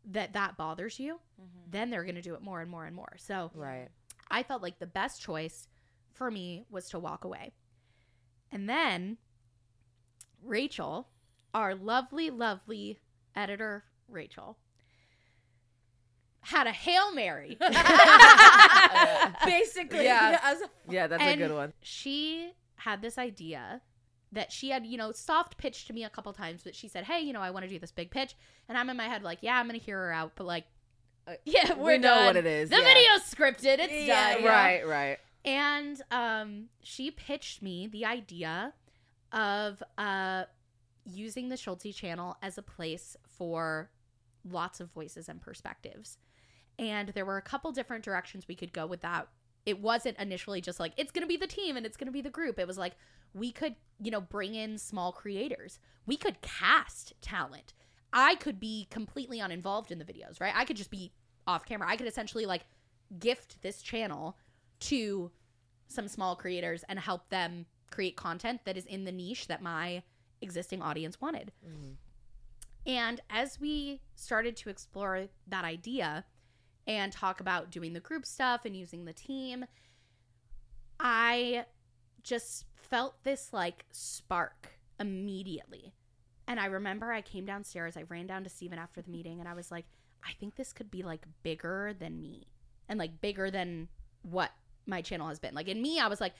that 0.04 0.32
that 0.32 0.56
bothers 0.56 0.98
you 0.98 1.20
Mm-hmm. 1.40 1.70
then 1.70 1.90
they're 1.90 2.02
going 2.04 2.16
to 2.16 2.22
do 2.22 2.34
it 2.34 2.42
more 2.42 2.60
and 2.60 2.70
more 2.70 2.84
and 2.86 2.94
more 2.96 3.12
so 3.18 3.50
Right. 3.54 3.88
i 4.30 4.42
felt 4.42 4.62
like 4.62 4.78
the 4.80 4.86
best 4.86 5.22
choice 5.22 5.68
for 6.12 6.30
me 6.30 6.64
was 6.70 6.88
to 6.90 6.98
walk 6.98 7.24
away 7.24 7.52
and 8.52 8.68
then 8.68 9.16
rachel 10.42 11.08
our 11.54 11.74
lovely 11.74 12.28
lovely 12.30 12.98
editor 13.36 13.84
rachel 14.08 14.58
had 16.42 16.66
a 16.66 16.72
hail 16.72 17.12
mary 17.14 17.56
basically 19.44 20.04
Yeah. 20.04 20.38
As 20.42 20.60
a 20.62 20.70
Yeah, 20.88 21.06
that's 21.06 21.22
and 21.22 21.40
a 21.40 21.46
good 21.48 21.54
one. 21.54 21.72
She 21.82 22.52
had 22.76 23.02
this 23.02 23.18
idea 23.18 23.82
that 24.32 24.52
she 24.52 24.70
had, 24.70 24.86
you 24.86 24.96
know, 24.96 25.12
soft 25.12 25.56
pitched 25.58 25.86
to 25.88 25.92
me 25.92 26.04
a 26.04 26.10
couple 26.10 26.32
times, 26.32 26.62
but 26.62 26.74
she 26.74 26.88
said, 26.88 27.04
"Hey, 27.04 27.20
you 27.20 27.32
know, 27.32 27.40
I 27.40 27.50
want 27.50 27.64
to 27.64 27.68
do 27.68 27.78
this 27.78 27.90
big 27.92 28.10
pitch," 28.10 28.34
and 28.68 28.78
I'm 28.78 28.88
in 28.90 28.96
my 28.96 29.08
head 29.08 29.22
like, 29.22 29.38
"Yeah, 29.42 29.58
I'm 29.58 29.66
gonna 29.66 29.78
hear 29.78 29.98
her 29.98 30.12
out," 30.12 30.32
but 30.36 30.46
like, 30.46 30.66
uh, 31.26 31.34
yeah, 31.44 31.74
we're 31.74 31.92
we 31.92 31.98
know 31.98 32.14
done. 32.14 32.26
what 32.26 32.36
it 32.36 32.46
is. 32.46 32.70
The 32.70 32.76
yeah. 32.76 32.82
video's 32.84 33.22
scripted. 33.22 33.78
It's 33.80 34.06
Yeah, 34.06 34.34
done. 34.34 34.42
yeah. 34.44 34.48
Right. 34.50 34.86
Right. 34.86 35.18
And 35.44 36.00
um, 36.10 36.66
she 36.82 37.10
pitched 37.10 37.62
me 37.62 37.86
the 37.86 38.04
idea 38.04 38.74
of 39.32 39.82
uh 39.96 40.44
using 41.06 41.48
the 41.48 41.56
Schultzzie 41.56 41.94
channel 41.94 42.36
as 42.42 42.58
a 42.58 42.62
place 42.62 43.16
for 43.38 43.90
lots 44.48 44.80
of 44.80 44.90
voices 44.92 45.28
and 45.28 45.40
perspectives. 45.40 46.18
And 46.78 47.08
there 47.10 47.24
were 47.24 47.36
a 47.36 47.42
couple 47.42 47.72
different 47.72 48.04
directions 48.04 48.46
we 48.48 48.54
could 48.54 48.72
go 48.72 48.86
with 48.86 49.00
that. 49.00 49.28
It 49.66 49.80
wasn't 49.80 50.18
initially 50.18 50.60
just 50.60 50.80
like, 50.80 50.92
it's 50.96 51.12
going 51.12 51.22
to 51.22 51.28
be 51.28 51.36
the 51.36 51.46
team 51.46 51.76
and 51.76 51.84
it's 51.84 51.96
going 51.96 52.06
to 52.06 52.12
be 52.12 52.22
the 52.22 52.30
group. 52.30 52.58
It 52.58 52.66
was 52.66 52.78
like, 52.78 52.94
we 53.34 53.52
could, 53.52 53.76
you 54.00 54.10
know, 54.10 54.20
bring 54.20 54.54
in 54.54 54.78
small 54.78 55.12
creators. 55.12 55.78
We 56.06 56.16
could 56.16 56.40
cast 56.40 57.12
talent. 57.20 57.74
I 58.12 58.34
could 58.36 58.58
be 58.58 58.88
completely 58.90 59.38
uninvolved 59.38 59.92
in 59.92 59.98
the 59.98 60.04
videos, 60.04 60.40
right? 60.40 60.52
I 60.56 60.64
could 60.64 60.76
just 60.76 60.90
be 60.90 61.12
off 61.46 61.64
camera. 61.64 61.88
I 61.88 61.96
could 61.96 62.08
essentially 62.08 62.46
like 62.46 62.64
gift 63.18 63.62
this 63.62 63.82
channel 63.82 64.36
to 64.80 65.30
some 65.88 66.08
small 66.08 66.36
creators 66.36 66.84
and 66.88 66.98
help 66.98 67.28
them 67.28 67.66
create 67.90 68.16
content 68.16 68.60
that 68.64 68.76
is 68.76 68.86
in 68.86 69.04
the 69.04 69.12
niche 69.12 69.48
that 69.48 69.62
my 69.62 70.02
existing 70.40 70.80
audience 70.80 71.20
wanted. 71.20 71.52
Mm-hmm. 71.66 71.92
And 72.86 73.20
as 73.28 73.60
we 73.60 74.00
started 74.14 74.56
to 74.56 74.70
explore 74.70 75.26
that 75.48 75.64
idea 75.64 76.24
and 76.90 77.12
talk 77.12 77.40
about 77.40 77.70
doing 77.70 77.92
the 77.92 78.00
group 78.00 78.26
stuff 78.26 78.64
and 78.64 78.76
using 78.76 79.04
the 79.04 79.12
team, 79.12 79.64
I 80.98 81.66
just 82.22 82.64
felt 82.74 83.22
this 83.22 83.52
like 83.52 83.84
spark 83.92 84.70
immediately. 84.98 85.94
And 86.48 86.58
I 86.58 86.66
remember 86.66 87.12
I 87.12 87.22
came 87.22 87.44
downstairs, 87.46 87.96
I 87.96 88.02
ran 88.08 88.26
down 88.26 88.42
to 88.42 88.50
Steven 88.50 88.78
after 88.78 89.00
the 89.00 89.10
meeting, 89.10 89.38
and 89.38 89.48
I 89.48 89.54
was 89.54 89.70
like, 89.70 89.84
I 90.24 90.32
think 90.40 90.56
this 90.56 90.72
could 90.72 90.90
be 90.90 91.02
like 91.04 91.24
bigger 91.44 91.94
than 91.98 92.20
me 92.20 92.48
and 92.88 92.98
like 92.98 93.20
bigger 93.20 93.50
than 93.52 93.88
what 94.22 94.50
my 94.84 95.00
channel 95.00 95.28
has 95.28 95.38
been. 95.38 95.54
Like 95.54 95.68
in 95.68 95.80
me, 95.80 96.00
I 96.00 96.08
was 96.08 96.20
like, 96.20 96.34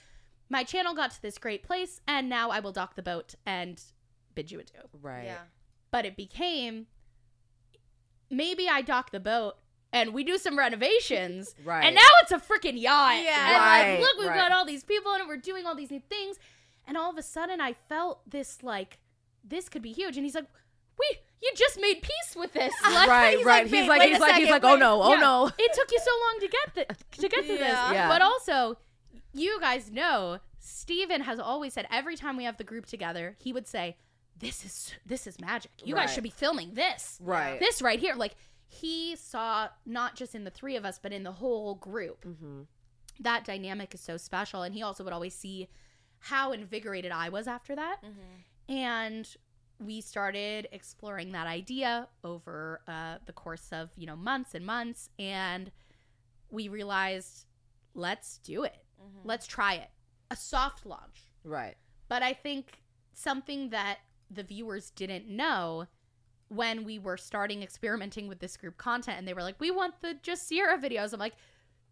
my 0.49 0.63
channel 0.65 0.93
got 0.93 1.11
to 1.11 1.21
this 1.21 1.37
great 1.37 1.63
place, 1.63 2.01
and 2.09 2.27
now 2.27 2.49
I 2.49 2.59
will 2.59 2.73
dock 2.73 2.95
the 2.95 3.01
boat 3.01 3.35
and 3.45 3.81
bid 4.35 4.51
you 4.51 4.59
adieu 4.59 4.81
Right. 5.01 5.23
Yeah. 5.23 5.43
but 5.91 6.05
it 6.05 6.17
became 6.17 6.87
maybe 8.29 8.67
I 8.67 8.81
dock 8.81 9.11
the 9.11 9.19
boat 9.19 9.55
and 9.93 10.13
we 10.13 10.23
do 10.23 10.37
some 10.37 10.57
renovations. 10.57 11.53
Right. 11.65 11.85
And 11.85 11.95
now 11.95 12.01
it's 12.23 12.31
a 12.31 12.37
freaking 12.39 12.79
yacht. 12.81 13.21
Yeah. 13.23 13.47
And 13.47 13.57
Right, 13.57 13.91
like, 13.93 13.99
look, 14.01 14.17
we've 14.19 14.27
right. 14.29 14.35
got 14.49 14.51
all 14.51 14.65
these 14.65 14.83
people 14.83 15.13
and 15.13 15.27
we're 15.27 15.37
doing 15.37 15.65
all 15.65 15.75
these 15.75 15.91
new 15.91 16.01
things. 16.09 16.37
And 16.87 16.97
all 16.97 17.09
of 17.11 17.17
a 17.17 17.21
sudden 17.23 17.61
I 17.61 17.73
felt 17.73 18.29
this 18.29 18.63
like 18.63 18.97
this 19.43 19.69
could 19.69 19.81
be 19.81 19.91
huge. 19.91 20.17
And 20.17 20.25
he's 20.25 20.35
like, 20.35 20.47
We 20.97 21.05
you 21.41 21.51
just 21.55 21.79
made 21.79 22.01
peace 22.01 22.35
with 22.35 22.53
this. 22.53 22.73
Like, 22.83 23.07
right, 23.09 23.37
he's 23.37 23.45
right. 23.45 23.63
like, 23.63 23.73
he's 23.73 23.87
like, 23.89 24.01
he's 24.09 24.19
like, 24.19 24.35
he's 24.35 24.49
like, 24.49 24.63
oh, 24.63 24.69
oh 24.69 24.73
wait." 24.73 24.79
no, 24.79 25.01
oh 25.03 25.13
Yeah. 25.13 25.19
no. 25.19 25.51
It 25.57 25.71
took 25.73 25.91
you 25.91 25.99
so 25.99 26.11
long 26.25 26.39
to 26.39 26.47
get 26.47 26.75
the, 26.75 26.95
to 27.21 27.27
get 27.29 27.45
to 27.45 27.53
Yeah. 27.53 27.57
this. 27.57 27.93
Yeah. 27.93 28.07
But 28.07 28.21
also, 28.21 28.77
you 29.33 29.59
guys 29.59 29.91
know 29.91 30.39
Steven 30.59 31.21
has 31.21 31.39
always 31.39 31.73
said 31.73 31.87
every 31.91 32.15
time 32.15 32.37
we 32.37 32.43
have 32.43 32.57
the 32.57 32.63
group 32.63 32.85
together, 32.85 33.35
he 33.39 33.51
would 33.53 33.67
say, 33.67 33.97
This 34.37 34.63
is 34.65 34.93
this 35.05 35.25
is 35.27 35.39
magic. 35.39 35.71
You 35.83 35.95
guys 35.95 36.13
should 36.13 36.23
be 36.23 36.29
filming 36.29 36.73
this. 36.75 37.17
Right. 37.21 37.59
This 37.59 37.81
right 37.81 37.99
here. 37.99 38.13
Like 38.15 38.35
he 38.73 39.17
saw 39.17 39.67
not 39.85 40.15
just 40.15 40.33
in 40.33 40.45
the 40.45 40.49
three 40.49 40.77
of 40.77 40.85
us, 40.85 40.97
but 40.97 41.11
in 41.11 41.23
the 41.23 41.33
whole 41.33 41.75
group. 41.75 42.23
Mm-hmm. 42.25 42.61
That 43.19 43.43
dynamic 43.43 43.93
is 43.93 43.99
so 43.99 44.15
special. 44.15 44.63
And 44.63 44.73
he 44.73 44.81
also 44.81 45.03
would 45.03 45.11
always 45.11 45.35
see 45.35 45.67
how 46.19 46.53
invigorated 46.53 47.11
I 47.11 47.27
was 47.27 47.47
after 47.47 47.75
that. 47.75 47.97
And 48.73 49.27
we 49.77 49.99
started 49.99 50.69
exploring 50.71 51.33
that 51.33 51.47
idea 51.47 52.07
over 52.23 52.81
uh, 52.87 53.17
the 53.25 53.33
course 53.33 53.67
of 53.73 53.89
you 53.97 54.07
know 54.07 54.15
months 54.15 54.55
and 54.55 54.65
months, 54.65 55.09
and 55.19 55.71
we 56.49 56.69
realized, 56.69 57.45
let's 57.93 58.37
do 58.37 58.63
it. 58.63 58.77
Let's 59.25 59.47
try 59.47 59.73
it. 59.73 59.89
A 60.29 60.35
soft 60.35 60.85
launch. 60.85 61.31
Right. 61.43 61.75
But 62.07 62.23
I 62.23 62.33
think 62.33 62.83
something 63.13 63.71
that 63.71 63.97
the 64.29 64.43
viewers 64.43 64.91
didn't 64.91 65.27
know 65.27 65.87
when 66.53 66.83
we 66.83 66.99
were 66.99 67.15
starting 67.15 67.63
experimenting 67.63 68.27
with 68.27 68.39
this 68.39 68.57
group 68.57 68.75
content 68.75 69.17
and 69.17 69.25
they 69.25 69.33
were 69.33 69.41
like, 69.41 69.55
we 69.59 69.71
want 69.71 69.93
the 70.01 70.15
just 70.21 70.45
Sierra 70.47 70.77
videos. 70.77 71.13
I'm 71.13 71.19
like, 71.19 71.35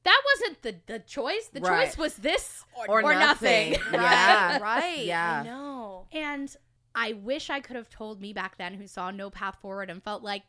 that 0.04 0.22
wasn't 0.36 0.62
the, 0.64 0.76
the 0.94 1.00
choice. 1.00 1.48
The 1.48 1.62
Right. 1.62 1.86
choice 1.88 1.98
was 1.98 2.16
this 2.16 2.66
Or 2.90 3.02
nothing. 3.02 3.78
Yeah. 3.94 4.60
Right. 4.60 5.06
Yeah. 5.06 5.42
I 5.42 5.46
know. 5.46 6.08
And 6.12 6.54
I 6.94 7.14
wish 7.14 7.50
I 7.50 7.62
could 7.62 7.78
have 7.78 7.90
told 7.90 8.20
me 8.20 8.34
back 8.34 8.58
then 8.58 8.74
who 8.74 8.86
saw 8.86 9.12
no 9.12 9.30
path 9.30 9.58
forward 9.62 9.90
and 9.90 10.04
felt 10.04 10.24
like 10.24 10.44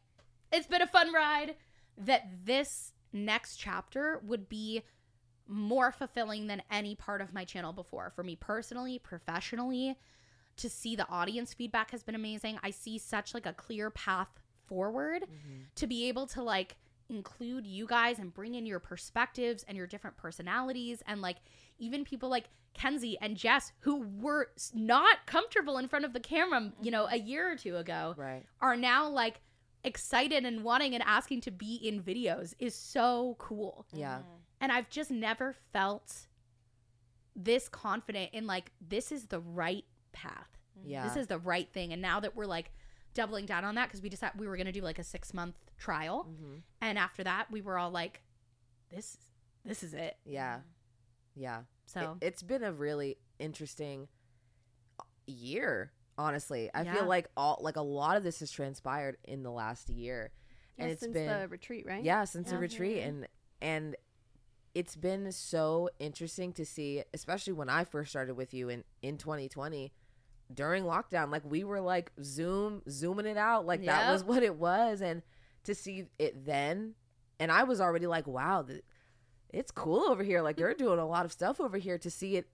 it's 0.52 0.66
been 0.66 0.82
a 0.82 0.88
fun 0.88 1.12
ride 1.12 1.54
that 1.96 2.28
this 2.44 2.92
next 3.12 3.58
chapter 3.58 4.20
would 4.26 4.48
be 4.48 4.82
more 5.46 5.92
fulfilling 5.92 6.48
than 6.48 6.62
any 6.68 6.96
part 6.96 7.20
of 7.20 7.32
my 7.32 7.44
channel 7.44 7.72
before 7.72 8.10
for 8.10 8.24
me 8.24 8.34
personally, 8.34 8.98
professionally. 8.98 9.96
To 10.60 10.68
see 10.68 10.96
the 10.96 11.08
audience 11.08 11.54
feedback 11.54 11.90
has 11.90 12.02
been 12.02 12.14
amazing. 12.14 12.58
I 12.62 12.70
see 12.70 12.98
such 12.98 13.34
like 13.34 13.46
a 13.46 13.52
clear 13.52 13.90
path 13.90 14.28
forward 14.66 15.22
mm-hmm. 15.22 15.62
to 15.74 15.86
be 15.86 16.08
able 16.08 16.26
to 16.28 16.42
like 16.42 16.76
include 17.08 17.66
you 17.66 17.86
guys 17.86 18.18
and 18.18 18.32
bring 18.32 18.54
in 18.54 18.64
your 18.66 18.78
perspectives 18.78 19.64
and 19.66 19.76
your 19.76 19.86
different 19.86 20.16
personalities 20.16 21.02
and 21.06 21.20
like 21.20 21.38
even 21.78 22.04
people 22.04 22.28
like 22.28 22.44
Kenzie 22.72 23.18
and 23.20 23.36
Jess 23.36 23.72
who 23.80 24.06
were 24.20 24.50
not 24.72 25.26
comfortable 25.26 25.78
in 25.78 25.88
front 25.88 26.04
of 26.04 26.12
the 26.12 26.20
camera, 26.20 26.72
you 26.80 26.90
know, 26.90 27.06
a 27.06 27.10
mm-hmm. 27.10 27.26
year 27.26 27.52
or 27.52 27.56
two 27.56 27.76
ago 27.76 28.14
Right. 28.16 28.44
are 28.60 28.76
now 28.76 29.08
like 29.08 29.40
excited 29.82 30.44
and 30.44 30.62
wanting 30.62 30.94
and 30.94 31.02
asking 31.04 31.40
to 31.42 31.50
be 31.50 31.74
in 31.74 32.02
videos 32.02 32.54
is 32.58 32.74
so 32.74 33.34
cool. 33.38 33.86
Yeah. 33.92 34.18
Mm-hmm. 34.18 34.36
And 34.60 34.72
I've 34.72 34.88
just 34.88 35.10
never 35.10 35.56
felt 35.72 36.26
this 37.34 37.68
confident 37.68 38.30
in 38.32 38.46
like 38.46 38.72
this 38.86 39.10
is 39.10 39.26
the 39.26 39.40
right 39.40 39.84
path. 40.12 40.48
Yeah. 40.84 41.06
This 41.06 41.16
is 41.16 41.26
the 41.26 41.38
right 41.38 41.70
thing. 41.72 41.92
And 41.92 42.00
now 42.02 42.20
that 42.20 42.34
we're 42.36 42.46
like 42.46 42.72
doubling 43.14 43.44
down 43.46 43.64
on 43.64 43.74
that 43.74 43.88
because 43.88 44.00
we 44.02 44.08
decided 44.08 44.38
we 44.40 44.46
were 44.46 44.56
going 44.56 44.66
to 44.66 44.72
do 44.72 44.80
like 44.82 44.98
a 44.98 45.04
6 45.04 45.34
month 45.34 45.56
trial 45.78 46.26
Mm-hmm. 46.30 46.54
and 46.80 46.98
after 46.98 47.24
that 47.24 47.50
we 47.50 47.60
were 47.60 47.76
all 47.78 47.90
like 47.90 48.22
this 48.90 49.16
this 49.64 49.82
is 49.82 49.94
it. 49.94 50.16
Yeah. 50.24 50.60
Yeah. 51.34 51.62
So 51.86 52.16
It, 52.20 52.34
has 52.34 52.42
been 52.42 52.62
a 52.62 52.72
really 52.72 53.18
interesting 53.38 54.08
year, 55.26 55.92
honestly. 56.16 56.70
I 56.74 56.82
Yeah. 56.82 56.94
feel 56.94 57.04
like 57.06 57.28
all 57.36 57.58
like 57.60 57.76
a 57.76 57.82
lot 57.82 58.16
of 58.16 58.22
this 58.22 58.40
has 58.40 58.50
transpired 58.50 59.16
in 59.24 59.42
the 59.42 59.50
last 59.50 59.88
year. 59.88 60.30
Yeah, 60.76 60.84
and 60.84 60.92
it's 60.92 61.00
since 61.00 61.12
been 61.12 61.40
the 61.40 61.48
retreat, 61.48 61.84
right? 61.86 62.02
Yeah, 62.02 62.24
since 62.24 62.48
the 62.48 62.54
Yeah. 62.56 62.60
retreat 62.60 62.98
and 63.02 63.28
and 63.60 63.96
it's 64.74 64.94
been 64.96 65.30
so 65.32 65.90
interesting 65.98 66.52
to 66.54 66.64
see, 66.64 67.02
especially 67.12 67.52
when 67.52 67.68
I 67.68 67.84
first 67.84 68.10
started 68.10 68.34
with 68.34 68.54
you 68.54 68.68
in 68.68 68.84
in 69.02 69.18
2020 69.18 69.92
during 70.52 70.84
lockdown. 70.84 71.30
Like 71.30 71.42
we 71.44 71.64
were 71.64 71.80
like 71.80 72.12
Zoom 72.22 72.82
zooming 72.88 73.26
it 73.26 73.36
out, 73.36 73.66
like 73.66 73.84
that 73.86 74.10
was 74.12 74.24
what 74.24 74.42
it 74.42 74.56
was, 74.56 75.00
and 75.00 75.22
to 75.64 75.74
see 75.74 76.06
it 76.18 76.44
then, 76.46 76.94
and 77.38 77.52
I 77.52 77.64
was 77.64 77.80
already 77.80 78.06
like, 78.06 78.26
wow, 78.26 78.62
th- 78.62 78.82
it's 79.50 79.70
cool 79.70 80.04
over 80.08 80.22
here. 80.22 80.42
Like 80.42 80.56
they're 80.56 80.74
doing 80.74 80.98
a 80.98 81.06
lot 81.06 81.24
of 81.24 81.32
stuff 81.32 81.60
over 81.60 81.76
here. 81.78 81.98
To 81.98 82.10
see 82.10 82.36
it 82.36 82.48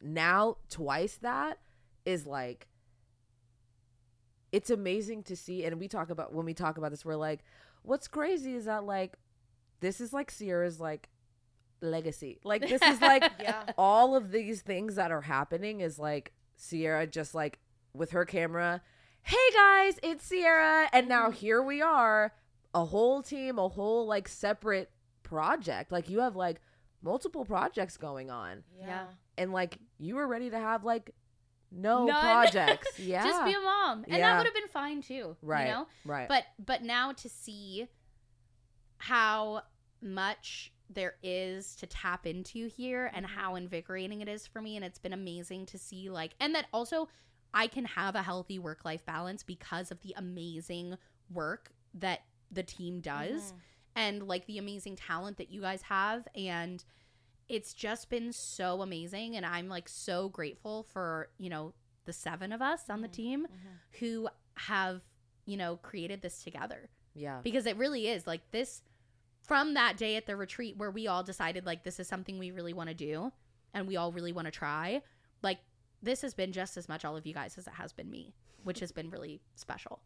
now 0.00 0.56
twice 0.70 1.16
that 1.22 1.58
is 2.04 2.24
like 2.24 2.68
it's 4.52 4.70
amazing 4.70 5.22
to 5.24 5.36
see 5.36 5.64
and 5.64 5.78
we 5.78 5.88
talk 5.88 6.08
about 6.08 6.32
when 6.32 6.46
we 6.46 6.54
talk 6.54 6.78
about 6.78 6.90
this 6.90 7.04
we're 7.04 7.16
like 7.16 7.40
what's 7.82 8.08
crazy 8.08 8.54
is 8.54 8.64
that 8.66 8.84
like 8.84 9.14
this 9.80 10.00
is 10.00 10.12
like 10.12 10.30
Sierra's 10.30 10.80
like 10.80 11.08
legacy 11.82 12.38
like 12.44 12.62
this 12.66 12.80
is 12.82 13.00
like 13.00 13.24
Yeah. 13.40 13.64
all 13.76 14.16
of 14.16 14.30
these 14.30 14.62
things 14.62 14.94
that 14.94 15.10
are 15.10 15.20
happening 15.20 15.80
is 15.80 15.98
like 15.98 16.32
Sierra 16.58 17.06
just 17.06 17.34
like 17.34 17.58
with 17.94 18.10
her 18.10 18.24
camera 18.24 18.82
hey 19.22 19.36
guys 19.54 19.98
it's 20.02 20.24
Sierra 20.24 20.88
and 20.92 21.08
now 21.08 21.24
mm-hmm. 21.28 21.32
here 21.32 21.62
we 21.62 21.80
are 21.80 22.32
a 22.74 22.84
whole 22.84 23.22
team 23.22 23.58
a 23.58 23.68
whole 23.68 24.06
like 24.06 24.28
separate 24.28 24.90
project 25.22 25.90
like 25.92 26.08
you 26.10 26.20
have 26.20 26.36
like 26.36 26.60
multiple 27.02 27.44
projects 27.44 27.96
going 27.96 28.30
on 28.30 28.62
Yeah. 28.80 29.04
and 29.36 29.52
like 29.52 29.78
you 29.98 30.16
were 30.16 30.26
ready 30.26 30.50
to 30.50 30.58
have 30.58 30.84
like 30.84 31.14
no 31.70 32.06
None. 32.06 32.20
projects 32.20 32.98
yeah 32.98 33.24
just 33.24 33.44
be 33.44 33.52
a 33.52 33.60
mom. 33.60 34.04
And 34.08 34.22
that 34.22 34.38
would 34.38 34.46
have 34.46 34.54
been 34.54 34.68
fine 34.68 35.02
too. 35.02 35.36
right 35.42 35.66
You 35.66 35.72
know? 35.72 35.86
right 36.04 36.28
But 36.28 36.44
but 36.64 36.82
now 36.82 37.12
to 37.12 37.28
see 37.28 37.88
how 38.96 39.62
much 40.02 40.72
there 40.90 41.14
is 41.22 41.76
to 41.76 41.86
tap 41.86 42.26
into 42.26 42.66
here 42.68 43.10
and 43.14 43.26
mm-hmm. 43.26 43.38
how 43.38 43.54
invigorating 43.54 44.20
it 44.20 44.28
is 44.28 44.46
for 44.46 44.62
me 44.62 44.76
and 44.76 44.84
it's 44.84 44.98
been 44.98 45.12
amazing 45.12 45.66
to 45.66 45.78
see 45.78 46.08
like 46.08 46.34
and 46.40 46.54
that 46.54 46.66
also 46.72 47.08
I 47.52 47.66
can 47.66 47.84
have 47.84 48.14
a 48.14 48.22
healthy 48.22 48.58
work 48.58 48.84
life 48.84 49.04
balance 49.06 49.42
because 49.42 49.90
of 49.90 50.00
the 50.02 50.14
amazing 50.16 50.96
work 51.32 51.72
that 51.94 52.20
the 52.50 52.62
team 52.62 53.00
does 53.00 53.42
mm-hmm. 53.42 53.56
and 53.96 54.22
like 54.22 54.46
the 54.46 54.58
amazing 54.58 54.96
talent 54.96 55.38
that 55.38 55.50
you 55.50 55.60
guys 55.60 55.82
have 55.82 56.26
and 56.34 56.84
it's 57.48 57.72
just 57.72 58.10
been 58.10 58.32
so 58.32 58.82
amazing 58.82 59.36
and 59.36 59.46
I'm 59.46 59.68
like 59.68 59.88
so 59.88 60.28
grateful 60.28 60.82
for, 60.82 61.28
you 61.38 61.48
know, 61.48 61.72
the 62.04 62.12
seven 62.12 62.52
of 62.52 62.62
us 62.62 62.82
on 62.90 63.00
the 63.00 63.08
mm-hmm. 63.08 63.22
team 63.22 63.46
who 64.00 64.28
have, 64.54 65.02
you 65.46 65.56
know, 65.56 65.76
created 65.76 66.20
this 66.22 66.42
together. 66.42 66.90
Yeah. 67.14 67.40
Because 67.42 67.66
it 67.66 67.76
really 67.76 68.08
is 68.08 68.26
like 68.26 68.42
this 68.50 68.82
from 69.48 69.74
that 69.74 69.96
day 69.96 70.14
at 70.16 70.26
the 70.26 70.36
retreat 70.36 70.76
where 70.76 70.90
we 70.90 71.08
all 71.08 71.24
decided 71.24 71.66
like 71.66 71.82
this 71.82 71.98
is 71.98 72.06
something 72.06 72.38
we 72.38 72.52
really 72.52 72.72
want 72.72 72.88
to 72.88 72.94
do 72.94 73.32
and 73.74 73.88
we 73.88 73.96
all 73.96 74.12
really 74.12 74.32
want 74.32 74.46
to 74.46 74.52
try 74.52 75.02
like 75.42 75.58
this 76.02 76.22
has 76.22 76.34
been 76.34 76.52
just 76.52 76.76
as 76.76 76.88
much 76.88 77.04
all 77.04 77.16
of 77.16 77.26
you 77.26 77.34
guys 77.34 77.58
as 77.58 77.66
it 77.66 77.72
has 77.72 77.92
been 77.92 78.10
me 78.10 78.32
which 78.62 78.78
has 78.78 78.92
been 78.92 79.10
really 79.10 79.40
special 79.56 80.00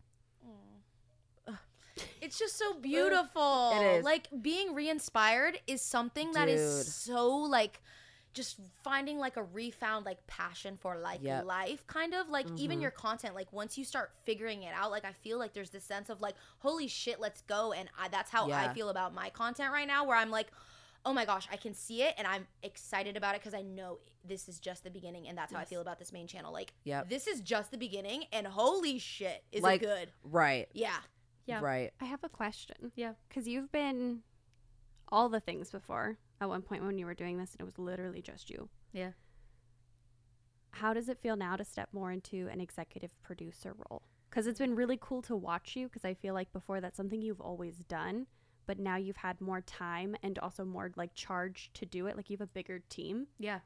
it's 2.20 2.38
just 2.38 2.56
so 2.56 2.74
beautiful. 2.74 3.72
It 3.74 3.98
is. 3.98 4.04
Like 4.04 4.28
being 4.40 4.74
re-inspired 4.74 5.58
is 5.66 5.82
something 5.82 6.32
that 6.32 6.46
Dude. 6.46 6.56
is 6.56 6.94
so 6.94 7.36
like 7.36 7.82
just 8.34 8.58
finding 8.82 9.18
like 9.18 9.36
a 9.36 9.42
refound 9.42 10.06
like 10.06 10.26
passion 10.26 10.76
for 10.80 10.96
like 10.96 11.20
Yep. 11.22 11.38
Mm-hmm. 11.40 11.46
life 11.48 11.86
kind 11.86 12.14
of 12.14 12.28
like 12.28 12.46
even 12.56 12.80
your 12.80 12.90
content 12.90 13.34
like 13.34 13.52
once 13.52 13.76
you 13.76 13.84
start 13.84 14.12
figuring 14.24 14.62
it 14.62 14.72
out 14.74 14.90
like 14.90 15.04
i 15.04 15.12
feel 15.12 15.38
like 15.38 15.52
there's 15.52 15.70
this 15.70 15.84
sense 15.84 16.08
of 16.08 16.20
like 16.20 16.34
holy 16.60 16.88
shit 16.88 17.20
let's 17.20 17.42
go 17.42 17.72
and 17.72 17.88
I, 17.98 18.08
that's 18.08 18.30
how 18.30 18.48
Yeah. 18.48 18.70
i 18.70 18.74
feel 18.74 18.88
about 18.88 19.14
my 19.14 19.28
content 19.30 19.72
right 19.72 19.86
now 19.86 20.06
where 20.06 20.16
i'm 20.16 20.30
like 20.30 20.48
oh 21.04 21.12
my 21.12 21.24
gosh 21.24 21.46
i 21.52 21.56
can 21.56 21.74
see 21.74 22.02
it 22.02 22.14
and 22.16 22.26
i'm 22.26 22.46
excited 22.62 23.16
about 23.16 23.34
it 23.34 23.40
because 23.42 23.54
i 23.54 23.62
know 23.62 23.98
this 24.24 24.48
is 24.48 24.58
just 24.60 24.82
the 24.84 24.90
beginning 24.90 25.28
and 25.28 25.36
that's 25.36 25.52
how 25.52 25.58
i 25.58 25.64
feel 25.64 25.80
about 25.80 25.98
this 25.98 26.12
main 26.12 26.26
channel 26.26 26.52
like 26.52 26.72
Yep. 26.84 27.08
this 27.10 27.26
is 27.26 27.40
just 27.40 27.70
the 27.70 27.78
beginning 27.78 28.24
and 28.32 28.46
holy 28.46 28.98
shit 28.98 29.42
is 29.52 29.62
Like- 29.62 29.82
it 29.82 29.86
good 29.86 30.12
Right. 30.24 30.68
yeah 30.72 30.98
Yeah. 31.46 31.60
Right. 31.60 31.90
I 32.00 32.04
have 32.04 32.22
a 32.22 32.28
question. 32.28 32.92
Yeah. 32.94 33.14
Because 33.28 33.48
you've 33.48 33.72
been 33.72 34.22
all 35.10 35.28
the 35.28 35.40
things 35.40 35.72
before 35.72 36.16
at 36.42 36.48
one 36.48 36.62
point 36.62 36.84
when 36.84 36.98
you 36.98 37.06
were 37.06 37.14
doing 37.14 37.38
this, 37.38 37.52
and 37.52 37.60
it 37.60 37.64
was 37.64 37.78
literally 37.78 38.20
just 38.20 38.50
you. 38.50 38.68
Yeah. 38.92 39.12
How 40.72 40.92
does 40.94 41.08
it 41.08 41.18
feel 41.20 41.36
now 41.36 41.56
to 41.56 41.64
step 41.64 41.88
more 41.92 42.10
into 42.10 42.48
an 42.48 42.60
executive 42.60 43.10
producer 43.22 43.74
role? 43.88 44.02
Because 44.30 44.46
it's 44.46 44.58
been 44.58 44.74
really 44.74 44.98
cool 45.00 45.22
to 45.22 45.36
watch 45.36 45.76
you, 45.76 45.86
because 45.88 46.04
I 46.04 46.14
feel 46.14 46.34
like 46.34 46.52
before 46.52 46.80
that's 46.80 46.96
something 46.96 47.20
you've 47.22 47.40
always 47.40 47.76
done, 47.88 48.26
but 48.66 48.78
now 48.78 48.96
you've 48.96 49.18
had 49.18 49.40
more 49.40 49.60
time 49.60 50.16
and 50.22 50.38
also 50.38 50.64
more 50.64 50.90
like 50.96 51.14
charge 51.14 51.70
to 51.74 51.84
do 51.86 52.06
it. 52.06 52.16
Like 52.16 52.30
you 52.30 52.36
have 52.38 52.44
a 52.48 52.50
bigger 52.52 52.80
team 52.88 53.26
Yeah. 53.38 53.60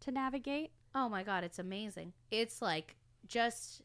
to 0.00 0.12
navigate. 0.12 0.70
Oh 0.94 1.08
my 1.08 1.22
god, 1.22 1.42
it's 1.42 1.58
amazing. 1.58 2.12
It's 2.30 2.62
like 2.62 2.96
just 3.26 3.82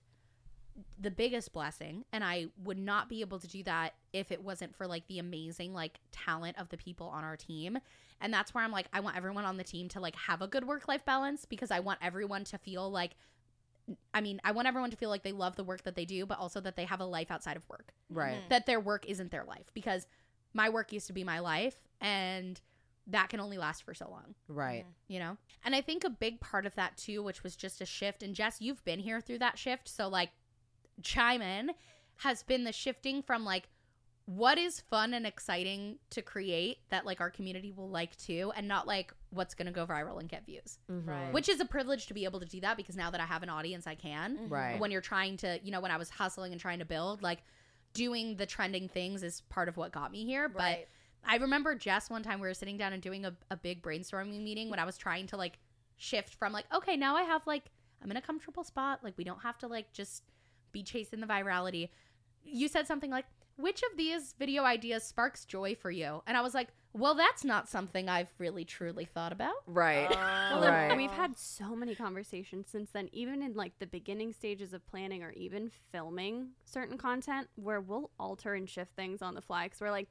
the 0.99 1.11
biggest 1.11 1.53
blessing 1.53 2.05
and 2.11 2.23
I 2.23 2.47
would 2.63 2.77
not 2.77 3.09
be 3.09 3.21
able 3.21 3.39
to 3.39 3.47
do 3.47 3.63
that 3.63 3.93
if 4.13 4.31
it 4.31 4.43
wasn't 4.43 4.75
for 4.75 4.85
like 4.87 5.07
the 5.07 5.19
amazing 5.19 5.73
like 5.73 5.99
talent 6.11 6.57
of 6.59 6.69
the 6.69 6.77
people 6.77 7.07
on 7.07 7.23
our 7.23 7.35
team. 7.35 7.77
And 8.21 8.33
that's 8.33 8.53
where 8.53 8.63
I'm 8.63 8.71
like 8.71 8.87
I 8.93 8.99
want 8.99 9.17
everyone 9.17 9.45
on 9.45 9.57
the 9.57 9.63
team 9.63 9.87
to 9.89 9.99
like 9.99 10.15
have 10.15 10.41
a 10.41 10.47
good 10.47 10.65
work-life 10.67 11.05
balance 11.05 11.45
because 11.45 11.71
I 11.71 11.79
want 11.79 11.99
everyone 12.01 12.43
to 12.45 12.57
feel 12.57 12.89
like 12.91 13.15
I 14.13 14.19
mean, 14.21 14.41
I 14.43 14.51
want 14.51 14.67
everyone 14.67 14.91
to 14.91 14.97
feel 14.97 15.09
like 15.09 15.23
they 15.23 15.31
love 15.31 15.55
the 15.55 15.63
work 15.63 15.83
that 15.83 15.95
they 15.95 16.03
do, 16.03 16.25
but 16.25 16.39
also 16.39 16.59
that 16.59 16.75
they 16.75 16.83
have 16.85 16.99
a 16.99 17.05
life 17.05 17.31
outside 17.31 17.55
of 17.55 17.67
work. 17.69 17.93
Right. 18.09 18.33
Mm-hmm. 18.35 18.49
That 18.49 18.65
their 18.65 18.81
work 18.81 19.05
isn't 19.07 19.31
their 19.31 19.45
life 19.45 19.71
because 19.73 20.05
my 20.53 20.69
work 20.69 20.91
used 20.91 21.07
to 21.07 21.13
be 21.13 21.23
my 21.23 21.39
life 21.39 21.77
and 22.01 22.59
that 23.09 23.29
can 23.29 23.39
only 23.39 23.57
last 23.57 23.83
for 23.83 23.93
so 23.93 24.09
long 24.09 24.35
Right. 24.49 24.85
you 25.07 25.19
know 25.19 25.37
and 25.63 25.73
i 25.73 25.79
think 25.81 26.03
a 26.03 26.09
big 26.09 26.41
part 26.41 26.65
of 26.65 26.75
that 26.75 26.97
too 26.97 27.23
which 27.23 27.41
was 27.43 27.55
just 27.55 27.79
a 27.79 27.85
shift 27.85 28.21
and 28.21 28.35
jess 28.35 28.57
you've 28.59 28.83
been 28.83 28.99
here 28.99 29.21
through 29.21 29.39
that 29.39 29.57
shift 29.57 29.87
so 29.87 30.07
like 30.09 30.31
chime 31.01 31.41
in 31.41 31.71
has 32.17 32.43
been 32.43 32.63
the 32.63 32.71
shifting 32.71 33.21
from 33.21 33.45
like 33.45 33.69
what 34.25 34.57
is 34.57 34.81
fun 34.81 35.13
and 35.13 35.25
exciting 35.25 35.97
to 36.09 36.21
create 36.21 36.79
that 36.89 37.05
like 37.05 37.21
our 37.21 37.29
community 37.29 37.71
will 37.71 37.89
like 37.89 38.13
too 38.17 38.51
and 38.57 38.67
not 38.67 38.85
like 38.85 39.13
what's 39.29 39.53
gonna 39.53 39.71
go 39.71 39.85
viral 39.85 40.19
and 40.19 40.27
get 40.27 40.45
views 40.45 40.79
Mhm. 40.91 41.31
which 41.31 41.47
is 41.47 41.59
a 41.61 41.65
privilege 41.65 42.07
to 42.07 42.13
be 42.13 42.25
able 42.25 42.39
to 42.41 42.45
do 42.45 42.59
that 42.61 42.75
because 42.75 42.97
now 42.97 43.09
that 43.11 43.21
i 43.21 43.25
have 43.25 43.41
an 43.43 43.49
audience 43.49 43.87
i 43.87 43.95
can 43.95 44.37
Right. 44.49 44.79
when 44.79 44.91
you're 44.91 44.99
trying 45.01 45.37
to 45.37 45.59
you 45.63 45.71
know 45.71 45.79
when 45.79 45.91
i 45.91 45.97
was 45.97 46.09
hustling 46.09 46.51
and 46.51 46.59
trying 46.59 46.79
to 46.79 46.85
build 46.85 47.21
like 47.23 47.39
doing 47.93 48.35
the 48.35 48.45
trending 48.45 48.89
things 48.89 49.23
is 49.23 49.41
part 49.49 49.69
of 49.69 49.77
what 49.77 49.91
got 49.93 50.11
me 50.11 50.25
here 50.25 50.49
but 50.49 50.59
I 51.29 51.37
remember 51.37 51.75
Jess 51.75 52.09
one 52.09 52.23
time 52.23 52.39
we 52.39 52.47
were 52.47 52.53
sitting 52.53 52.77
down 52.77 52.93
and 52.93 53.01
doing 53.01 53.25
a, 53.25 53.33
a 53.51 53.57
big 53.57 53.81
brainstorming 53.81 54.41
meeting 54.43 54.69
when 54.69 54.79
I 54.79 54.85
was 54.85 54.97
trying 54.97 55.27
to 55.27 55.35
like 55.35 55.59
shift 55.97 56.35
from 56.35 56.53
like, 56.53 56.63
okay, 56.73 56.95
now 56.95 57.17
I 57.17 57.23
have 57.23 57.45
like, 57.45 57.63
I'm 58.01 58.09
in 58.11 58.15
a 58.15 58.21
comfortable 58.21 58.63
spot. 58.63 59.03
Like, 59.03 59.17
we 59.17 59.25
don't 59.25 59.41
have 59.41 59.57
to 59.57 59.67
like 59.67 59.91
just 59.91 60.23
be 60.77 60.83
chasing 60.83 61.19
the 61.19 61.27
virality. 61.27 61.89
You 62.43 62.67
said 62.67 62.85
something 62.87 63.09
like, 63.09 63.25
which 63.57 63.81
of 63.91 63.97
these 63.97 64.35
video 64.37 64.63
ideas 64.63 65.03
sparks 65.03 65.43
joy 65.45 65.73
for 65.75 65.89
you? 65.89 66.21
And 66.27 66.37
I 66.37 66.41
was 66.41 66.53
like, 66.53 66.67
well, 66.93 67.15
that's 67.15 67.43
not 67.43 67.67
something 67.67 68.07
I've 68.07 68.31
really 68.37 68.63
truly 68.63 69.05
thought 69.05 69.31
about. 69.31 69.55
Right. 69.65 70.09
Well, 70.09 70.63
Uh, 70.63 70.67
and 70.67 70.89
right. 70.89 70.97
we've 70.97 71.11
had 71.11 71.37
so 71.37 71.75
many 71.75 71.95
conversations 71.95 72.67
since 72.69 72.91
then, 72.91 73.09
even 73.11 73.41
in 73.41 73.55
like 73.55 73.79
the 73.79 73.87
beginning 73.87 74.33
stages 74.33 74.73
of 74.73 74.85
planning 74.85 75.23
or 75.23 75.31
even 75.31 75.71
filming 75.91 76.49
certain 76.65 76.97
content, 76.97 77.49
where 77.55 77.81
we'll 77.81 78.11
alter 78.19 78.53
and 78.53 78.69
shift 78.69 78.95
things 78.95 79.21
on 79.23 79.33
the 79.33 79.41
fly 79.41 79.65
because 79.65 79.81
we're 79.81 79.91
like, 79.91 80.09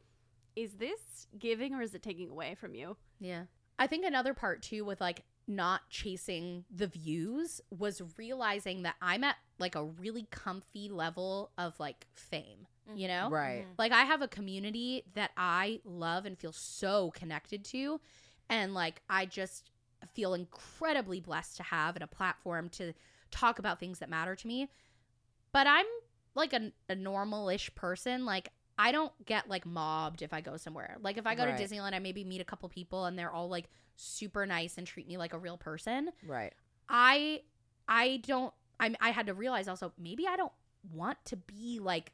is 0.57 0.75
this 0.75 1.29
giving 1.39 1.75
or 1.75 1.83
is 1.83 1.95
it 1.95 2.03
taking 2.03 2.31
away 2.31 2.57
from 2.57 2.75
you? 2.75 2.97
Yeah. 3.21 3.45
I 3.79 3.87
think 3.87 4.05
another 4.05 4.35
part 4.35 4.63
too 4.63 4.85
with 4.85 5.01
like 5.01 5.23
not 5.49 5.89
chasing 5.91 6.65
the 6.75 6.87
views 6.87 7.61
was 7.71 8.03
realizing 8.17 8.83
that 8.83 8.97
I'm 9.01 9.25
at 9.25 9.37
like 9.59 9.75
a 9.75 9.85
really 9.85 10.27
comfy 10.31 10.89
level 10.89 11.51
of 11.57 11.79
like 11.79 12.07
fame, 12.15 12.67
you 12.95 13.07
mm-hmm. 13.09 13.17
know? 13.17 13.31
Right. 13.31 13.63
Mm-hmm. 13.63 13.73
Like 13.79 13.93
I 13.93 14.03
have 14.03 14.23
a 14.23 14.29
community 14.29 15.05
that 15.15 15.31
I 15.37 15.81
love 15.85 16.27
and 16.27 16.39
feel 16.39 16.53
so 16.53 17.11
connected 17.13 17.65
to 17.67 18.01
and 18.49 18.75
like 18.75 19.03
I 19.09 19.27
just 19.27 19.71
feel 20.15 20.35
incredibly 20.35 21.21
blessed 21.21 21.57
to 21.59 21.63
have 21.63 21.97
and 21.97 22.03
a 22.03 22.09
platform 22.09 22.69
to 22.71 22.93
talk 23.31 23.59
about 23.59 23.81
things 23.81 23.99
that 24.01 24.11
matter 24.11 24.35
to 24.37 24.47
me. 24.47 24.69
But 25.53 25.67
I'm 25.67 25.87
like 26.35 26.53
a, 26.53 26.73
a 26.89 26.95
normal-ish 26.95 27.75
person. 27.75 28.25
Like 28.25 28.51
I 28.79 28.93
don't 28.93 29.13
get 29.25 29.49
like 29.49 29.65
mobbed 29.65 30.23
if 30.23 30.33
I 30.33 30.41
go 30.41 30.57
somewhere. 30.57 30.97
Like 31.01 31.17
if 31.17 31.27
I 31.27 31.35
go 31.35 31.45
Right. 31.45 31.57
to 31.57 31.63
Disneyland, 31.65 31.95
I 31.95 31.99
maybe 31.99 32.25
meet 32.25 32.41
a 32.41 32.45
couple 32.45 32.69
people 32.69 33.07
and 33.07 33.19
they're 33.19 33.33
all 33.33 33.49
like 33.49 33.69
super 33.97 34.47
nice 34.47 34.79
and 34.79 34.87
treat 34.87 35.09
me 35.09 35.17
like 35.17 35.33
a 35.33 35.39
real 35.39 35.57
person. 35.57 36.11
Right. 36.27 36.53
I 36.89 37.43
I 37.89 38.19
don't 38.27 38.53
I 38.79 38.95
I 39.01 39.11
had 39.11 39.27
to 39.27 39.35
realize 39.35 39.69
also 39.69 39.93
maybe 39.99 40.27
I 40.27 40.37
don't 40.37 40.53
want 40.93 41.19
to 41.27 41.37
be 41.37 41.79
like 41.81 42.13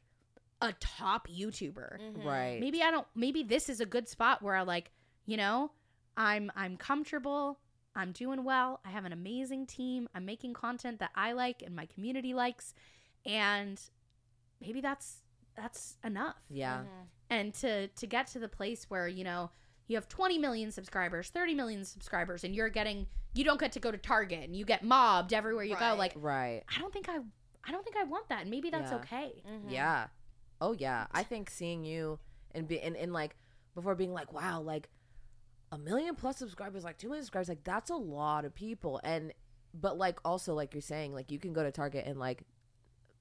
a 0.61 0.73
top 0.79 1.27
YouTuber. 1.27 1.99
Mm-hmm. 1.99 2.27
Right. 2.27 2.59
Maybe 2.59 2.81
I 2.81 2.89
don't 2.91 3.07
maybe 3.15 3.43
this 3.43 3.69
is 3.69 3.79
a 3.79 3.85
good 3.85 4.07
spot 4.07 4.41
where 4.41 4.55
I 4.55 4.61
like, 4.63 4.91
you 5.25 5.37
know, 5.37 5.71
I'm 6.17 6.51
I'm 6.55 6.77
comfortable, 6.77 7.59
I'm 7.95 8.11
doing 8.11 8.43
well, 8.43 8.79
I 8.85 8.89
have 8.89 9.05
an 9.05 9.13
amazing 9.13 9.65
team, 9.67 10.07
I'm 10.15 10.25
making 10.25 10.53
content 10.53 10.99
that 10.99 11.11
I 11.15 11.33
like 11.33 11.61
and 11.61 11.75
my 11.75 11.85
community 11.85 12.33
likes 12.33 12.73
and 13.25 13.79
maybe 14.61 14.79
that's 14.81 15.17
that's 15.55 15.97
enough 16.03 16.35
Yeah. 16.49 16.83
and 17.29 17.53
to 17.55 17.87
to 17.89 18.07
get 18.07 18.27
to 18.27 18.39
the 18.39 18.47
place 18.47 18.85
where 18.89 19.07
you 19.07 19.23
know 19.23 19.51
you 19.87 19.95
have 19.97 20.07
20 20.07 20.37
million 20.37 20.71
subscribers 20.71 21.29
30 21.29 21.55
million 21.55 21.83
subscribers 21.85 22.43
and 22.43 22.55
you're 22.55 22.69
getting 22.69 23.05
you 23.33 23.43
don't 23.43 23.59
get 23.59 23.71
to 23.73 23.79
go 23.79 23.91
to 23.91 23.97
target 23.97 24.43
and 24.43 24.55
you 24.55 24.65
get 24.65 24.83
mobbed 24.83 25.33
everywhere 25.33 25.63
you 25.63 25.75
go 25.75 25.95
like 25.95 26.13
Right. 26.15 26.63
i 26.75 26.79
don't 26.79 26.93
think 26.93 27.09
i 27.09 27.17
i 27.65 27.71
don't 27.71 27.83
think 27.83 27.97
i 27.97 28.03
want 28.03 28.29
that 28.29 28.41
and 28.41 28.49
maybe 28.49 28.69
that's 28.69 28.91
Yeah. 28.91 28.97
okay 28.97 29.43
mm-hmm. 29.49 29.69
Yeah. 29.69 30.07
Oh 30.61 30.71
yeah. 30.73 31.07
I 31.11 31.23
think 31.23 31.49
seeing 31.49 31.83
you 31.83 32.19
and 32.51 32.67
be 32.67 32.79
and, 32.79 32.95
and 32.95 33.11
like 33.11 33.35
before 33.75 33.95
being 33.95 34.13
like, 34.13 34.31
wow, 34.31 34.61
like 34.61 34.87
a 35.73 35.77
million 35.77 36.15
plus 36.15 36.37
subscribers, 36.37 36.83
like 36.85 36.97
two 36.97 37.07
million 37.07 37.23
subscribers, 37.25 37.49
like 37.49 37.63
that's 37.65 37.89
a 37.89 37.95
lot 37.95 38.45
of 38.45 38.53
people. 38.55 39.01
And 39.03 39.33
but 39.73 39.97
like 39.97 40.19
also 40.23 40.53
like 40.53 40.73
you're 40.73 40.81
saying, 40.81 41.13
like 41.13 41.31
you 41.31 41.39
can 41.39 41.51
go 41.51 41.63
to 41.63 41.71
Target 41.71 42.05
and 42.05 42.17
like 42.17 42.43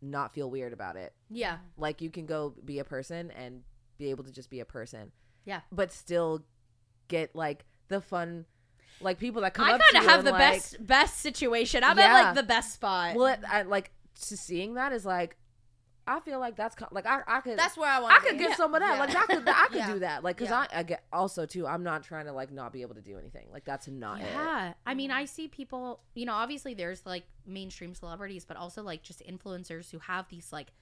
not 0.00 0.34
feel 0.34 0.50
weird 0.50 0.72
about 0.72 0.96
it. 0.96 1.14
yeah 1.30 1.58
Like 1.76 2.00
you 2.02 2.10
can 2.10 2.26
go 2.26 2.54
be 2.64 2.78
a 2.78 2.84
person 2.84 3.30
and 3.32 3.62
be 3.98 4.10
able 4.10 4.24
to 4.24 4.30
just 4.32 4.50
be 4.50 4.60
a 4.60 4.64
person. 4.64 5.10
Yeah. 5.44 5.60
But 5.72 5.90
still 5.90 6.44
get 7.12 7.36
like 7.36 7.64
the 7.88 8.00
fun 8.00 8.44
like 9.00 9.18
people 9.18 9.42
that 9.42 9.54
come 9.54 9.66
i 9.66 9.72
up 9.72 9.80
to 9.80 9.84
kind 9.92 10.02
you 10.02 10.08
of 10.08 10.10
have 10.10 10.18
and, 10.20 10.26
the 10.28 10.32
like, 10.32 10.40
best 10.40 10.86
best 10.86 11.18
situation 11.20 11.84
i'm 11.84 11.98
Yeah. 11.98 12.04
at 12.04 12.22
like 12.24 12.34
the 12.34 12.42
best 12.42 12.74
spot 12.74 13.14
Well, 13.14 13.26
it, 13.26 13.40
I, 13.48 13.62
like 13.62 13.92
to 14.28 14.36
seeing 14.36 14.74
that 14.74 14.92
is 14.92 15.04
like 15.04 15.36
I 16.04 16.18
feel 16.18 16.40
like 16.40 16.56
that's 16.56 16.74
like 16.90 17.06
I 17.06 17.20
I 17.28 17.40
could 17.42 17.56
That's 17.56 17.76
where 17.76 17.88
I 17.88 18.00
want. 18.00 18.12
I 18.12 18.18
could 18.18 18.36
get 18.36 18.56
some 18.56 18.74
of 18.74 18.80
that. 18.80 18.94
Yeah. 18.94 18.98
Like 18.98 19.14
I 19.14 19.34
could, 19.34 19.48
I 19.48 19.66
could 19.68 19.76
Yeah. 19.76 19.92
do 19.92 19.98
that. 20.00 20.24
Like, 20.24 20.36
cause 20.36 20.48
Yeah. 20.48 20.66
I, 20.72 20.80
I 20.80 20.82
get 20.82 21.04
also 21.12 21.46
too. 21.46 21.64
I'm 21.64 21.84
not 21.84 22.02
trying 22.02 22.26
to 22.26 22.32
like 22.32 22.50
not 22.50 22.72
be 22.72 22.82
able 22.82 22.96
to 22.96 23.00
do 23.00 23.16
anything. 23.18 23.46
Like 23.52 23.64
that's 23.64 23.86
not 23.86 24.20
it. 24.20 24.26
yeah 24.32 24.72
i 24.84 24.94
mean 24.94 25.10
mm-hmm. 25.10 25.18
i 25.20 25.24
see 25.24 25.46
people 25.46 26.00
you 26.14 26.26
know 26.26 26.32
obviously 26.32 26.74
there's 26.74 27.06
like 27.06 27.22
mainstream 27.46 27.94
celebrities 27.94 28.44
but 28.44 28.56
also 28.56 28.82
like 28.82 29.02
just 29.04 29.22
influencers 29.24 29.92
who 29.92 30.00
have 30.00 30.28
these 30.28 30.52
like 30.52 30.72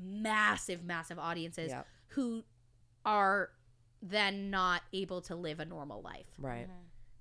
massive 0.00 0.84
massive 0.84 1.18
audiences 1.18 1.72
who 2.08 2.44
are 3.04 3.50
then 4.02 4.50
not 4.50 4.82
able 4.92 5.20
to 5.22 5.34
live 5.34 5.60
a 5.60 5.64
normal 5.64 6.00
life 6.02 6.26
Right. 6.38 6.64
Mm-hmm. 6.68 6.72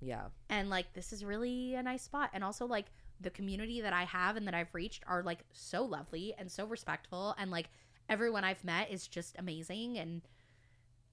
Yeah. 0.08 0.26
and 0.50 0.70
like 0.70 0.94
this 0.94 1.12
is 1.12 1.26
really 1.26 1.74
a 1.74 1.82
nice 1.82 2.04
spot 2.04 2.30
and 2.34 2.44
also 2.44 2.68
like 2.68 2.86
the 3.20 3.32
community 3.32 3.82
that 3.82 3.94
i 3.94 4.04
have 4.04 4.36
and 4.36 4.46
that 4.48 4.54
i've 4.54 4.74
reached 4.74 5.04
are 5.08 5.24
like 5.24 5.40
so 5.54 5.84
lovely 5.84 6.36
and 6.38 6.52
so 6.52 6.68
respectful 6.68 7.34
and 7.40 7.50
like 7.50 7.70
everyone 8.08 8.44
i've 8.44 8.64
met 8.64 8.92
is 8.92 9.08
just 9.08 9.36
amazing 9.40 9.98
and 9.98 10.22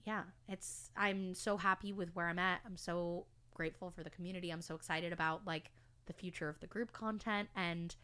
yeah 0.05 0.25
it's 0.51 0.91
i'm 0.99 1.33
so 1.35 1.57
happy 1.57 1.95
with 1.95 2.15
where 2.15 2.29
i'm 2.29 2.39
at 2.39 2.61
i'm 2.67 2.77
so 2.77 3.25
grateful 3.55 3.91
for 3.91 4.03
the 4.05 4.11
community 4.11 4.51
i'm 4.51 4.61
so 4.61 4.75
excited 4.75 5.15
about 5.15 5.47
like 5.47 5.71
the 6.05 6.13
future 6.13 6.51
of 6.51 6.61
the 6.61 6.67
group 6.67 6.93
content 6.93 7.49
and 7.57 7.97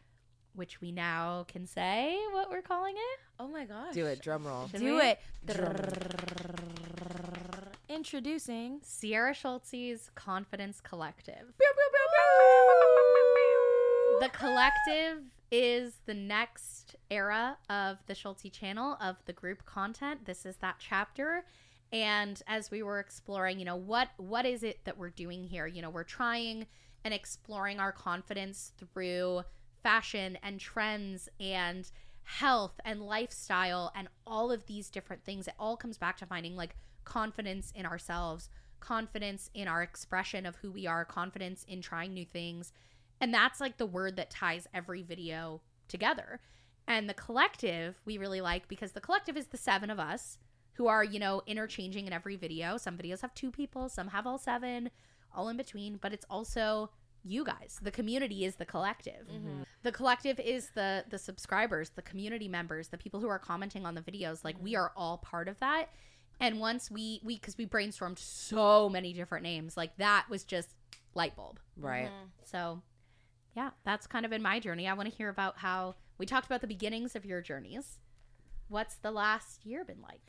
which 0.55 0.81
we 0.81 0.91
now 0.91 1.45
can 1.47 1.67
say 1.67 2.19
what 2.33 2.49
we're 2.51 2.63
calling 2.63 2.95
it 2.97 3.21
Oh 3.43 3.49
my 3.49 3.65
gosh. 3.65 3.95
Do 3.95 4.05
it. 4.05 4.21
Drum 4.21 4.47
roll. 4.47 4.69
Should 4.69 4.81
Do 4.81 4.97
we? 4.97 5.01
it. 5.01 5.19
Introducing. 7.91 8.79
sierra 8.85 9.35
Schultzzie's 9.35 10.11
confidence 10.15 10.81
collective 10.81 11.53
the 14.21 14.29
collective 14.29 15.23
is 15.51 15.95
the 16.07 16.15
next 16.15 16.95
era 17.11 17.57
of 17.69 17.99
the 18.07 18.15
Schultzzie 18.15 18.53
channel 18.53 18.97
of 19.01 19.17
the 19.25 19.33
group 19.33 19.65
content. 19.65 20.27
This 20.27 20.45
is 20.45 20.57
that 20.59 20.77
chapter. 20.79 21.45
And 21.91 22.41
as 22.47 22.71
we 22.71 22.83
were 22.83 23.01
exploring, 23.01 23.59
you 23.59 23.65
know, 23.65 23.77
what 23.77 24.11
what 24.19 24.47
is 24.47 24.63
it 24.63 24.85
that 24.85 24.99
we're 24.99 25.11
doing 25.11 25.43
here? 25.43 25.67
You 25.67 25.83
know, 25.83 25.91
we're 25.91 26.05
trying 26.05 26.67
and 27.03 27.15
exploring 27.15 27.81
our 27.81 27.93
confidence 27.93 28.73
through 28.79 29.43
fashion 29.83 30.39
and 30.43 30.61
trends 30.61 31.29
and 31.41 31.91
health 32.23 32.79
and 32.85 33.01
lifestyle 33.01 33.91
and 33.97 34.09
all 34.27 34.53
of 34.53 34.67
these 34.67 34.91
different 34.91 35.25
things. 35.25 35.49
It 35.49 35.55
all 35.59 35.77
comes 35.77 35.99
back 35.99 36.19
to 36.19 36.27
finding 36.27 36.55
like 36.55 36.77
confidence 37.05 37.73
in 37.75 37.87
ourselves, 37.87 38.49
confidence 38.81 39.51
in 39.55 39.69
our 39.69 39.83
expression 39.83 40.47
of 40.47 40.57
who 40.57 40.71
we 40.71 40.87
are, 40.87 41.05
confidence 41.05 41.65
in 41.69 41.83
trying 41.83 42.15
new 42.15 42.25
things. 42.25 42.73
And 43.21 43.33
that's 43.33 43.61
like 43.61 43.77
the 43.77 43.87
word 43.87 44.17
that 44.17 44.31
ties 44.31 44.67
every 44.73 45.03
video 45.03 45.61
together. 45.89 46.41
And 46.87 47.09
the 47.09 47.15
collective 47.15 48.01
we 48.05 48.19
really 48.19 48.41
like 48.41 48.69
because 48.69 48.93
the 48.93 49.01
collective 49.01 49.37
is 49.37 49.47
the 49.47 49.57
seven 49.57 49.91
of 49.91 50.01
us 50.01 50.39
who 50.75 50.87
are, 50.87 51.05
you 51.05 51.19
know, 51.19 51.43
interchanging 51.47 52.07
in 52.07 52.13
every 52.13 52.37
video. 52.37 52.77
Some 52.77 52.97
videos 52.97 53.21
have 53.21 53.35
two 53.35 53.51
people, 53.51 53.89
some 53.89 54.09
have 54.09 54.27
all 54.27 54.39
seven, 54.39 54.91
all 55.35 55.49
in 55.49 55.57
between, 55.57 55.99
but 55.99 56.13
it's 56.13 56.25
also 56.31 56.91
you 57.23 57.45
guys. 57.45 57.79
The 57.83 57.91
community 57.91 58.45
is 58.45 58.57
the 58.57 58.65
collective. 58.65 59.27
Mm-hmm. 59.29 59.47
Mm-hmm. 59.47 59.63
The 59.83 59.93
collective 59.93 60.41
is 60.41 60.71
the 60.75 61.05
the 61.09 61.19
subscribers, 61.19 61.91
the 61.91 62.03
community 62.03 62.49
members, 62.49 62.89
the 62.89 62.99
people 62.99 63.21
who 63.21 63.29
are 63.29 63.39
commenting 63.39 63.85
on 63.85 63.95
the 63.95 64.01
videos. 64.01 64.45
Like 64.45 64.57
we 64.61 64.73
mm-hmm. 64.73 64.81
are 64.81 64.93
all 64.97 65.19
part 65.19 65.49
of 65.49 65.59
that. 65.61 65.91
And 66.41 66.59
once 66.59 66.91
we 66.91 67.21
we 67.23 67.39
cuz 67.39 67.57
we 67.59 67.67
brainstormed 67.67 68.19
so 68.19 68.89
many 68.89 69.13
different 69.13 69.43
names, 69.43 69.77
like 69.77 69.97
that 69.99 70.27
was 70.29 70.45
just 70.45 70.75
light 71.15 71.37
bulb. 71.37 71.61
Right. 71.77 72.07
Mm-hmm. 72.07 72.27
So, 72.45 72.83
yeah, 73.55 73.71
that's 73.85 74.07
kind 74.07 74.25
of 74.25 74.33
in 74.33 74.43
my 74.43 74.61
journey. 74.61 74.89
I 74.89 74.95
want 74.95 75.11
to 75.11 75.15
hear 75.15 75.29
about 75.29 75.59
how 75.59 75.97
we 76.19 76.27
talked 76.27 76.47
about 76.47 76.61
the 76.61 76.67
beginnings 76.67 77.15
of 77.15 77.25
your 77.25 77.41
journeys. 77.41 77.99
What's 78.69 78.97
the 78.97 79.11
last 79.11 79.67
year 79.67 79.85
been 79.85 80.03
like? 80.03 80.21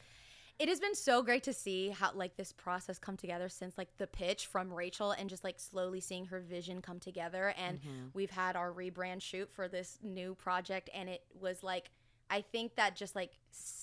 it 0.61 0.69
has 0.69 0.79
been 0.79 0.93
so 0.93 1.23
great 1.23 1.41
to 1.41 1.53
see 1.53 1.89
how 1.89 2.11
like 2.13 2.37
this 2.37 2.51
process 2.51 2.99
come 2.99 3.17
together 3.17 3.49
since 3.49 3.79
like 3.79 3.97
the 3.97 4.05
pitch 4.05 4.45
from 4.45 4.71
Rachel 4.71 5.09
and 5.09 5.27
just 5.27 5.43
like 5.43 5.59
slowly 5.59 5.99
seeing 5.99 6.25
her 6.25 6.39
vision 6.39 6.83
come 6.83 6.99
together 6.99 7.55
and 7.57 7.79
mm-hmm. 7.79 8.05
we've 8.13 8.29
had 8.29 8.55
our 8.55 8.71
rebrand 8.71 9.23
shoot 9.23 9.49
for 9.49 9.67
this 9.67 9.97
new 10.03 10.35
project 10.35 10.87
and 10.93 11.09
it 11.09 11.23
was 11.33 11.63
like 11.63 11.89
I 12.29 12.41
think 12.41 12.75
that 12.75 12.95
just 12.95 13.15
like 13.15 13.31
s- 13.51 13.80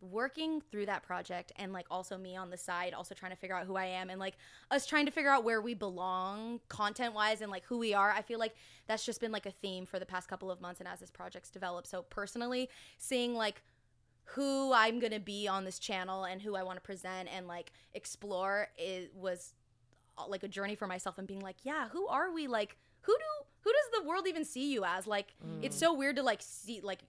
working 0.00 0.60
through 0.70 0.86
that 0.86 1.02
project 1.02 1.50
and 1.56 1.72
like 1.72 1.86
also 1.90 2.16
me 2.16 2.36
on 2.36 2.50
the 2.50 2.56
side 2.56 2.94
also 2.94 3.14
trying 3.14 3.32
to 3.32 3.36
figure 3.36 3.56
out 3.56 3.66
who 3.66 3.76
I 3.76 3.86
am 3.86 4.10
and 4.10 4.20
like 4.20 4.36
us 4.70 4.86
trying 4.86 5.06
to 5.06 5.12
figure 5.12 5.30
out 5.30 5.42
where 5.42 5.60
we 5.60 5.74
belong 5.74 6.60
content 6.68 7.14
wise 7.14 7.40
and 7.40 7.50
like 7.50 7.64
who 7.64 7.78
we 7.78 7.94
are 7.94 8.10
I 8.10 8.22
feel 8.22 8.38
like 8.38 8.54
that's 8.86 9.04
just 9.04 9.20
been 9.20 9.32
like 9.32 9.46
a 9.46 9.50
theme 9.50 9.86
for 9.86 9.98
the 9.98 10.06
past 10.06 10.28
couple 10.28 10.50
of 10.50 10.60
months 10.60 10.80
and 10.80 10.88
as 10.88 11.00
this 11.00 11.10
project's 11.10 11.50
developed. 11.50 11.88
So 11.88 12.02
personally 12.02 12.68
seeing 12.96 13.34
like 13.34 13.62
who 14.24 14.72
I'm 14.72 15.00
gonna 15.00 15.18
be 15.20 15.48
on 15.48 15.64
this 15.64 15.78
channel 15.80 16.24
and 16.24 16.40
who 16.40 16.54
I 16.54 16.62
want 16.62 16.76
to 16.76 16.82
present 16.82 17.28
and 17.34 17.48
like 17.48 17.72
explore 17.94 18.68
it 18.76 19.12
was 19.14 19.54
uh, 20.16 20.28
like 20.28 20.44
a 20.44 20.48
journey 20.48 20.76
for 20.76 20.86
myself 20.86 21.18
and 21.18 21.26
being 21.26 21.40
like 21.40 21.56
yeah 21.64 21.88
who 21.88 22.06
are 22.06 22.30
we? 22.32 22.46
Like 22.46 22.76
who 23.00 23.16
do 23.16 23.24
who 23.62 23.72
does 23.72 24.00
the 24.00 24.08
world 24.08 24.28
even 24.28 24.44
see 24.44 24.72
you 24.72 24.84
as? 24.84 25.08
Like 25.08 25.34
it's 25.60 25.76
so 25.76 25.92
weird 25.92 26.16
to 26.16 26.22
like 26.22 26.40
see 26.40 26.80
like 26.82 27.00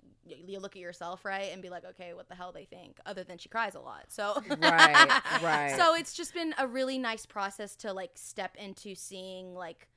you 0.48 0.60
look 0.60 0.76
at 0.76 0.82
yourself 0.82 1.26
right 1.26 1.50
and 1.52 1.62
be 1.62 1.70
like 1.70 1.86
okay 1.86 2.14
what 2.14 2.28
the 2.30 2.36
hell 2.36 2.52
they 2.52 2.66
think 2.66 2.98
other 3.06 3.24
than 3.24 3.38
she 3.38 3.50
cries 3.50 3.76
a 3.76 3.80
lot 3.80 4.06
so 4.10 4.42
Right, 4.62 5.22
right. 5.44 5.76
so 5.78 5.96
it's 5.96 6.14
just 6.14 6.34
been 6.34 6.54
a 6.58 6.68
really 6.68 6.98
nice 6.98 7.26
process 7.26 7.76
to 7.78 7.94
like 7.94 8.12
step 8.16 8.56
into 8.58 8.96
seeing 8.96 9.54
like 9.54 9.88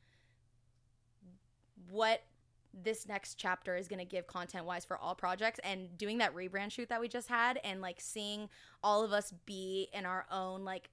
what 1.90 2.22
this 2.74 3.06
next 3.06 3.34
chapter 3.34 3.76
is 3.76 3.86
going 3.86 3.98
to 3.98 4.04
give 4.04 4.26
content 4.26 4.64
wise 4.64 4.84
for 4.84 4.96
all 4.96 5.14
projects 5.14 5.60
and 5.62 5.96
doing 5.98 6.18
that 6.18 6.34
rebrand 6.34 6.70
shoot 6.70 6.88
that 6.88 7.00
we 7.00 7.08
just 7.08 7.28
had 7.28 7.60
and 7.64 7.80
like 7.82 8.00
seeing 8.00 8.48
all 8.82 9.04
of 9.04 9.12
us 9.12 9.32
be 9.44 9.88
in 9.92 10.06
our 10.06 10.24
own 10.30 10.64
like 10.64 10.88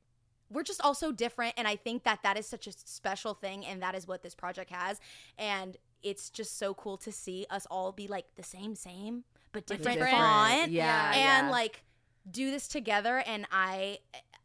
we're 0.52 0.64
just 0.64 0.82
all 0.82 0.94
so 0.94 1.12
different 1.12 1.54
and 1.58 1.68
i 1.70 1.76
think 1.78 2.04
that 2.04 2.20
that 2.24 2.38
is 2.38 2.46
such 2.46 2.68
a 2.68 2.72
special 2.74 3.34
thing 3.34 3.66
and 3.66 3.82
that 3.82 3.96
is 3.96 4.08
what 4.08 4.22
this 4.24 4.36
project 4.36 4.70
has 4.72 5.00
and 5.38 5.78
it's 6.04 6.30
just 6.30 6.58
so 6.58 6.74
cool 6.74 6.98
to 6.98 7.12
see 7.12 7.46
us 7.50 7.68
all 7.70 7.92
be 7.92 8.08
like 8.08 8.26
the 8.36 8.44
same 8.44 8.76
same 8.76 9.24
but 9.52 9.66
different, 9.66 9.98
Different. 10.00 10.16
font 10.18 10.72
Yeah, 10.72 11.12
and 11.14 11.48
yeah. 11.48 11.52
like 11.52 11.84
do 12.30 12.52
this 12.52 12.68
together 12.68 13.24
and 13.26 13.48
i 13.52 13.98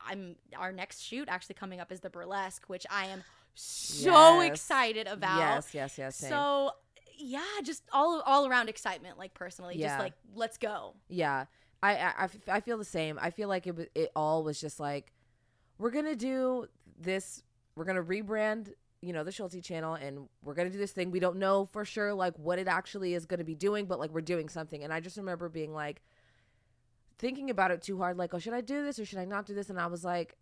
i'm 0.07 0.36
our 0.57 0.72
next 0.72 1.00
shoot 1.00 1.28
actually 1.28 1.55
coming 1.57 1.80
up 1.80 1.92
is 1.92 2.00
the 2.00 2.09
burlesque 2.11 2.64
which 2.68 2.86
i 2.90 3.07
am 3.07 3.22
so 3.55 4.40
Yes. 4.40 4.50
excited 4.50 5.07
about 5.07 5.38
Yes, 5.38 5.74
yes, 5.74 5.98
yes. 5.98 6.16
same. 6.16 6.30
so 6.30 6.70
yeah, 7.16 7.40
just 7.62 7.84
all 7.92 8.20
all 8.26 8.48
around 8.48 8.68
excitement. 8.68 9.16
Like 9.18 9.34
personally, 9.34 9.76
Yeah. 9.78 9.86
just 9.90 9.98
like 10.00 10.14
let's 10.34 10.59
go. 10.59 10.94
Yeah, 11.09 11.44
I, 11.80 11.96
I, 11.96 12.28
I 12.48 12.61
feel 12.61 12.76
the 12.76 12.84
same. 12.84 13.20
I 13.22 13.30
feel 13.30 13.48
like 13.48 13.68
it 13.68 13.76
was 13.76 13.86
it 13.94 14.11
all 14.16 14.42
was 14.42 14.61
just 14.61 14.80
like 14.80 15.12
we're 15.78 15.92
gonna 15.92 16.16
do 16.16 16.66
this. 16.98 17.44
We're 17.76 17.84
gonna 17.84 18.02
rebrand, 18.02 18.72
you 19.05 19.12
know, 19.12 19.24
the 19.24 19.30
Schultzzie 19.30 19.62
channel, 19.62 19.94
and 19.94 20.28
we're 20.42 20.55
gonna 20.55 20.70
do 20.70 20.78
this 20.78 20.92
thing. 20.92 21.11
We 21.11 21.20
don't 21.20 21.36
know 21.36 21.66
for 21.66 21.84
sure 21.84 22.14
like 22.14 22.38
what 22.38 22.59
it 22.59 22.68
actually 22.68 23.14
is 23.14 23.26
gonna 23.26 23.44
be 23.44 23.55
doing, 23.55 23.86
but 23.86 23.98
like 23.98 24.11
we're 24.11 24.20
doing 24.20 24.48
something. 24.48 24.82
And 24.82 24.92
I 24.92 25.00
just 25.00 25.16
remember 25.16 25.48
being 25.48 25.72
like 25.72 26.02
thinking 27.18 27.50
about 27.50 27.70
it 27.70 27.82
too 27.82 27.98
hard, 27.98 28.16
like, 28.16 28.34
oh, 28.34 28.38
should 28.38 28.55
I 28.55 28.61
do 28.61 28.84
this 28.84 28.98
or 28.98 29.05
should 29.05 29.18
I 29.18 29.24
not 29.24 29.46
do 29.46 29.55
this? 29.55 29.70
And 29.70 29.80
I 29.80 29.86
was 29.86 30.05
like. 30.05 30.36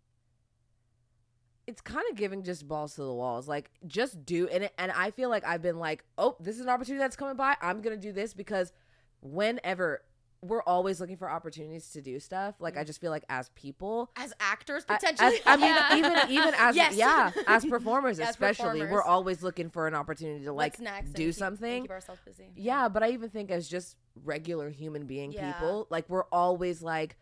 It's 1.65 1.79
kind 1.79 2.03
of 2.11 2.17
giving 2.17 2.43
just 2.43 2.67
balls 2.67 2.95
to 2.95 3.03
the 3.03 3.13
walls. 3.13 3.47
Like, 3.47 3.71
just 3.87 4.25
do 4.25 4.49
and 4.49 4.69
and 4.77 4.91
I 4.91 5.11
feel 5.11 5.29
like 5.29 5.45
I've 5.45 5.61
been 5.61 5.79
like, 5.79 6.03
oh, 6.17 6.35
this 6.41 6.55
is 6.55 6.61
an 6.63 6.67
opportunity 6.67 6.99
that's 7.01 7.15
coming 7.15 7.37
by. 7.37 7.55
I'm 7.61 7.79
gonna 7.79 7.95
do 7.95 8.11
this 8.11 8.33
because 8.33 8.73
whenever 9.21 10.01
we're 10.43 10.61
always 10.63 10.99
looking 10.99 11.17
for 11.17 11.29
opportunities 11.29 11.89
to 11.91 12.01
do 12.01 12.19
stuff. 12.19 12.55
Like 12.59 12.77
I 12.77 12.83
mm. 12.83 12.87
just 12.87 12.99
feel 13.01 13.11
like 13.11 13.23
as 13.29 13.49
people, 13.49 14.11
As 14.15 14.33
actors, 14.39 14.83
potentially. 14.85 15.35
as- 15.35 15.41
I, 15.45 15.55
mean, 15.57 15.65
Yeah. 15.67 15.95
even 15.97 16.31
even 16.31 16.53
as 16.57 16.75
Yes. 16.75 16.95
yeah, 16.95 17.31
as 17.47 17.65
performers, 17.77 18.19
As 18.19 18.29
especially, 18.29 18.81
we're 18.85 19.01
always 19.03 19.41
looking 19.41 19.69
for 19.69 19.87
an 19.87 19.95
opportunity 19.95 20.45
to 20.45 20.53
like 20.53 20.77
do 21.13 21.27
keep- 21.27 21.35
something. 21.35 21.83
Keep 21.83 21.91
ourselves 21.91 22.21
busy. 22.25 22.51
Yeah, 22.55 22.89
but 22.89 23.03
I 23.03 23.11
even 23.11 23.29
think 23.29 23.51
as 23.51 23.67
just 23.67 23.95
regular 24.23 24.69
human 24.69 25.05
being 25.05 25.31
Yeah. 25.31 25.53
people, 25.53 25.87
like 25.89 26.09
we're 26.09 26.25
always 26.25 26.81
like 26.83 27.17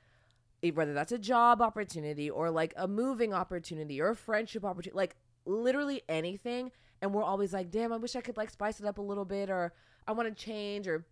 whether 0.74 0.94
that's 0.94 1.12
a 1.12 1.18
job 1.18 1.62
opportunity 1.62 2.30
or 2.30 2.52
like 2.52 2.74
a 2.78 2.88
moving 2.88 3.34
opportunity 3.34 4.00
or 4.00 4.10
a 4.10 4.16
friendship 4.16 4.64
opportunity, 4.64 4.96
like 4.96 5.16
literally 5.46 6.04
anything. 6.08 6.72
And 7.02 7.14
we're 7.14 7.24
always 7.24 7.52
like, 7.52 7.72
damn, 7.72 7.92
I 7.92 7.98
wish 7.98 8.16
I 8.16 8.22
could 8.22 8.38
like 8.38 8.52
spice 8.52 8.80
it 8.80 8.86
up 8.86 9.00
a 9.00 9.02
little 9.02 9.26
bit 9.26 9.50
or 9.50 9.74
I 10.08 10.12
want 10.12 10.30
to 10.30 10.44
change 10.44 10.88
or 10.88 11.06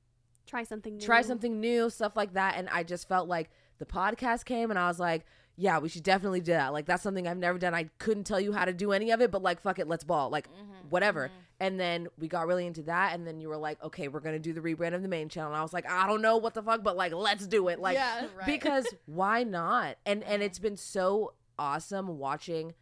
Try 0.49 0.63
something 0.63 0.97
new. 0.97 1.05
try 1.05 1.21
something 1.21 1.59
new, 1.59 1.91
stuff 1.91 2.17
like 2.17 2.33
that. 2.33 2.55
And 2.57 2.69
I 2.69 2.81
just 2.81 3.07
felt 3.07 3.27
like 3.27 3.51
the 3.77 3.85
podcast 3.85 4.45
came 4.45 4.71
and 4.71 4.79
I 4.79 4.87
was 4.87 4.99
like, 4.99 5.25
yeah, 5.55 5.77
we 5.77 5.89
should 5.89 6.03
definitely 6.03 6.41
do 6.41 6.53
that. 6.53 6.73
Like 6.73 6.87
that's 6.87 7.03
something 7.03 7.27
I've 7.27 7.37
never 7.37 7.59
done. 7.59 7.75
I 7.75 7.89
couldn't 7.99 8.23
tell 8.23 8.39
you 8.39 8.51
how 8.51 8.65
to 8.65 8.73
do 8.73 8.91
any 8.91 9.11
of 9.11 9.21
it, 9.21 9.29
but 9.29 9.43
like 9.43 9.61
fuck 9.61 9.77
it, 9.77 9.87
let's 9.87 10.03
ball. 10.03 10.29
Like 10.31 10.47
mm-hmm. 10.47 10.89
whatever. 10.89 11.27
Mm-hmm. 11.27 11.37
And 11.59 11.79
then 11.79 12.07
we 12.17 12.27
got 12.27 12.47
really 12.47 12.65
into 12.65 12.81
that 12.83 13.13
and 13.13 13.27
then 13.27 13.41
you 13.41 13.49
were 13.49 13.57
like, 13.57 13.83
okay, 13.83 14.07
we're 14.07 14.21
gonna 14.21 14.39
do 14.39 14.53
the 14.53 14.61
rebrand 14.61 14.95
of 14.95 15.03
the 15.03 15.07
main 15.07 15.29
channel. 15.29 15.51
And 15.51 15.59
I 15.59 15.61
was 15.61 15.73
like, 15.73 15.87
I 15.87 16.07
don't 16.07 16.23
know 16.23 16.37
what 16.37 16.55
the 16.55 16.63
fuck, 16.63 16.81
but 16.81 16.97
like 16.97 17.13
let's 17.13 17.45
do 17.45 17.67
it. 17.67 17.79
Like 17.79 17.95
Yeah, 17.95 18.25
right. 18.37 18.45
because 18.47 18.87
why 19.05 19.43
not? 19.43 19.97
And 20.03 20.23
and 20.23 20.41
it's 20.41 20.59
been 20.59 20.77
so 20.77 21.33
awesome 21.59 22.17
watching 22.17 22.73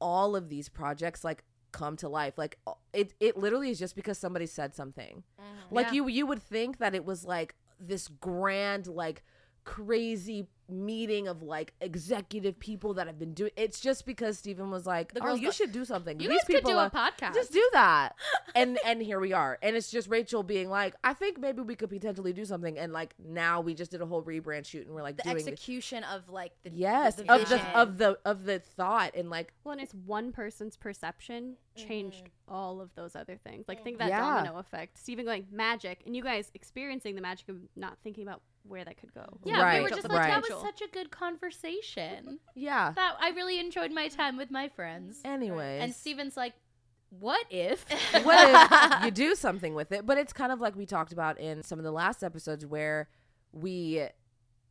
all 0.00 0.36
of 0.36 0.50
these 0.50 0.68
projects 0.68 1.24
like 1.24 1.42
come 1.74 1.96
to 1.98 2.08
life. 2.08 2.38
Like 2.38 2.58
it 2.92 3.12
it 3.20 3.36
literally 3.36 3.68
is 3.70 3.78
just 3.78 3.96
because 3.96 4.16
somebody 4.16 4.46
said 4.46 4.74
something. 4.74 5.24
Mm-hmm. 5.40 5.74
Like 5.74 5.86
Yeah. 5.88 5.92
you 5.94 6.08
you 6.08 6.26
would 6.26 6.42
think 6.42 6.78
that 6.78 6.94
it 6.94 7.04
was 7.04 7.24
like 7.24 7.54
this 7.80 8.08
grand 8.08 8.86
like 8.86 9.22
crazy 9.64 10.46
meeting 10.68 11.28
of 11.28 11.42
like 11.42 11.74
executive 11.80 12.58
people 12.58 12.94
that 12.94 13.06
have 13.06 13.18
been 13.18 13.34
doing 13.34 13.50
it's 13.56 13.80
just 13.80 14.06
because 14.06 14.38
Stephen 14.38 14.70
was 14.70 14.86
like, 14.86 15.12
The 15.14 15.20
"Oh, 15.24 15.34
you 15.34 15.46
go- 15.46 15.50
should 15.52 15.72
do 15.72 15.84
something." 15.84 16.18
You 16.20 16.28
These 16.28 16.38
guys 16.38 16.44
could 16.46 16.54
people 16.56 16.72
do 16.72 16.78
a 16.78 16.90
podcast. 16.90 17.34
Just 17.34 17.52
do 17.52 17.68
that. 17.72 18.14
and 18.54 18.78
and 18.86 19.02
here 19.02 19.20
we 19.20 19.32
are. 19.32 19.58
And 19.62 19.76
it's 19.76 19.90
just 19.90 20.08
Rachel 20.08 20.42
being 20.42 20.68
like, 20.70 20.94
"I 21.04 21.12
think 21.12 21.38
maybe 21.38 21.62
we 21.62 21.74
could 21.76 21.90
potentially 21.90 22.32
do 22.32 22.44
something." 22.44 22.78
And 22.78 22.92
like 22.92 23.14
now 23.18 23.60
we 23.60 23.74
just 23.74 23.90
did 23.90 24.00
a 24.00 24.06
whole 24.06 24.22
rebrand 24.22 24.66
shoot 24.66 24.86
and 24.86 24.94
we're 24.94 25.02
like 25.02 25.16
The 25.16 25.24
doing 25.24 25.36
the- 25.36 25.50
execution 25.52 26.04
of 26.04 26.28
like 26.28 26.52
the 26.64 26.70
Yes, 26.70 27.16
the 27.16 27.32
of 27.32 27.48
the 27.48 27.78
of 27.78 27.98
the 27.98 28.18
of 28.24 28.44
the 28.44 28.58
thought 28.58 29.12
and 29.14 29.30
like 29.30 29.52
Well, 29.64 29.72
and 29.72 29.80
it's 29.80 29.94
one 29.94 30.32
person's 30.32 30.76
perception 30.76 31.56
changed 31.76 32.24
mm-hmm. 32.24 32.54
all 32.54 32.80
of 32.80 32.94
those 32.94 33.16
other 33.16 33.36
things. 33.36 33.64
Like 33.66 33.82
think 33.82 33.98
that 33.98 34.08
Yeah. 34.08 34.20
domino 34.20 34.58
effect. 34.58 34.98
Stephen 34.98 35.24
going 35.24 35.46
magic, 35.50 36.02
and 36.06 36.14
you 36.16 36.22
guys 36.22 36.50
experiencing 36.54 37.14
the 37.16 37.20
magic 37.20 37.48
of 37.48 37.56
not 37.76 37.98
thinking 38.02 38.22
about 38.26 38.42
where 38.66 38.84
that 38.84 38.96
could 38.96 39.12
go. 39.12 39.26
Yeah, 39.44 39.60
Right, 39.62 39.76
we 39.78 39.82
were 39.82 39.88
just 39.90 40.08
like, 40.08 40.18
right. 40.20 40.28
that 40.42 40.42
was 40.42 40.62
such 40.64 40.80
a 40.82 40.88
good 40.88 41.10
conversation. 41.10 42.38
yeah. 42.54 42.92
that 42.92 43.16
I 43.20 43.30
really 43.30 43.58
enjoyed 43.60 43.92
my 43.92 44.08
time 44.08 44.36
with 44.36 44.50
my 44.50 44.68
friends. 44.68 45.20
Anyways, 45.24 45.82
And 45.82 45.94
Steven's 45.94 46.36
like, 46.36 46.54
what 47.10 47.46
if? 47.50 47.84
what 48.24 48.70
if 49.00 49.04
you 49.04 49.10
do 49.28 49.34
something 49.34 49.74
with 49.74 49.92
it? 49.92 50.06
But 50.06 50.18
it's 50.18 50.32
kind 50.32 50.52
of 50.52 50.60
like 50.60 50.76
we 50.76 50.86
talked 50.86 51.12
about 51.12 51.38
in 51.38 51.62
some 51.62 51.78
of 51.78 51.84
the 51.84 51.92
last 51.92 52.22
episodes 52.22 52.66
where 52.66 53.08
we 53.52 54.06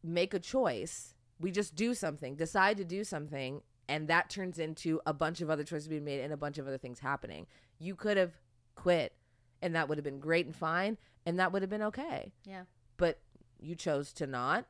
make 0.03 0.33
a 0.33 0.39
choice, 0.39 1.13
we 1.39 1.51
just 1.51 1.75
do 1.75 1.93
something, 1.93 2.35
decide 2.35 2.77
to 2.77 2.83
do 2.83 3.03
something, 3.03 3.61
and 3.87 4.07
that 4.07 4.29
turns 4.29 4.59
into 4.59 4.99
a 5.05 5.13
bunch 5.13 5.41
of 5.41 5.49
other 5.49 5.63
choices 5.63 5.87
being 5.87 6.03
made 6.03 6.19
and 6.21 6.33
a 6.33 6.37
bunch 6.37 6.57
of 6.57 6.67
other 6.67 6.77
things 6.77 6.99
happening. 6.99 7.47
You 7.79 7.95
could 7.95 8.17
have 8.17 8.33
quit 8.75 9.13
and 9.61 9.75
that 9.75 9.87
would 9.87 9.97
have 9.97 10.05
been 10.05 10.19
great 10.19 10.45
and 10.45 10.55
fine 10.55 10.97
and 11.25 11.39
that 11.39 11.51
would 11.51 11.61
have 11.61 11.69
been 11.69 11.83
okay. 11.83 12.31
Yeah. 12.45 12.63
But 12.97 13.19
you 13.59 13.75
chose 13.75 14.11
to 14.13 14.27
not. 14.27 14.65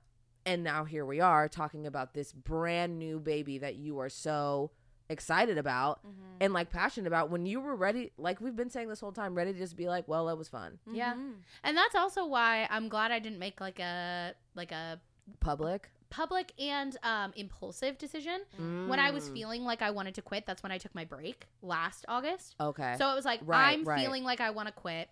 And 0.45 0.63
now 0.63 0.83
here 0.83 1.05
we 1.05 1.19
are 1.21 1.47
talking 1.47 1.87
about 1.87 2.13
this 2.13 2.31
brand 2.33 2.99
new 2.99 3.19
baby 3.19 3.57
that 3.59 3.75
you 3.75 3.99
are 3.99 4.09
so 4.09 4.71
excited 5.09 5.57
about 5.57 5.99
Mm-hmm. 6.05 6.23
and 6.41 6.53
like 6.53 6.69
passionate 6.71 7.07
about 7.07 7.29
when 7.29 7.45
you 7.45 7.59
were 7.59 7.75
ready 7.75 8.11
like 8.17 8.39
we've 8.41 8.55
been 8.55 8.69
saying 8.69 8.87
this 8.87 8.99
whole 9.01 9.11
time 9.11 9.35
ready 9.35 9.51
to 9.53 9.59
just 9.59 9.75
be 9.75 9.87
like 9.87 10.07
well 10.07 10.29
it 10.29 10.37
was 10.37 10.47
fun 10.49 10.79
Yeah. 10.91 11.13
And 11.63 11.77
that's 11.77 11.93
also 11.95 12.25
why 12.25 12.67
I'm 12.69 12.87
glad 12.89 13.11
I 13.11 13.19
didn't 13.19 13.37
make 13.39 13.59
like 13.61 13.79
a 13.79 14.33
like 14.55 14.71
a 14.71 14.99
public 15.39 15.89
public 16.09 16.53
and 16.59 16.95
um 17.03 17.33
impulsive 17.35 17.97
decision. 17.97 18.41
When 18.57 18.99
I 18.99 19.11
was 19.11 19.29
Mm. 19.29 19.33
feeling 19.33 19.63
like 19.65 19.81
I 19.81 19.91
wanted 19.91 20.15
to 20.15 20.21
quit, 20.21 20.45
that's 20.45 20.63
when 20.63 20.71
I 20.71 20.77
took 20.77 20.93
my 20.95 21.05
break 21.05 21.47
last 21.61 22.05
August. 22.07 22.55
okay 22.59 22.95
So 22.97 23.11
it 23.11 23.15
was 23.15 23.25
like 23.25 23.41
Right, 23.43 23.73
I'm 23.73 23.83
right. 23.83 23.99
feeling 24.01 24.23
like 24.23 24.39
I 24.41 24.51
want 24.51 24.67
to 24.69 24.73
quit. 24.73 25.09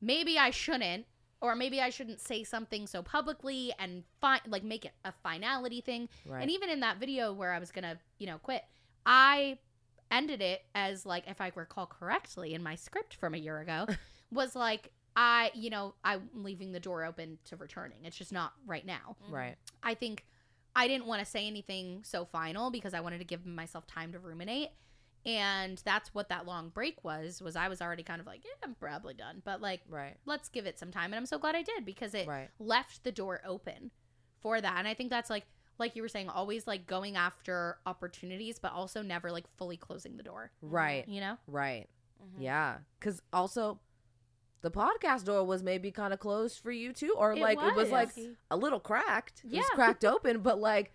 Maybe 0.00 0.36
I 0.38 0.50
shouldn't 0.50 1.06
or 1.40 1.54
maybe 1.54 1.80
I 1.80 1.90
shouldn't 1.90 2.20
say 2.20 2.44
something 2.44 2.86
so 2.86 3.02
publicly 3.02 3.72
and 3.78 4.04
fi- 4.20 4.40
like 4.46 4.64
make 4.64 4.84
it 4.84 4.92
a 5.04 5.12
finality 5.22 5.80
thing. 5.80 6.08
right 6.26 6.42
And 6.42 6.50
even 6.50 6.68
in 6.68 6.80
that 6.80 6.98
video 6.98 7.32
where 7.32 7.52
I 7.52 7.58
was 7.58 7.70
going 7.70 7.84
to, 7.84 7.98
you 8.18 8.26
know, 8.26 8.38
quit, 8.38 8.64
I 9.06 9.58
ended 10.10 10.40
it 10.40 10.62
as 10.74 11.06
like 11.06 11.28
if 11.28 11.40
I 11.40 11.52
recall 11.54 11.86
correctly 11.86 12.54
in 12.54 12.62
my 12.62 12.74
script 12.74 13.14
from 13.14 13.34
a 13.34 13.38
year 13.38 13.58
ago 13.60 13.86
was 14.32 14.56
like 14.56 14.90
I, 15.16 15.50
you 15.54 15.68
know, 15.70 15.94
I'm 16.04 16.28
leaving 16.32 16.70
the 16.70 16.78
door 16.78 17.04
open 17.04 17.38
to 17.46 17.56
returning. 17.56 17.98
It's 18.04 18.16
just 18.16 18.32
not 18.32 18.52
right 18.66 18.86
now. 18.86 19.16
Mm. 19.28 19.32
right 19.32 19.56
I 19.82 19.94
think 19.94 20.24
I 20.76 20.86
didn't 20.86 21.06
want 21.06 21.20
to 21.20 21.26
say 21.26 21.46
anything 21.46 22.00
so 22.04 22.24
final 22.24 22.70
because 22.70 22.94
I 22.94 23.00
wanted 23.00 23.18
to 23.18 23.24
give 23.24 23.44
myself 23.44 23.86
time 23.86 24.12
to 24.12 24.18
ruminate. 24.18 24.70
And 25.28 25.80
that's 25.84 26.14
what 26.14 26.28
that 26.30 26.46
long 26.46 26.70
break 26.70 27.04
was 27.04 27.42
was 27.42 27.54
I 27.54 27.68
was 27.68 27.82
already 27.82 28.02
kind 28.02 28.20
of 28.20 28.26
like, 28.26 28.44
yeah, 28.44 28.50
I'm 28.64 28.74
probably 28.74 29.14
done. 29.14 29.42
But 29.44 29.60
like 29.60 29.82
right 29.88 30.16
let's 30.24 30.48
give 30.48 30.64
it 30.66 30.78
some 30.78 30.90
time 30.90 31.06
and 31.12 31.16
I'm 31.16 31.26
so 31.26 31.38
glad 31.38 31.54
I 31.54 31.62
did 31.62 31.84
because 31.84 32.14
it 32.14 32.26
Right. 32.26 32.48
left 32.58 33.04
the 33.04 33.12
door 33.12 33.40
open 33.46 33.90
for 34.40 34.60
that. 34.60 34.76
And 34.78 34.88
I 34.88 34.94
think 34.94 35.10
that's 35.10 35.28
like 35.30 35.44
like 35.78 35.94
you 35.94 36.02
were 36.02 36.08
saying 36.08 36.28
always 36.28 36.66
like 36.66 36.86
going 36.86 37.16
after 37.16 37.78
opportunities 37.86 38.58
but 38.58 38.72
also 38.72 39.02
never 39.02 39.30
like 39.30 39.44
fully 39.56 39.76
closing 39.76 40.16
the 40.16 40.22
door. 40.22 40.50
right 40.62 41.06
You 41.08 41.20
know? 41.20 41.36
right 41.46 41.88
Mm-hmm. 42.20 42.42
yeah 42.42 42.78
because 42.98 43.22
also 43.32 43.78
the 44.62 44.72
podcast 44.72 45.24
door 45.24 45.44
was 45.44 45.62
maybe 45.62 45.92
kind 45.92 46.12
of 46.12 46.18
closed 46.18 46.58
for 46.58 46.72
you 46.72 46.92
too 46.92 47.14
or 47.16 47.30
It 47.34 47.38
like 47.38 47.58
it 47.62 47.76
was 47.76 47.92
like 47.92 48.10
a 48.50 48.56
little 48.56 48.80
cracked 48.80 49.42
it 49.44 49.52
was 49.52 49.54
Yeah. 49.70 49.74
cracked 49.76 50.04
open 50.04 50.40
but 50.40 50.58
like 50.58 50.92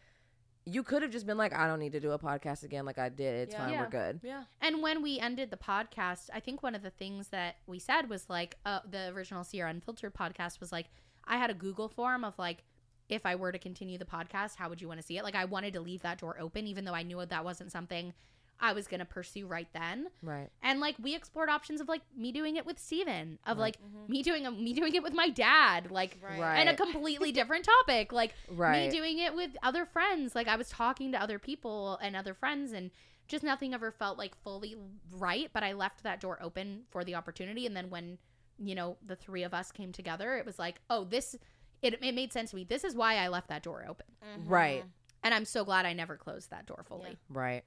you 0.65 0.81
could 0.83 1.01
have 1.01 1.11
just 1.11 1.25
been 1.25 1.37
like 1.37 1.53
i 1.53 1.67
don't 1.67 1.79
need 1.79 1.91
to 1.91 1.99
do 1.99 2.11
a 2.11 2.19
podcast 2.19 2.63
again 2.63 2.85
like 2.85 2.97
i 2.97 3.09
did 3.09 3.35
it's 3.35 3.53
Yeah. 3.53 3.59
fine 3.59 3.71
Yeah. 3.73 3.81
we're 3.81 3.89
good 3.89 4.19
Yeah. 4.23 4.43
And 4.61 4.81
when 4.81 5.01
we 5.01 5.19
ended 5.19 5.51
the 5.51 5.57
podcast, 5.57 6.29
I 6.33 6.39
think 6.39 6.63
one 6.63 6.73
of 6.75 6.81
the 6.83 6.89
things 6.89 7.27
that 7.29 7.57
we 7.67 7.79
said 7.79 8.09
was 8.09 8.29
like, 8.29 8.55
uh, 8.65 8.79
the 8.89 9.09
original 9.09 9.43
Sierra 9.43 9.69
Unfiltered 9.69 10.13
podcast 10.13 10.59
was 10.61 10.71
like, 10.71 10.87
I 11.25 11.35
had 11.37 11.49
a 11.49 11.53
Google 11.53 11.89
form 11.89 12.23
of 12.23 12.37
like, 12.39 12.63
if 13.09 13.25
I 13.25 13.35
were 13.35 13.51
to 13.51 13.59
continue 13.59 13.97
the 13.97 14.05
podcast, 14.05 14.55
how 14.55 14.69
would 14.69 14.81
you 14.81 14.87
want 14.87 15.01
to 15.01 15.05
see 15.05 15.17
it? 15.17 15.23
Like, 15.25 15.35
I 15.35 15.43
wanted 15.45 15.73
to 15.73 15.81
leave 15.81 16.01
that 16.03 16.19
door 16.19 16.37
open, 16.39 16.65
even 16.65 16.85
though 16.85 16.93
I 16.93 17.03
knew 17.03 17.23
that 17.25 17.43
wasn't 17.43 17.71
something 17.73 18.13
I 18.59 18.73
was 18.73 18.87
going 18.87 18.99
to 18.99 19.05
pursue 19.05 19.45
right 19.45 19.67
then. 19.73 20.07
right 20.21 20.49
And 20.61 20.79
like, 20.79 20.95
we 21.01 21.15
explored 21.15 21.49
options 21.49 21.81
of 21.81 21.87
like 21.89 22.01
me 22.15 22.31
doing 22.31 22.55
it 22.55 22.65
with 22.65 22.79
Steven, 22.79 23.39
of 23.45 23.57
like 23.57 23.77
Mm-hmm. 23.81 24.11
me 24.11 24.23
doing 24.23 24.45
a, 24.45 24.51
me 24.51 24.73
doing 24.73 24.95
it 24.95 25.03
with 25.03 25.13
my 25.13 25.29
dad, 25.29 25.91
like, 25.91 26.17
Right. 26.21 26.57
and 26.59 26.69
a 26.69 26.75
completely 26.75 27.31
different 27.31 27.65
topic, 27.65 28.13
like 28.13 28.33
Right. 28.49 28.89
me 28.89 28.97
doing 28.97 29.19
it 29.19 29.35
with 29.35 29.51
other 29.63 29.85
friends. 29.85 30.33
Like 30.35 30.47
I 30.47 30.55
was 30.55 30.69
talking 30.69 31.11
to 31.11 31.21
other 31.21 31.39
people 31.39 31.97
and 32.01 32.15
other 32.15 32.33
friends, 32.33 32.71
and 32.71 32.91
just 33.27 33.43
nothing 33.43 33.73
ever 33.73 33.91
felt 33.91 34.17
like 34.17 34.35
fully 34.43 34.75
right. 35.11 35.49
But 35.53 35.63
I 35.63 35.73
left 35.73 36.03
that 36.03 36.19
door 36.21 36.37
open 36.41 36.83
for 36.89 37.03
the 37.03 37.15
opportunity. 37.15 37.65
And 37.65 37.75
then 37.75 37.89
when 37.89 38.17
you 38.59 38.75
know 38.75 38.97
the 39.05 39.15
three 39.15 39.43
of 39.43 39.53
us 39.53 39.71
came 39.71 39.91
together, 39.91 40.35
it 40.37 40.45
was 40.45 40.57
like, 40.59 40.79
oh, 40.89 41.03
this. 41.05 41.35
It, 41.81 41.95
it 42.01 42.15
made 42.15 42.31
sense 42.31 42.51
to 42.51 42.55
me. 42.55 42.63
This 42.63 42.85
is 42.85 42.95
why 42.95 43.15
I 43.17 43.27
left 43.27 43.49
that 43.49 43.61
door 43.63 43.85
open. 43.85 44.05
right 44.45 44.85
And 45.21 45.33
I'm 45.33 45.43
so 45.43 45.65
glad 45.65 45.85
I 45.85 45.91
never 45.91 46.15
closed 46.15 46.49
that 46.51 46.65
door 46.65 46.85
fully. 46.87 47.17
right 47.29 47.65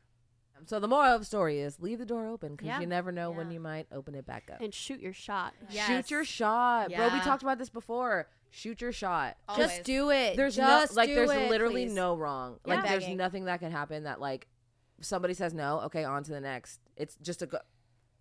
so 0.64 0.80
the 0.80 0.88
moral 0.88 1.14
of 1.14 1.20
the 1.20 1.26
story 1.26 1.61
is 1.61 1.78
leave 1.80 1.98
the 1.98 2.07
door 2.07 2.26
open 2.26 2.52
because 2.52 2.66
Yeah. 2.68 2.80
you 2.80 2.86
never 2.86 3.12
know 3.12 3.30
when 3.30 3.48
Yeah. 3.48 3.54
you 3.54 3.61
might 3.61 3.86
open 3.92 4.14
it 4.14 4.24
back 4.26 4.50
up 4.52 4.61
and 4.61 4.72
shoot 4.74 5.00
your 5.00 5.12
shot. 5.12 5.52
shoot 5.70 6.11
your 6.11 6.24
shot 6.24 6.88
bro 6.88 7.09
we 7.09 7.16
Yeah. 7.16 7.20
talked 7.22 7.42
about 7.42 7.59
this 7.59 7.68
before 7.68 8.28
shoot 8.50 8.80
your 8.80 8.92
shot 8.92 9.36
Always. 9.48 9.66
Just 9.68 9.84
do 9.84 10.11
it. 10.11 10.36
there's 10.36 10.57
Just 10.57 10.94
no 10.94 11.00
like 11.00 11.09
do 11.09 11.14
there's 11.14 11.30
it, 11.30 11.50
literally 11.50 11.86
please. 11.86 11.94
no 11.94 12.16
wrong 12.16 12.59
Yeah. 12.64 12.74
like 12.76 12.84
there's 12.88 13.04
Begging. 13.04 13.16
nothing 13.18 13.44
that 13.44 13.61
can 13.61 13.70
happen 13.70 14.04
that 14.04 14.20
like 14.20 14.46
somebody 15.00 15.34
says 15.34 15.52
no 15.52 15.80
okay 15.80 16.04
on 16.04 16.22
to 16.24 16.30
the 16.30 16.40
next 16.40 16.80
it's 16.96 17.16
just 17.16 17.42
a 17.42 17.46
go 17.46 17.59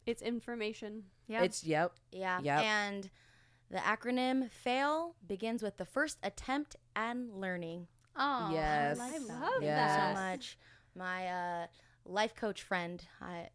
It's 0.06 0.22
information. 0.22 1.06
Yeah. 1.28 1.44
it's 1.44 1.64
yep 1.64 1.94
Yeah. 2.12 2.40
Yep. 2.42 2.60
And 2.64 3.10
the 3.72 3.78
acronym 3.80 4.52
FAIL 4.52 5.16
begins 5.26 5.64
with 5.64 5.78
the 5.78 5.86
first 5.86 6.20
attempt 6.22 6.76
and 6.96 7.40
learning. 7.42 7.88
oh, 8.16 8.50
Yes. 8.54 9.00
I 9.00 9.16
I 9.16 9.18
love 9.18 9.30
love 9.42 9.64
Yes. 9.64 10.16
so 10.16 10.22
much. 10.22 10.58
My 10.96 11.28
uh, 11.28 11.68
life 12.06 12.36
coach 12.36 12.62
friend 12.62 13.04
I, 13.22 13.50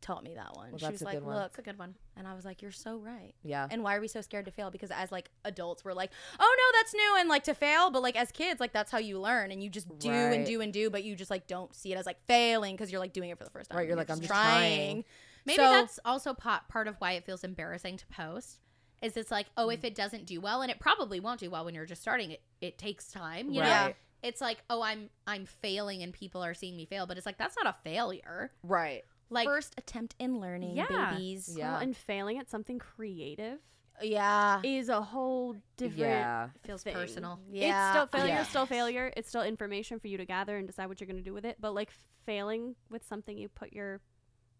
taught 0.00 0.24
me 0.24 0.34
that 0.34 0.56
one. 0.56 0.70
Well, 0.70 0.78
she 0.78 0.86
was 0.86 1.02
like, 1.02 1.22
one. 1.22 1.34
"Look," 1.34 1.42
That's 1.42 1.58
a 1.58 1.62
good 1.62 1.78
one. 1.78 1.94
and 2.16 2.26
I 2.26 2.34
was 2.34 2.44
like, 2.44 2.62
"You're 2.62 2.72
so 2.72 2.96
right." 2.96 3.34
yeah 3.42 3.66
And 3.70 3.82
why 3.82 3.96
are 3.96 4.00
we 4.00 4.08
so 4.08 4.20
scared 4.20 4.46
to 4.46 4.50
fail? 4.50 4.70
Because 4.70 4.90
as 4.90 5.12
like 5.12 5.30
adults, 5.44 5.84
we're 5.84 5.92
like, 5.92 6.10
"Oh 6.38 6.56
no, 6.58 6.78
that's 6.78 6.94
new," 6.94 7.16
and 7.18 7.28
like 7.28 7.44
to 7.44 7.54
fail. 7.54 7.90
But 7.90 8.02
like 8.02 8.16
as 8.16 8.32
kids, 8.32 8.60
like 8.60 8.72
that's 8.72 8.90
how 8.90 8.98
you 8.98 9.20
learn, 9.20 9.50
and 9.50 9.62
you 9.62 9.70
just 9.70 9.86
do 9.98 10.10
Right. 10.10 10.34
and 10.34 10.46
do 10.46 10.60
and 10.60 10.72
do, 10.72 10.90
but 10.90 11.04
you 11.04 11.14
just 11.16 11.30
like 11.30 11.46
don't 11.46 11.74
see 11.74 11.92
it 11.92 11.96
as 11.96 12.06
like 12.06 12.24
failing 12.26 12.74
because 12.74 12.90
you're 12.90 13.00
like 13.00 13.12
doing 13.12 13.30
it 13.30 13.38
for 13.38 13.44
the 13.44 13.50
first 13.50 13.70
time. 13.70 13.78
Right, 13.78 13.88
you're 13.88 13.96
like, 13.96 14.10
I'm 14.10 14.18
just 14.18 14.28
trying. 14.28 15.02
trying. 15.02 15.04
Maybe 15.46 15.56
So- 15.56 15.70
that's 15.70 15.98
also 16.04 16.34
part 16.34 16.68
part 16.68 16.88
of 16.88 16.96
why 16.96 17.12
it 17.12 17.24
feels 17.24 17.44
embarrassing 17.44 17.98
to 17.98 18.06
post. 18.06 18.60
Is 19.02 19.16
it's 19.16 19.30
like, 19.30 19.46
oh, 19.56 19.70
if 19.70 19.80
mm. 19.80 19.84
it 19.84 19.94
doesn't 19.94 20.26
do 20.26 20.42
well, 20.42 20.60
and 20.60 20.70
it 20.70 20.78
probably 20.78 21.20
won't 21.20 21.40
do 21.40 21.48
well 21.48 21.64
when 21.64 21.74
you're 21.74 21.86
just 21.86 22.02
starting. 22.02 22.32
It 22.32 22.42
it 22.60 22.78
takes 22.78 23.08
time, 23.10 23.50
you 23.50 23.62
know. 23.62 23.92
Right. 24.22 24.28
It's 24.28 24.40
like, 24.40 24.58
oh, 24.70 24.82
I'm 24.82 25.10
I'm 25.26 25.46
failing, 25.46 26.02
and 26.02 26.12
people 26.12 26.42
are 26.44 26.54
seeing 26.54 26.76
me 26.76 26.86
fail, 26.86 27.06
but 27.06 27.16
it's 27.16 27.26
like 27.26 27.38
that's 27.38 27.56
not 27.56 27.66
a 27.66 27.76
failure. 27.84 28.52
right 28.62 29.02
Like, 29.30 29.46
first 29.46 29.74
attempt 29.78 30.14
in 30.18 30.40
learning, 30.40 30.76
Yeah. 30.76 31.12
babies. 31.12 31.54
Yeah. 31.56 31.72
Well, 31.72 31.80
and 31.82 31.96
failing 31.96 32.38
at 32.38 32.50
something 32.50 32.78
creative 32.78 33.58
Yeah. 34.02 34.60
is 34.64 34.88
a 34.88 35.00
whole 35.02 35.56
different. 35.76 35.98
yeah 36.00 36.48
it 36.54 36.66
feels 36.66 36.82
thing. 36.82 36.94
personal. 36.94 37.38
Yeah. 37.50 37.90
It's 37.90 37.90
still 37.96 38.06
failure. 38.20 38.34
Yeah. 38.34 38.40
It's 38.40 38.50
still 38.50 38.66
failure. 38.66 39.12
It's 39.16 39.28
still 39.28 39.42
information 39.42 40.00
for 40.00 40.08
you 40.08 40.16
to 40.18 40.24
gather 40.24 40.56
and 40.56 40.66
decide 40.66 40.86
what 40.88 41.00
you're 41.00 41.06
going 41.06 41.18
to 41.18 41.22
do 41.22 41.34
with 41.34 41.44
it. 41.44 41.56
But 41.60 41.74
like 41.74 41.90
failing 42.26 42.76
with 42.90 43.04
something 43.06 43.36
you 43.38 43.48
put 43.48 43.72
your 43.72 44.00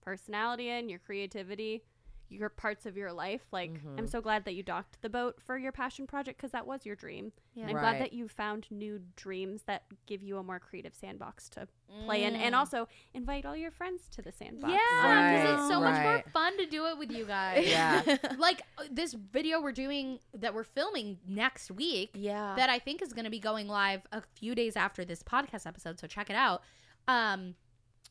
personality 0.03 0.69
in, 0.69 0.89
your 0.89 0.99
creativity, 0.99 1.83
your 2.31 2.49
parts 2.49 2.87
of 2.87 2.97
your 2.97 3.12
life. 3.12 3.43
Like 3.53 3.72
Mm-hmm. 3.72 3.99
I'm 3.99 4.07
so 4.07 4.20
glad 4.20 4.45
that 4.45 4.55
you 4.55 4.62
docked 4.62 5.03
the 5.03 5.09
boat 5.11 5.41
for 5.45 5.59
your 5.59 5.72
passion 5.72 6.07
project 6.07 6.39
because 6.39 6.53
that 6.53 6.66
was 6.66 6.87
your 6.87 6.95
dream. 6.97 7.33
Yeah. 7.55 7.66
I'm 7.66 7.74
Right. 7.74 7.81
glad 7.83 8.01
that 8.01 8.12
you 8.12 8.28
found 8.28 8.66
new 8.70 9.01
dreams 9.16 9.62
that 9.66 9.83
give 10.07 10.22
you 10.22 10.39
a 10.39 10.43
more 10.43 10.59
creative 10.61 10.95
sandbox 10.95 11.49
to 11.51 11.66
play 12.07 12.22
in, 12.22 12.35
Mm. 12.35 12.39
and 12.39 12.55
also 12.55 12.87
invite 13.14 13.45
all 13.45 13.57
your 13.57 13.72
friends 13.72 14.09
to 14.11 14.22
the 14.22 14.31
sandbox. 14.31 14.72
Yeah, 14.72 14.78
because 14.78 15.45
Right, 15.51 15.59
it's 15.61 15.68
so 15.68 15.81
much 15.81 16.03
more 16.03 16.22
fun 16.33 16.57
to 16.59 16.66
do 16.66 16.87
it 16.87 16.97
with 16.99 17.11
you 17.11 17.24
guys. 17.37 17.66
yeah 17.68 18.03
like 18.39 18.62
uh, 18.78 18.85
this 18.91 19.12
video 19.14 19.61
we're 19.61 19.72
doing 19.72 20.20
that 20.35 20.55
we're 20.55 20.62
filming 20.64 21.18
next 21.26 21.70
week. 21.70 22.11
Yeah. 22.14 22.55
that 22.57 22.70
I 22.70 22.78
think 22.78 23.03
is 23.03 23.12
going 23.12 23.24
to 23.24 23.31
be 23.31 23.41
going 23.41 23.66
live 23.66 24.03
a 24.12 24.22
few 24.37 24.55
days 24.55 24.76
after 24.76 25.05
this 25.05 25.22
podcast 25.22 25.66
episode. 25.66 25.99
So 25.99 26.07
check 26.07 26.31
it 26.31 26.37
out. 26.37 26.62
Um, 27.09 27.57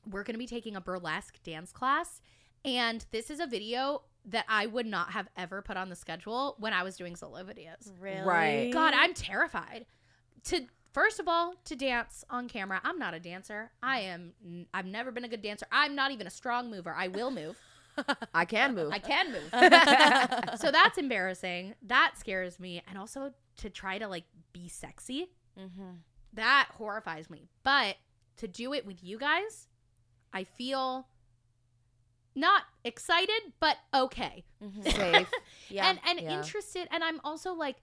we're 0.09 0.23
going 0.23 0.33
to 0.33 0.39
be 0.39 0.47
taking 0.47 0.75
a 0.75 0.81
burlesque 0.81 1.41
dance 1.43 1.71
class, 1.71 2.21
and 2.65 3.05
this 3.11 3.29
is 3.29 3.39
a 3.39 3.45
video 3.47 4.01
that 4.25 4.45
I 4.47 4.65
would 4.65 4.85
not 4.85 5.11
have 5.11 5.27
ever 5.37 5.61
put 5.61 5.77
on 5.77 5.89
the 5.89 5.95
schedule 5.95 6.55
when 6.59 6.73
I 6.73 6.83
was 6.83 6.95
doing 6.97 7.15
solo 7.15 7.43
videos. 7.43 7.91
really? 7.99 8.21
Right. 8.21 8.69
God, 8.71 8.93
I'm 8.95 9.13
terrified. 9.13 9.85
To 10.45 10.61
first 10.93 11.19
of 11.19 11.27
all, 11.27 11.53
to 11.65 11.75
dance 11.75 12.23
on 12.29 12.47
camera, 12.47 12.79
I'm 12.83 12.99
not 12.99 13.13
a 13.13 13.19
dancer. 13.19 13.71
I 13.81 13.99
am. 14.01 14.33
I've 14.73 14.85
never 14.85 15.11
been 15.11 15.23
a 15.23 15.27
good 15.29 15.41
dancer. 15.41 15.65
I'm 15.71 15.95
not 15.95 16.11
even 16.11 16.27
a 16.27 16.31
strong 16.31 16.69
mover. 16.69 16.93
I 16.95 17.07
will 17.07 17.31
move. 17.31 17.57
i 18.33 18.45
can 18.45 18.75
move 18.75 18.93
I 18.93 18.99
can 18.99 19.31
move. 19.33 19.49
so 20.59 20.71
that's 20.71 20.97
embarrassing. 20.97 21.75
That 21.87 22.13
scares 22.17 22.59
me. 22.59 22.81
And 22.87 22.97
also 22.97 23.33
to 23.57 23.69
try 23.69 23.97
to 23.97 24.07
like 24.07 24.25
be 24.53 24.67
sexy, 24.67 25.29
Mm-hmm. 25.59 25.95
that 26.33 26.69
horrifies 26.77 27.29
me. 27.29 27.49
But 27.63 27.97
to 28.37 28.47
do 28.47 28.73
it 28.73 28.85
with 28.85 29.03
you 29.03 29.17
guys, 29.17 29.67
I 30.31 30.45
feel 30.45 31.07
not 32.35 32.63
excited, 32.83 33.53
but 33.59 33.77
okay. 33.93 34.43
Mm-hmm. 34.63 34.81
safe 34.89 35.29
Yeah. 35.69 35.89
And 35.89 35.99
and 36.07 36.19
Yeah. 36.21 36.37
interested 36.37 36.87
and 36.91 37.03
I'm 37.03 37.19
also 37.23 37.53
like 37.53 37.77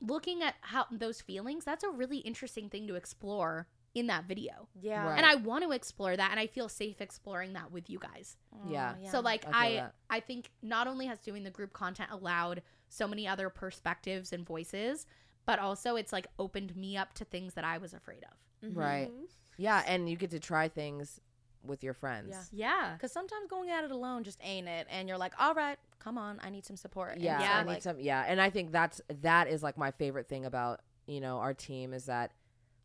looking 0.00 0.42
at 0.42 0.54
how 0.62 0.86
those 0.90 1.20
feelings, 1.20 1.64
that's 1.64 1.84
a 1.84 1.90
really 1.90 2.18
interesting 2.18 2.68
thing 2.70 2.86
to 2.88 2.94
explore 2.94 3.66
in 3.94 4.06
that 4.06 4.24
video. 4.24 4.68
yeah. 4.80 5.04
Right. 5.04 5.16
And 5.16 5.26
I 5.26 5.34
want 5.34 5.64
to 5.64 5.72
explore 5.72 6.16
that 6.16 6.30
and 6.30 6.38
I 6.40 6.46
feel 6.46 6.68
safe 6.68 7.00
exploring 7.00 7.54
that 7.54 7.72
with 7.72 7.90
you 7.90 7.98
guys. 7.98 8.36
Yeah. 8.68 8.94
Oh, 9.04 9.10
So 9.10 9.20
like 9.20 9.44
I 9.52 9.66
I 9.66 9.74
that. 9.74 9.94
I 10.08 10.20
think 10.20 10.50
not 10.62 10.86
only 10.86 11.06
has 11.06 11.18
doing 11.20 11.42
the 11.42 11.50
group 11.50 11.72
content 11.72 12.10
allowed 12.12 12.62
so 12.88 13.06
many 13.08 13.26
other 13.28 13.50
perspectives 13.50 14.32
and 14.32 14.46
voices, 14.46 15.06
but 15.44 15.58
also 15.58 15.96
it's 15.96 16.12
like 16.12 16.26
opened 16.38 16.76
me 16.76 16.96
up 16.96 17.12
to 17.14 17.24
things 17.24 17.54
that 17.54 17.64
I 17.64 17.78
was 17.78 17.92
afraid 17.94 18.22
of. 18.24 18.36
Mm-hmm. 18.68 18.78
right 18.78 19.10
yeah 19.56 19.82
and 19.86 20.06
you 20.08 20.16
get 20.16 20.30
to 20.32 20.38
try 20.38 20.68
things 20.68 21.18
with 21.64 21.82
your 21.84 21.94
friends. 21.94 22.28
Yeah. 22.52 22.70
Yeah. 22.80 22.92
Because 22.94 23.12
sometimes 23.12 23.46
going 23.48 23.70
at 23.70 23.84
it 23.84 23.90
alone 23.90 24.24
just 24.24 24.38
ain't 24.42 24.68
it, 24.68 24.86
and 24.90 25.08
you're 25.08 25.18
like, 25.18 25.32
all 25.38 25.54
right, 25.54 25.78
come 25.98 26.16
on, 26.18 26.40
I 26.42 26.50
need 26.50 26.64
some 26.64 26.76
support. 26.76 27.12
And 27.14 27.22
Yeah, 27.22 27.38
so, 27.40 27.44
I 27.44 27.62
need 27.64 27.68
like, 27.70 27.82
some. 27.82 28.00
Yeah, 28.00 28.24
and 28.26 28.40
I 28.40 28.50
think 28.50 28.72
that's 28.72 29.00
that 29.22 29.48
is 29.48 29.62
like 29.62 29.76
my 29.78 29.90
favorite 29.90 30.28
thing 30.28 30.44
about 30.46 30.80
you 31.06 31.20
know 31.20 31.38
our 31.38 31.54
team 31.54 31.92
is 31.92 32.06
that 32.06 32.32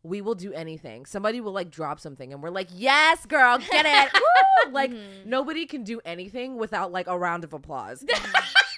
we 0.02 0.20
will 0.20 0.34
do 0.36 0.52
anything. 0.52 1.04
Somebody 1.06 1.40
will 1.40 1.52
like 1.52 1.70
drop 1.70 1.98
something, 2.00 2.32
and 2.32 2.42
we're 2.42 2.50
like, 2.50 2.68
"Yes, 2.72 3.26
girl, 3.26 3.58
get 3.58 3.86
it!" 3.86 4.12
Woo! 4.66 4.72
Like 4.72 4.90
Mm-hmm. 4.90 5.28
nobody 5.30 5.64
can 5.66 5.84
do 5.84 6.00
anything 6.04 6.56
without 6.56 6.90
like 6.92 7.06
a 7.06 7.16
round 7.18 7.44
of 7.44 7.52
applause. 7.52 8.04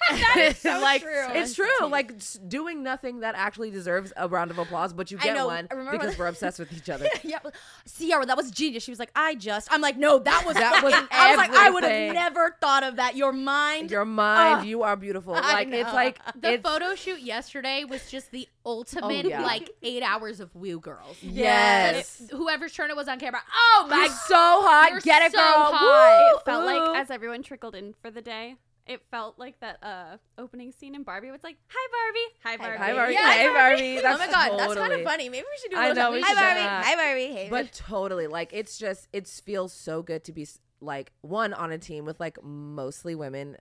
That 0.09 0.47
is 0.51 0.57
so 0.61 0.79
like 0.79 1.01
true. 1.01 1.25
it's 1.29 1.55
true. 1.55 1.67
Like 1.87 2.13
doing 2.47 2.83
nothing 2.83 3.19
that 3.21 3.35
actually 3.35 3.71
deserves 3.71 4.11
a 4.17 4.27
round 4.27 4.51
of 4.51 4.57
applause, 4.59 4.93
but 4.93 5.11
you 5.11 5.17
I 5.19 5.23
get 5.23 5.35
know. 5.37 5.47
one 5.47 5.67
because 5.91 6.17
we're 6.17 6.27
obsessed 6.27 6.59
with 6.59 6.71
each 6.73 6.89
other. 6.89 7.07
yeah, 7.23 7.39
Sierra, 7.85 8.25
that 8.25 8.37
was 8.37 8.51
genius. 8.51 8.83
She 8.83 8.91
was 8.91 8.99
like, 8.99 9.11
I 9.15 9.35
just. 9.35 9.67
I'm 9.71 9.81
like, 9.81 9.97
no, 9.97 10.19
that 10.19 10.43
was 10.45 10.55
That 10.55 10.83
was 10.83 10.93
I 11.11 11.29
was 11.31 11.37
like, 11.37 11.51
I 11.51 11.69
would 11.69 11.83
have 11.83 12.13
never 12.13 12.55
thought 12.61 12.83
of 12.83 12.97
that. 12.97 13.15
Your 13.15 13.31
mind. 13.31 13.91
Your 13.91 14.05
mind, 14.05 14.61
Ugh. 14.61 14.65
you 14.67 14.83
are 14.83 14.95
beautiful. 14.95 15.33
I 15.33 15.39
Like 15.53 15.67
it's 15.69 15.93
like 15.93 16.19
The 16.39 16.53
it's, 16.53 16.63
photo 16.67 16.95
shoot 16.95 17.19
yesterday 17.21 17.83
was 17.85 18.09
just 18.11 18.31
the 18.31 18.47
ultimate, 18.65 19.25
oh, 19.25 19.29
yeah. 19.29 19.41
like 19.41 19.69
eight 19.81 20.03
hours 20.03 20.39
of 20.39 20.53
woo 20.55 20.79
girls. 20.79 21.17
yes, 21.21 22.21
It- 22.21 22.31
whoever's 22.35 22.73
turn 22.73 22.89
it 22.89 22.95
was 22.95 23.07
on 23.07 23.19
camera. 23.19 23.41
Oh 23.53 23.87
my 23.89 23.95
You're 23.97 24.07
so 24.07 24.35
hot. 24.35 24.89
You're 24.91 24.99
Get 25.01 25.21
it, 25.23 25.31
so 25.31 25.37
girl. 25.37 25.45
hot. 25.73 26.31
Woo! 26.33 26.37
It 26.39 26.45
felt 26.45 26.63
Ooh. 26.63 26.65
like 26.91 26.97
as 27.01 27.09
everyone 27.09 27.41
trickled 27.43 27.75
in 27.75 27.93
for 28.01 28.11
the 28.11 28.21
day, 28.21 28.55
it 28.89 29.01
felt 29.11 29.37
like 29.37 29.57
that 29.61 29.77
uh 29.83 30.17
opening 30.37 30.71
scene 30.73 30.95
in 30.95 31.03
Barbie. 31.03 31.29
was 31.31 31.43
like, 31.43 31.57
"Hi 31.69 31.87
Barbie, 31.91 32.35
hi 32.43 32.57
Barbie." 32.57 32.83
Hi, 32.83 32.93
Barbie. 32.93 33.13
Yeah, 33.13 33.31
Hey, 33.31 33.47
Barbie. 33.47 33.95
That's 34.01 34.15
oh 34.21 34.25
my 34.25 34.31
god, 34.31 34.59
that's 34.59 34.75
kind 34.75 34.93
of 34.93 35.03
funny. 35.03 35.29
Maybe 35.29 35.45
we 35.49 35.57
should 35.61 35.71
do. 35.71 35.77
A 35.77 35.79
I 35.79 35.87
little 35.89 36.11
know, 36.13 36.21
Hi 36.23 36.33
Barbie. 36.33 36.59
that. 36.61 36.85
Hi 36.85 36.95
Barbie. 36.95 37.27
Hey. 37.27 37.47
but 37.49 37.71
totally 37.71 38.27
like 38.27 38.49
it's 38.51 38.77
just 38.77 39.07
it 39.13 39.27
feels 39.27 39.71
so 39.71 40.01
good 40.01 40.23
to 40.25 40.33
be 40.33 40.47
like 40.81 41.11
one 41.21 41.53
on 41.53 41.71
a 41.71 41.77
team 41.77 42.05
with 42.05 42.19
like 42.19 42.41
mostly 42.43 43.13
women 43.13 43.57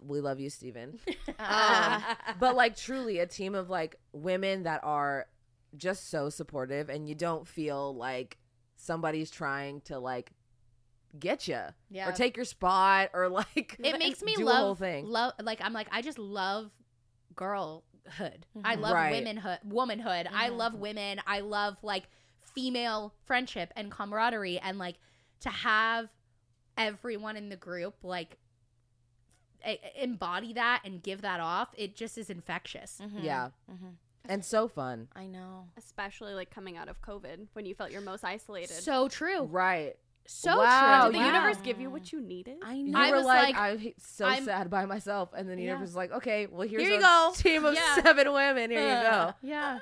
we 0.00 0.20
love 0.20 0.40
you 0.40 0.48
steven 0.48 0.98
um, 1.38 2.02
but 2.40 2.56
like 2.56 2.74
truly 2.74 3.18
a 3.18 3.26
team 3.26 3.54
of 3.54 3.68
like 3.68 3.96
women 4.12 4.62
that 4.62 4.80
are 4.82 5.26
just 5.76 6.08
so 6.08 6.30
supportive 6.30 6.88
and 6.88 7.06
you 7.06 7.14
don't 7.14 7.46
feel 7.46 7.94
like 7.94 8.38
somebody's 8.76 9.30
trying 9.30 9.82
to 9.82 9.98
like 9.98 10.32
get 11.18 11.46
you 11.48 11.60
Yeah. 11.90 12.08
or 12.08 12.12
take 12.12 12.36
your 12.36 12.44
spot 12.44 13.10
or 13.14 13.28
like 13.28 13.76
It 13.78 13.98
makes 13.98 14.22
me 14.22 14.36
love 14.36 14.48
a 14.48 14.56
whole 14.58 14.74
thing 14.74 15.06
Love 15.06 15.32
like 15.40 15.60
I'm 15.62 15.72
like 15.72 15.88
I 15.92 16.02
just 16.02 16.18
love 16.18 16.70
girlhood. 17.36 18.46
I 18.64 18.76
Mhm. 18.76 18.80
love 18.80 18.92
Right. 18.94 19.12
womanhood, 19.12 19.58
womanhood. 19.64 20.28
I 20.32 20.50
Mhm. 20.50 20.56
love 20.56 20.74
women. 20.74 21.20
I 21.26 21.40
love 21.40 21.76
like 21.82 22.04
female 22.54 23.14
friendship 23.24 23.72
and 23.76 23.90
camaraderie 23.90 24.58
and 24.60 24.78
like 24.78 24.96
to 25.40 25.50
have 25.50 26.08
everyone 26.76 27.36
in 27.36 27.48
the 27.48 27.56
group 27.56 27.96
like 28.02 28.38
embody 29.96 30.52
that 30.52 30.82
and 30.84 31.02
give 31.02 31.22
that 31.22 31.40
off. 31.40 31.68
It 31.76 31.96
just 31.96 32.18
is 32.18 32.28
infectious. 32.30 33.00
Mhm. 33.02 33.22
yeah 33.24 33.50
Mhm. 33.70 33.96
and 34.26 34.44
so 34.44 34.68
fun 34.68 35.08
I 35.14 35.26
know. 35.26 35.68
Especially 35.76 36.34
like 36.34 36.50
coming 36.50 36.76
out 36.76 36.88
of 36.88 37.00
COVID 37.02 37.48
when 37.54 37.64
you 37.66 37.74
felt 37.74 37.90
your 37.90 38.00
most 38.02 38.24
isolated. 38.24 38.74
So 38.74 39.08
true. 39.08 39.42
right 39.44 39.96
So 40.26 40.58
Wow, 40.58 41.02
true. 41.02 41.12
Did 41.12 41.20
the 41.20 41.24
yeah. 41.24 41.32
universe 41.34 41.56
give 41.62 41.80
you 41.80 41.90
what 41.90 42.12
you 42.12 42.20
needed? 42.20 42.56
I 42.64 42.74
you 42.74 42.84
know. 42.84 42.98
I 42.98 43.10
were 43.10 43.16
was 43.18 43.26
like, 43.26 43.54
like, 43.54 43.56
I'm 43.56 43.92
so 43.98 44.26
I'm- 44.26 44.44
sad 44.44 44.70
by 44.70 44.86
myself, 44.86 45.30
and 45.36 45.48
then 45.48 45.56
the 45.56 45.62
Yeah. 45.62 45.68
universe 45.70 45.88
was 45.88 45.96
like, 45.96 46.12
okay, 46.12 46.46
well 46.46 46.66
here's 46.66 46.82
Here 46.82 46.92
you 46.92 46.98
a 46.98 47.00
go. 47.00 47.32
team 47.36 47.64
of 47.64 47.74
Yeah. 47.74 47.94
seven 48.02 48.32
women. 48.32 48.70
Here 48.70 48.80
you 48.80 49.02
go. 49.10 49.34
Yeah. 49.42 49.78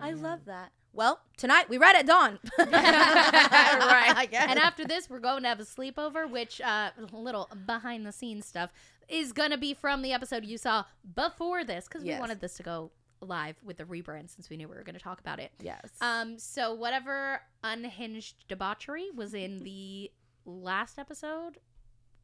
I 0.00 0.10
love 0.12 0.46
that. 0.46 0.72
Well, 0.92 1.20
tonight 1.36 1.68
we 1.68 1.78
read 1.78 1.96
at 1.96 2.06
dawn. 2.06 2.38
Right. 2.58 4.12
I 4.16 4.26
guess. 4.30 4.46
and 4.48 4.58
after 4.58 4.84
this, 4.84 5.08
we're 5.10 5.18
going 5.20 5.42
to 5.42 5.48
have 5.48 5.60
a 5.60 5.64
sleepover, 5.64 6.28
which 6.30 6.60
uh, 6.60 6.90
a 7.12 7.16
little 7.16 7.48
behind 7.66 8.06
the 8.06 8.12
scenes 8.12 8.46
stuff 8.46 8.70
is 9.08 9.32
gonna 9.32 9.58
be 9.58 9.74
from 9.74 10.00
the 10.02 10.12
episode 10.12 10.44
you 10.46 10.56
saw 10.56 10.82
before 11.14 11.62
this 11.62 11.84
because 11.86 12.02
Yes. 12.04 12.16
we 12.16 12.20
wanted 12.20 12.40
this 12.40 12.54
to 12.54 12.62
go 12.62 12.90
live 13.24 13.56
with 13.64 13.76
the 13.78 13.84
rebrand 13.84 14.30
since 14.30 14.48
we 14.50 14.56
knew 14.56 14.68
we 14.68 14.76
were 14.76 14.82
going 14.84 14.94
to 14.96 15.02
talk 15.02 15.20
about 15.20 15.40
it. 15.40 15.50
Yes. 15.60 15.90
Um, 16.00 16.38
so 16.38 16.74
whatever 16.74 17.40
unhinged 17.62 18.46
debauchery 18.48 19.08
was 19.14 19.34
in 19.34 19.58
the 19.64 20.10
last 20.44 20.98
episode, 20.98 21.58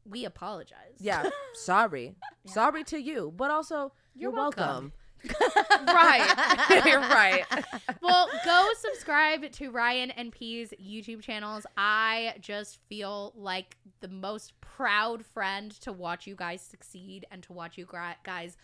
we 0.05 0.25
apologize. 0.25 0.95
yeah. 0.99 1.29
Sorry. 1.53 2.15
Sorry 2.45 2.83
to 2.85 2.99
you, 2.99 3.33
but 3.35 3.51
also 3.51 3.93
you're, 4.15 4.31
You're 4.31 4.31
welcome. 4.31 4.63
welcome. 4.63 4.93
right. 5.85 6.81
you're 6.85 6.99
right. 6.99 7.45
well, 8.01 8.27
go 8.43 8.67
subscribe 8.79 9.51
to 9.51 9.71
Riayn 9.71 10.11
and 10.17 10.31
P's 10.31 10.73
YouTube 10.83 11.21
channels. 11.21 11.65
I 11.77 12.33
just 12.39 12.79
feel 12.89 13.31
like 13.35 13.77
the 13.99 14.07
most 14.07 14.59
proud 14.61 15.23
friend 15.23 15.69
to 15.81 15.91
watch 15.93 16.25
you 16.25 16.35
guys 16.35 16.61
succeed 16.61 17.25
and 17.29 17.43
to 17.43 17.53
watch 17.53 17.77
you 17.77 17.87
guys 18.23 18.57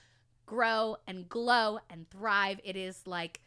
grow 0.47 0.97
and 1.05 1.29
glow 1.29 1.79
and 1.91 2.09
thrive. 2.09 2.59
It 2.63 2.75
is 2.75 3.05
like 3.05 3.39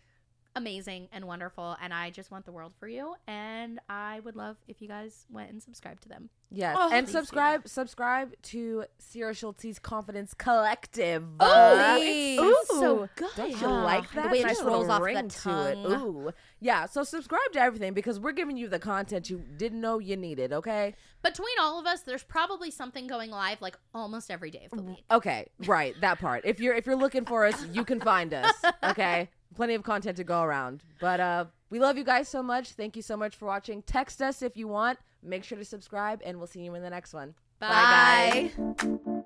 amazing 0.61 1.09
and 1.11 1.25
wonderful 1.25 1.75
and 1.83 1.95
I 1.95 2.11
just 2.11 2.31
want 2.31 2.45
the 2.45 2.53
world 2.53 2.75
for 2.79 2.87
you 2.87 3.15
and 3.27 3.81
I 3.89 4.21
would 4.21 4.37
love 4.37 4.57
if 4.69 4.83
you 4.83 4.89
guys 4.89 5.25
went 5.31 5.51
and 5.51 5.63
subscribed 5.63 6.03
to 6.03 6.09
them. 6.11 6.29
Yes. 6.51 6.77
Oh, 6.79 6.91
and 6.93 7.09
subscribe 7.09 7.67
subscribe 7.69 8.35
to 8.43 8.85
Sierra 8.99 9.33
Schultzzie's 9.33 9.79
Confidence 9.79 10.35
Collective. 10.35 11.25
Oh, 11.39 12.39
Ooh. 12.41 12.79
so 12.79 13.09
good. 13.15 13.31
Don't 13.37 13.61
you 13.61 13.69
like 13.69 14.11
the 14.13 14.23
way 14.23 14.41
it 14.41 14.43
nice 14.43 14.57
just 14.57 14.65
rolls 14.65 14.89
off 14.89 14.99
the 14.99 15.05
ring 15.05 15.17
to 15.17 15.25
it. 15.25 15.31
tongue. 15.31 15.87
Ooh. 15.87 16.31
Yeah. 16.59 16.87
So 16.87 17.05
subscribe 17.05 17.53
to 17.53 17.61
everything 17.61 17.95
because 17.95 18.19
we're 18.19 18.33
giving 18.33 18.57
you 18.57 18.69
the 18.69 18.81
content 18.81 19.31
you 19.31 19.43
didn't 19.57 19.81
know 19.81 19.99
you 19.99 20.17
needed. 20.17 20.53
Okay. 20.53 20.95
Between 21.23 21.55
all 21.61 21.79
of 21.79 21.87
us, 21.87 22.01
there's 22.01 22.25
probably 22.25 22.71
something 22.71 23.07
going 23.07 23.31
live 23.31 23.63
like 23.63 23.79
almost 23.95 24.31
every 24.31 24.51
day 24.51 24.65
of 24.65 24.73
the 24.73 24.79
mm-hmm. 24.79 24.91
week. 24.91 25.05
Okay. 25.11 25.47
Right. 25.67 25.95
That 26.01 26.19
part. 26.19 26.45
If 26.45 26.59
you're 26.59 26.75
if 26.75 26.85
you're 26.85 26.97
looking 26.97 27.25
for 27.25 27.47
us, 27.47 27.65
you 27.73 27.85
can 27.85 28.01
find 28.01 28.35
us. 28.35 28.53
Okay. 28.83 29.29
Plenty 29.55 29.75
of 29.75 29.83
content 29.83 30.17
to 30.17 30.25
go 30.25 30.43
around. 30.43 30.83
But 31.01 31.21
uh, 31.21 31.45
we 31.71 31.79
love 31.79 31.99
you 31.99 32.05
guys 32.05 32.29
so 32.29 32.43
much. 32.43 32.73
Thank 32.73 32.97
you 32.97 33.03
so 33.03 33.17
much 33.17 33.37
for 33.37 33.47
watching. 33.47 33.83
Text 33.83 34.23
us 34.23 34.43
if 34.43 34.57
you 34.57 34.69
want. 34.69 34.99
Make 35.23 35.45
sure 35.45 35.59
to 35.59 35.65
subscribe, 35.65 36.23
and 36.25 36.39
we'll 36.39 36.47
see 36.47 36.61
you 36.61 36.75
in 36.75 36.83
the 36.83 36.91
next 36.91 37.13
one. 37.13 37.35
Bye. 37.59 38.51
Bye. 38.57 39.21